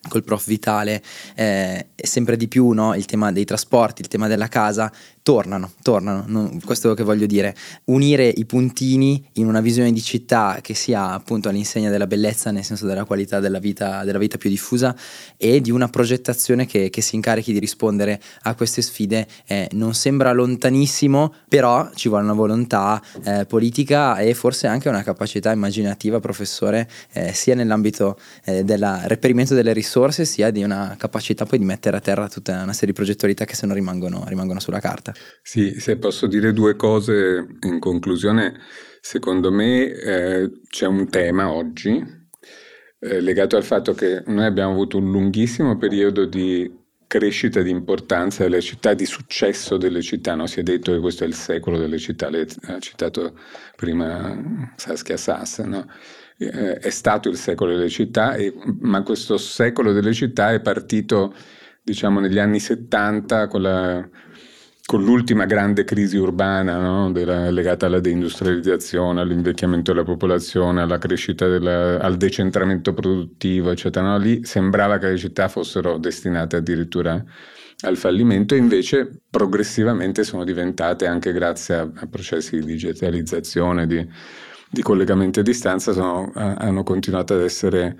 col 0.07 0.23
prof 0.23 0.45
Vitale 0.47 1.03
eh, 1.35 1.87
sempre 1.95 2.37
di 2.37 2.47
più 2.47 2.69
no? 2.69 2.95
il 2.95 3.05
tema 3.05 3.31
dei 3.31 3.45
trasporti, 3.45 4.01
il 4.01 4.07
tema 4.07 4.27
della 4.27 4.47
casa 4.47 4.91
tornano, 5.29 5.73
tornano, 5.83 6.23
non, 6.25 6.59
questo 6.65 6.89
è 6.89 6.93
quello 6.93 6.95
che 6.95 7.03
voglio 7.03 7.27
dire, 7.27 7.55
unire 7.85 8.27
i 8.27 8.45
puntini 8.45 9.23
in 9.33 9.45
una 9.45 9.61
visione 9.61 9.91
di 9.91 10.01
città 10.01 10.57
che 10.59 10.73
sia 10.73 11.11
appunto 11.11 11.49
all'insegna 11.49 11.91
della 11.91 12.07
bellezza, 12.07 12.49
nel 12.49 12.63
senso 12.63 12.87
della 12.87 13.03
qualità 13.03 13.39
della 13.39 13.59
vita, 13.59 14.03
della 14.03 14.17
vita 14.17 14.39
più 14.39 14.49
diffusa 14.49 14.95
e 15.37 15.61
di 15.61 15.69
una 15.69 15.87
progettazione 15.87 16.65
che, 16.65 16.89
che 16.89 17.01
si 17.01 17.13
incarichi 17.13 17.53
di 17.53 17.59
rispondere 17.59 18.19
a 18.41 18.55
queste 18.55 18.81
sfide, 18.81 19.27
eh, 19.45 19.69
non 19.73 19.93
sembra 19.93 20.31
lontanissimo, 20.31 21.31
però 21.47 21.87
ci 21.93 22.09
vuole 22.09 22.23
una 22.23 22.33
volontà 22.33 22.99
eh, 23.23 23.45
politica 23.45 24.17
e 24.17 24.33
forse 24.33 24.65
anche 24.65 24.89
una 24.89 25.03
capacità 25.03 25.51
immaginativa, 25.51 26.19
professore, 26.19 26.89
eh, 27.13 27.33
sia 27.33 27.53
nell'ambito 27.53 28.17
eh, 28.45 28.63
del 28.63 29.01
reperimento 29.03 29.53
delle 29.53 29.73
risorse, 29.73 29.97
sia 30.25 30.51
di 30.51 30.63
una 30.63 30.95
capacità 30.97 31.45
poi 31.45 31.59
di 31.59 31.65
mettere 31.65 31.97
a 31.97 31.99
terra 31.99 32.27
tutta 32.27 32.63
una 32.63 32.73
serie 32.73 32.87
di 32.87 32.93
progettualità 32.93 33.45
che 33.45 33.55
se 33.55 33.65
no 33.65 33.73
rimangono, 33.73 34.23
rimangono 34.27 34.59
sulla 34.59 34.79
carta. 34.79 35.13
Sì, 35.41 35.79
se 35.79 35.97
posso 35.97 36.27
dire 36.27 36.53
due 36.53 36.75
cose 36.75 37.45
in 37.61 37.79
conclusione, 37.79 38.59
secondo 39.01 39.51
me 39.51 39.91
eh, 39.91 40.51
c'è 40.69 40.87
un 40.87 41.09
tema 41.09 41.51
oggi 41.51 42.03
eh, 42.99 43.21
legato 43.21 43.55
al 43.55 43.63
fatto 43.63 43.93
che 43.93 44.23
noi 44.27 44.45
abbiamo 44.45 44.71
avuto 44.71 44.97
un 44.97 45.09
lunghissimo 45.09 45.77
periodo 45.77 46.25
di 46.25 46.77
crescita 47.07 47.61
di 47.61 47.71
importanza 47.71 48.43
delle 48.43 48.61
città, 48.61 48.93
di 48.93 49.05
successo 49.05 49.77
delle 49.77 50.03
città, 50.03 50.35
no? 50.35 50.45
si 50.45 50.59
è 50.59 50.63
detto 50.63 50.91
che 50.91 50.99
questo 50.99 51.23
è 51.23 51.27
il 51.27 51.33
secolo 51.33 51.79
delle 51.79 51.97
città, 51.97 52.29
lei 52.29 52.45
ha 52.67 52.79
citato 52.79 53.35
prima 53.75 54.71
Saskia 54.75 55.17
Sass, 55.17 55.61
no? 55.61 55.87
Eh, 56.39 56.77
è 56.77 56.89
stato 56.89 57.29
il 57.29 57.37
secolo 57.37 57.75
delle 57.75 57.89
città, 57.89 58.33
e, 58.35 58.53
ma 58.79 59.03
questo 59.03 59.37
secolo 59.37 59.91
delle 59.91 60.13
città 60.13 60.51
è 60.51 60.61
partito 60.61 61.33
diciamo 61.83 62.19
negli 62.19 62.39
anni 62.39 62.59
70 62.59 63.47
con 63.47 63.61
la 63.61 64.09
con 64.89 65.03
l'ultima 65.03 65.45
grande 65.45 65.83
crisi 65.83 66.17
urbana 66.17 66.79
no? 66.79 67.11
della, 67.11 67.51
legata 67.51 67.85
alla 67.85 67.99
deindustrializzazione, 67.99 69.21
all'invecchiamento 69.21 69.91
della 69.91 70.03
popolazione, 70.03 70.81
alla 70.81 70.97
crescita 70.97 71.47
della, 71.47 71.99
al 71.99 72.17
decentramento 72.17 72.95
produttivo, 72.95 73.69
eccetera, 73.69 74.07
no? 74.07 74.17
lì 74.17 74.43
sembrava 74.45 74.97
che 74.97 75.09
le 75.09 75.17
città 75.17 75.47
fossero 75.47 75.99
destinate 75.99 76.55
addirittura 76.55 77.23
al 77.81 77.97
fallimento, 77.97 78.55
invece 78.55 79.21
progressivamente 79.29 80.23
sono 80.23 80.43
diventate, 80.43 81.05
anche 81.05 81.33
grazie 81.33 81.75
a, 81.75 81.87
a 81.93 82.07
processi 82.07 82.59
di 82.59 82.65
digitalizzazione, 82.65 83.85
di, 83.85 84.07
di 84.69 84.81
collegamento 84.81 85.39
a 85.39 85.43
distanza, 85.43 85.91
sono, 85.93 86.31
hanno 86.33 86.83
continuato 86.83 87.33
ad 87.33 87.41
essere 87.41 87.97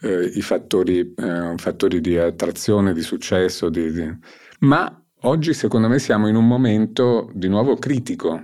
eh, 0.00 0.30
i 0.34 0.42
fattori, 0.42 1.14
eh, 1.14 1.54
fattori, 1.56 2.00
di 2.00 2.18
attrazione, 2.18 2.92
di 2.92 3.02
successo, 3.02 3.68
di, 3.68 3.92
di... 3.92 4.18
ma 4.60 5.02
Oggi 5.22 5.52
secondo 5.52 5.88
me 5.88 5.98
siamo 5.98 6.28
in 6.28 6.36
un 6.36 6.46
momento 6.46 7.28
di 7.34 7.48
nuovo 7.48 7.74
critico, 7.74 8.40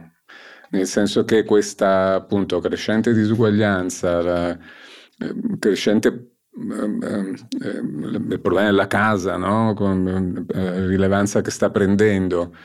nel 0.71 0.89
senso 0.89 1.25
che 1.25 1.45
questa 1.45 2.15
appunto 2.15 2.59
crescente 2.59 3.13
disuguaglianza, 3.15 4.21
la 4.21 4.51
eh, 4.51 5.35
crescente 5.61 6.09
eh, 6.51 7.35
eh, 7.65 7.79
il 7.79 8.41
problema 8.43 8.67
della 8.67 8.89
casa, 8.89 9.37
no? 9.37 9.73
con 9.75 10.47
la 10.49 10.87
rilevanza 10.87 11.43
che 11.43 11.53
sta 11.53 11.71
prendendo, 11.71 12.57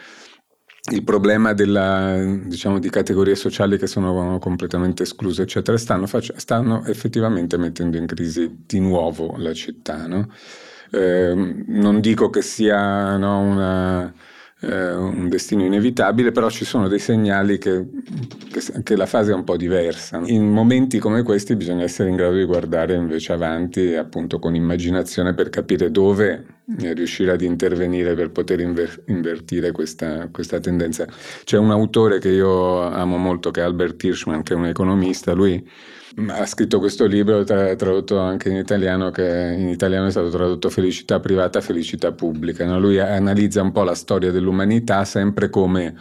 il 0.91 1.03
problema 1.03 1.53
della, 1.53 2.23
diciamo, 2.45 2.80
di 2.80 2.89
categorie 2.89 3.36
sociali 3.36 3.77
che 3.77 3.88
sono 3.88 4.39
completamente 4.39 5.03
escluse, 5.03 5.43
eccetera, 5.43 5.77
stanno, 5.77 6.07
fac- 6.07 6.36
stanno 6.38 6.86
effettivamente 6.86 7.57
mettendo 7.57 7.97
in 7.97 8.05
crisi 8.05 8.63
di 8.65 8.80
nuovo 8.80 9.36
la 9.38 9.53
città. 9.53 10.07
No? 10.07 10.30
Eh, 10.91 11.34
non 11.67 11.99
dico 11.99 12.30
che 12.30 12.41
sia 12.41 13.17
no, 13.17 13.39
una, 13.39 14.13
eh, 14.62 14.93
un 14.93 15.30
destino 15.30 15.64
inevitabile, 15.64 16.32
però 16.32 16.49
ci 16.49 16.66
sono 16.66 16.88
dei 16.88 16.99
segnali 16.99 17.57
che, 17.57 17.86
che, 18.51 18.84
che, 18.84 18.95
la 18.95 19.05
fase 19.05 19.32
è 19.32 19.34
un 19.34 19.43
po' 19.43 19.55
diversa. 19.55 20.22
In 20.26 20.51
momenti 20.51 20.99
come 20.99 21.24
questi 21.24 21.55
bisogna 21.55 21.84
essere 21.84 22.10
in 22.10 22.16
grado 22.16 22.36
di 22.36 22.43
guardare 22.43 22.95
invece 22.95 23.34
avanti, 23.34 23.95
appunto 23.95 24.39
con 24.39 24.55
immaginazione 24.55 25.34
per 25.34 25.49
capire 25.49 25.91
dove 25.91 26.45
riuscire 26.78 27.32
ad 27.32 27.41
intervenire 27.41 28.14
per 28.14 28.32
poter 28.32 28.60
inver- 28.60 29.03
invertire 29.07 29.72
questa, 29.72 30.28
questa, 30.32 30.60
tendenza. 30.60 31.07
C'è 31.43 31.57
un 31.57 31.72
autore 31.72 32.20
che 32.20 32.30
io 32.30 32.82
amo 32.82 33.18
molto, 33.18 33.51
che 33.51 33.62
è 33.62 33.64
Albert 33.64 34.03
Hirschman, 34.03 34.43
che 34.43 34.53
è 34.53 34.57
un 34.57 34.68
economista, 34.68 35.34
lui 35.34 35.66
ha 36.28 36.45
scritto 36.45 36.80
questo 36.80 37.05
libro 37.05 37.43
tra, 37.43 37.76
tradotto 37.76 38.20
anche 38.20 38.49
in 38.49 38.55
italiano 38.55 39.12
che 39.12 39.55
in 39.57 39.68
italiano 39.68 40.07
è 40.07 40.12
stato 40.12 40.30
tradotto 40.30 40.70
felicità 40.70 41.20
privata 41.20 41.62
felicità 41.62 42.12
pubblica 42.12 42.66
no? 42.66 42.80
lui 42.80 42.99
analizza 42.99 43.62
un 43.62 43.72
po' 43.72 43.84
la 43.84 43.93
storia 43.93 44.32
dell'umanità 44.32 45.05
sempre 45.05 45.49
come 45.49 45.95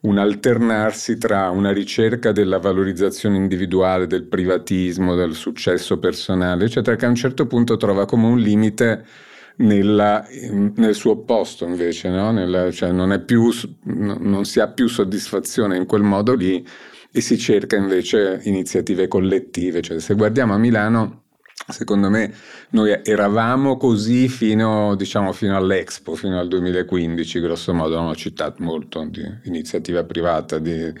un 0.00 0.18
alternarsi 0.18 1.16
tra 1.18 1.50
una 1.50 1.72
ricerca 1.72 2.32
della 2.32 2.58
valorizzazione 2.58 3.36
individuale 3.36 4.06
del 4.06 4.24
privatismo 4.24 5.14
del 5.14 5.34
successo 5.34 5.98
personale 5.98 6.64
eccetera 6.64 6.96
che 6.96 7.06
a 7.06 7.08
un 7.08 7.14
certo 7.14 7.46
punto 7.46 7.76
trova 7.76 8.06
come 8.06 8.26
un 8.26 8.38
limite 8.38 9.04
nella, 9.56 10.26
nel 10.74 10.94
suo 10.94 11.12
opposto 11.12 11.64
invece 11.64 12.08
no? 12.08 12.32
Nella, 12.32 12.72
cioè 12.72 12.90
non, 12.90 13.22
più, 13.24 13.52
non 13.84 14.44
si 14.44 14.58
ha 14.58 14.66
più 14.66 14.88
soddisfazione 14.88 15.76
in 15.76 15.86
quel 15.86 16.02
modo 16.02 16.34
lì 16.34 16.66
e 17.16 17.20
si 17.20 17.38
cerca 17.38 17.76
invece 17.76 18.40
iniziative 18.42 19.06
collettive. 19.06 19.80
Cioè, 19.80 20.00
se 20.00 20.14
guardiamo 20.14 20.52
a 20.52 20.58
Milano, 20.58 21.26
secondo 21.68 22.10
me 22.10 22.34
noi 22.70 22.90
eravamo 23.04 23.76
così 23.76 24.26
fino, 24.28 24.96
diciamo, 24.96 25.30
fino 25.30 25.56
all'Expo, 25.56 26.16
fino 26.16 26.40
al 26.40 26.48
2015, 26.48 27.38
grosso 27.38 27.72
modo, 27.72 28.00
una 28.00 28.16
città 28.16 28.52
molto 28.58 29.06
di 29.08 29.22
iniziativa 29.44 30.02
privata, 30.02 30.58
di 30.58 30.92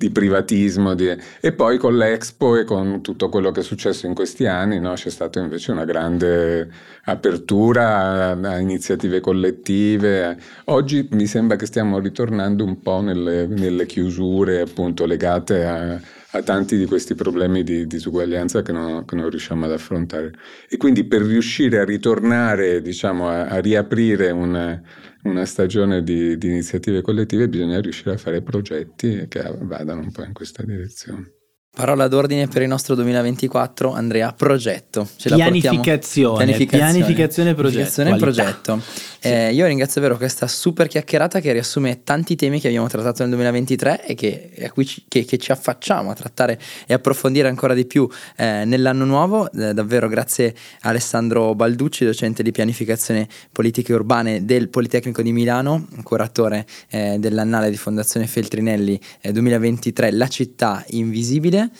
di 0.00 0.08
privatismo 0.08 0.94
di... 0.94 1.14
e 1.42 1.52
poi 1.52 1.76
con 1.76 1.94
l'Expo 1.94 2.56
e 2.56 2.64
con 2.64 3.02
tutto 3.02 3.28
quello 3.28 3.50
che 3.50 3.60
è 3.60 3.62
successo 3.62 4.06
in 4.06 4.14
questi 4.14 4.46
anni 4.46 4.80
no? 4.80 4.94
c'è 4.94 5.10
stata 5.10 5.40
invece 5.40 5.72
una 5.72 5.84
grande 5.84 6.70
apertura 7.04 8.30
a, 8.30 8.58
iniziative 8.58 9.20
collettive. 9.20 10.38
Oggi 10.66 11.06
mi 11.10 11.26
sembra 11.26 11.58
che 11.58 11.66
stiamo 11.66 11.98
ritornando 11.98 12.64
un 12.64 12.80
po' 12.80 13.02
nelle, 13.02 13.46
nelle 13.46 13.84
chiusure 13.84 14.62
appunto 14.62 15.04
legate 15.04 15.66
a, 15.66 16.00
a, 16.30 16.42
tanti 16.42 16.78
di 16.78 16.86
questi 16.86 17.14
problemi 17.14 17.62
di 17.62 17.86
disuguaglianza 17.86 18.62
che 18.62 18.72
non, 18.72 19.04
che 19.04 19.16
non, 19.16 19.28
riusciamo 19.28 19.66
ad 19.66 19.72
affrontare. 19.72 20.32
E 20.70 20.78
quindi 20.78 21.04
per 21.04 21.20
riuscire 21.20 21.78
a 21.78 21.84
ritornare, 21.84 22.80
diciamo, 22.80 23.28
a, 23.28 23.48
a 23.48 23.58
riaprire 23.58 24.30
una 24.30 24.80
una 25.24 25.44
stagione 25.44 26.02
di, 26.02 26.38
di, 26.38 26.48
iniziative 26.48 27.02
collettive 27.02 27.48
bisogna 27.48 27.80
riuscire 27.80 28.12
a 28.12 28.16
fare 28.16 28.42
progetti 28.42 29.26
che 29.28 29.42
vadano 29.60 30.00
un 30.00 30.12
po' 30.12 30.22
in 30.22 30.32
questa 30.32 30.62
direzione. 30.62 31.34
Parola 31.72 32.08
d'ordine 32.08 32.48
per 32.48 32.62
il 32.62 32.68
nostro 32.68 32.96
2024, 32.96 33.92
Andrea, 33.92 34.32
progetto. 34.32 35.08
Ce 35.16 35.32
pianificazione, 35.32 36.44
pianificazione, 36.44 37.54
pianificazione, 37.54 37.54
progetto. 37.54 38.18
progetto. 38.18 38.82
Eh, 39.22 39.52
io 39.52 39.66
ringrazio 39.66 40.00
davvero 40.00 40.18
questa 40.18 40.46
super 40.46 40.88
chiacchierata 40.88 41.40
che 41.40 41.52
riassume 41.52 42.02
tanti 42.02 42.36
temi 42.36 42.58
che 42.58 42.68
abbiamo 42.68 42.88
trattato 42.88 43.22
nel 43.22 43.30
2023 43.32 44.06
e 44.06 44.14
che, 44.14 44.72
ci, 44.84 45.04
che, 45.08 45.24
che 45.24 45.36
ci 45.36 45.52
affacciamo 45.52 46.10
a 46.10 46.14
trattare 46.14 46.58
e 46.86 46.94
approfondire 46.94 47.46
ancora 47.48 47.74
di 47.74 47.84
più 47.84 48.08
eh, 48.36 48.64
nell'anno 48.64 49.04
nuovo. 49.04 49.50
Eh, 49.52 49.74
davvero 49.74 50.08
grazie 50.08 50.54
a 50.82 50.88
Alessandro 50.88 51.54
Balducci, 51.54 52.04
docente 52.04 52.42
di 52.42 52.50
pianificazione 52.50 53.28
politiche 53.52 53.92
urbane 53.92 54.44
del 54.46 54.68
Politecnico 54.70 55.20
di 55.20 55.32
Milano, 55.32 55.86
curatore 56.02 56.66
eh, 56.88 57.16
dell'annale 57.18 57.68
di 57.68 57.76
Fondazione 57.76 58.26
Feltrinelli 58.26 58.98
2023 59.22 60.08
eh, 60.08 60.12
La 60.12 60.28
città 60.28 60.82
invisibile. 60.88 61.70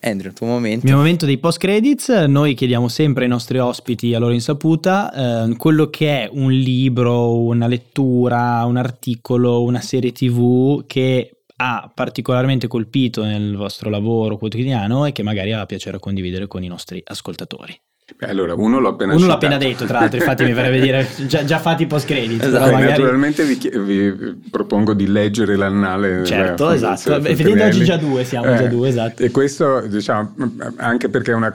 Andrew, 0.00 0.30
il 0.30 0.36
tuo 0.36 0.46
momento. 0.46 0.86
Il 0.86 0.92
mio 0.92 0.96
momento 0.96 1.26
dei 1.26 1.38
post 1.38 1.58
credits, 1.58 2.08
noi 2.08 2.54
chiediamo 2.54 2.88
sempre 2.88 3.24
ai 3.24 3.28
nostri 3.28 3.58
ospiti 3.58 4.14
a 4.14 4.18
loro 4.18 4.32
insaputa 4.32 5.46
eh, 5.46 5.56
quello 5.56 5.90
che 5.90 6.24
è 6.24 6.30
un 6.32 6.52
libro, 6.52 7.38
una 7.38 7.66
lettura, 7.66 8.64
un 8.64 8.76
articolo, 8.76 9.62
una 9.62 9.80
serie 9.80 10.12
tv 10.12 10.84
che 10.86 11.42
ha 11.56 11.90
particolarmente 11.94 12.66
colpito 12.66 13.22
nel 13.22 13.54
vostro 13.54 13.90
lavoro 13.90 14.38
quotidiano 14.38 15.04
e 15.04 15.12
che 15.12 15.22
magari 15.22 15.52
ha 15.52 15.66
piacere 15.66 15.98
condividere 15.98 16.46
con 16.46 16.62
i 16.62 16.68
nostri 16.68 17.02
ascoltatori. 17.04 17.78
Beh, 18.16 18.26
allora, 18.26 18.54
uno 18.54 18.78
l'ho 18.78 18.88
appena, 18.88 19.14
uno 19.14 19.26
l'ho 19.26 19.32
appena 19.32 19.56
detto, 19.56 19.84
tra 19.84 20.00
l'altro, 20.00 20.18
infatti 20.18 20.44
mi 20.44 20.52
farebbe 20.52 20.80
dire 20.80 21.06
già, 21.26 21.44
già 21.44 21.58
fatti 21.58 21.86
post 21.86 22.06
credit. 22.06 22.42
Esatto. 22.44 22.70
Magari... 22.70 22.90
Naturalmente 22.90 23.44
vi, 23.44 23.70
vi, 23.78 24.40
propongo 24.50 24.94
di 24.94 25.06
leggere 25.06 25.56
l'annale. 25.56 26.24
Certo, 26.24 26.70
esatto. 26.70 27.16
Effettivamente 27.16 27.64
oggi 27.64 27.84
già 27.84 27.96
due 27.96 28.24
siamo, 28.24 28.52
eh, 28.52 28.56
già 28.56 28.66
due, 28.66 28.88
esatto. 28.88 29.22
E 29.22 29.30
questo, 29.30 29.80
diciamo, 29.86 30.34
anche 30.76 31.08
perché 31.08 31.32
una, 31.32 31.50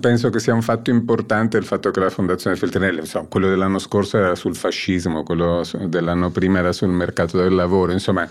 penso 0.00 0.30
che 0.30 0.38
sia 0.38 0.54
un 0.54 0.62
fatto 0.62 0.90
importante 0.90 1.56
il 1.56 1.64
fatto 1.64 1.90
che 1.90 2.00
la 2.00 2.10
Fondazione 2.10 2.56
Feltrinelli, 2.56 3.00
insomma, 3.00 3.26
quello 3.28 3.48
dell'anno 3.48 3.78
scorso 3.78 4.18
era 4.18 4.34
sul 4.34 4.56
fascismo, 4.56 5.22
quello 5.22 5.62
dell'anno 5.86 6.30
prima 6.30 6.58
era 6.58 6.72
sul 6.72 6.90
mercato 6.90 7.38
del 7.38 7.54
lavoro, 7.54 7.92
insomma 7.92 8.28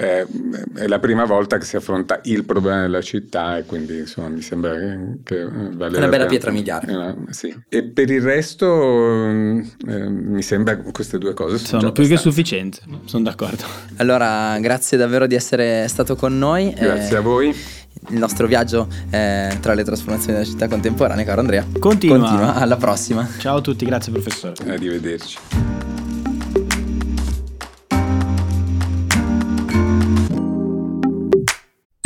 eh, 0.00 0.24
è 0.76 0.86
la 0.86 1.00
prima 1.00 1.24
volta 1.24 1.58
che 1.58 1.64
si 1.64 1.74
affronta 1.74 2.20
il 2.24 2.44
problema 2.44 2.82
della 2.82 3.00
città 3.00 3.58
e 3.58 3.64
quindi 3.64 3.98
insomma 3.98 4.28
mi 4.28 4.42
sembra 4.42 4.74
che, 4.74 5.18
che 5.24 5.48
vale 5.72 5.96
una 5.96 6.06
bella 6.06 6.26
pietra 6.26 6.52
miliare. 6.52 7.16
Eh, 7.28 7.32
sì. 7.32 7.52
E 7.68 7.82
per 7.82 8.08
il 8.08 8.22
resto 8.22 9.26
eh, 9.26 10.08
mi 10.08 10.42
sembra 10.42 10.76
che 10.76 10.92
queste 10.92 11.18
due 11.18 11.34
cose 11.34 11.58
sono, 11.58 11.80
sono 11.80 11.92
più 11.92 12.06
che 12.06 12.16
sufficienti, 12.16 12.78
sono 13.06 13.24
d'accordo. 13.24 13.64
Allora 13.96 14.56
grazie 14.60 14.96
davvero 14.96 15.26
di 15.26 15.34
essere 15.34 15.88
stato 15.88 16.14
con 16.14 16.38
noi. 16.38 16.72
Grazie 16.78 17.16
a 17.16 17.20
voi 17.20 17.48
il 18.10 18.18
nostro 18.18 18.46
viaggio 18.46 18.86
eh, 19.10 19.58
tra 19.60 19.74
le 19.74 19.82
trasformazioni 19.82 20.34
della 20.34 20.48
città 20.48 20.68
contemporanea, 20.68 21.24
caro 21.24 21.40
Andrea. 21.40 21.66
Continua. 21.76 22.18
Continua. 22.18 22.54
Alla 22.54 22.76
prossima. 22.76 23.28
Ciao 23.38 23.56
a 23.56 23.60
tutti, 23.60 23.84
grazie 23.84 24.12
professore. 24.12 24.54
Arrivederci. 24.64 25.87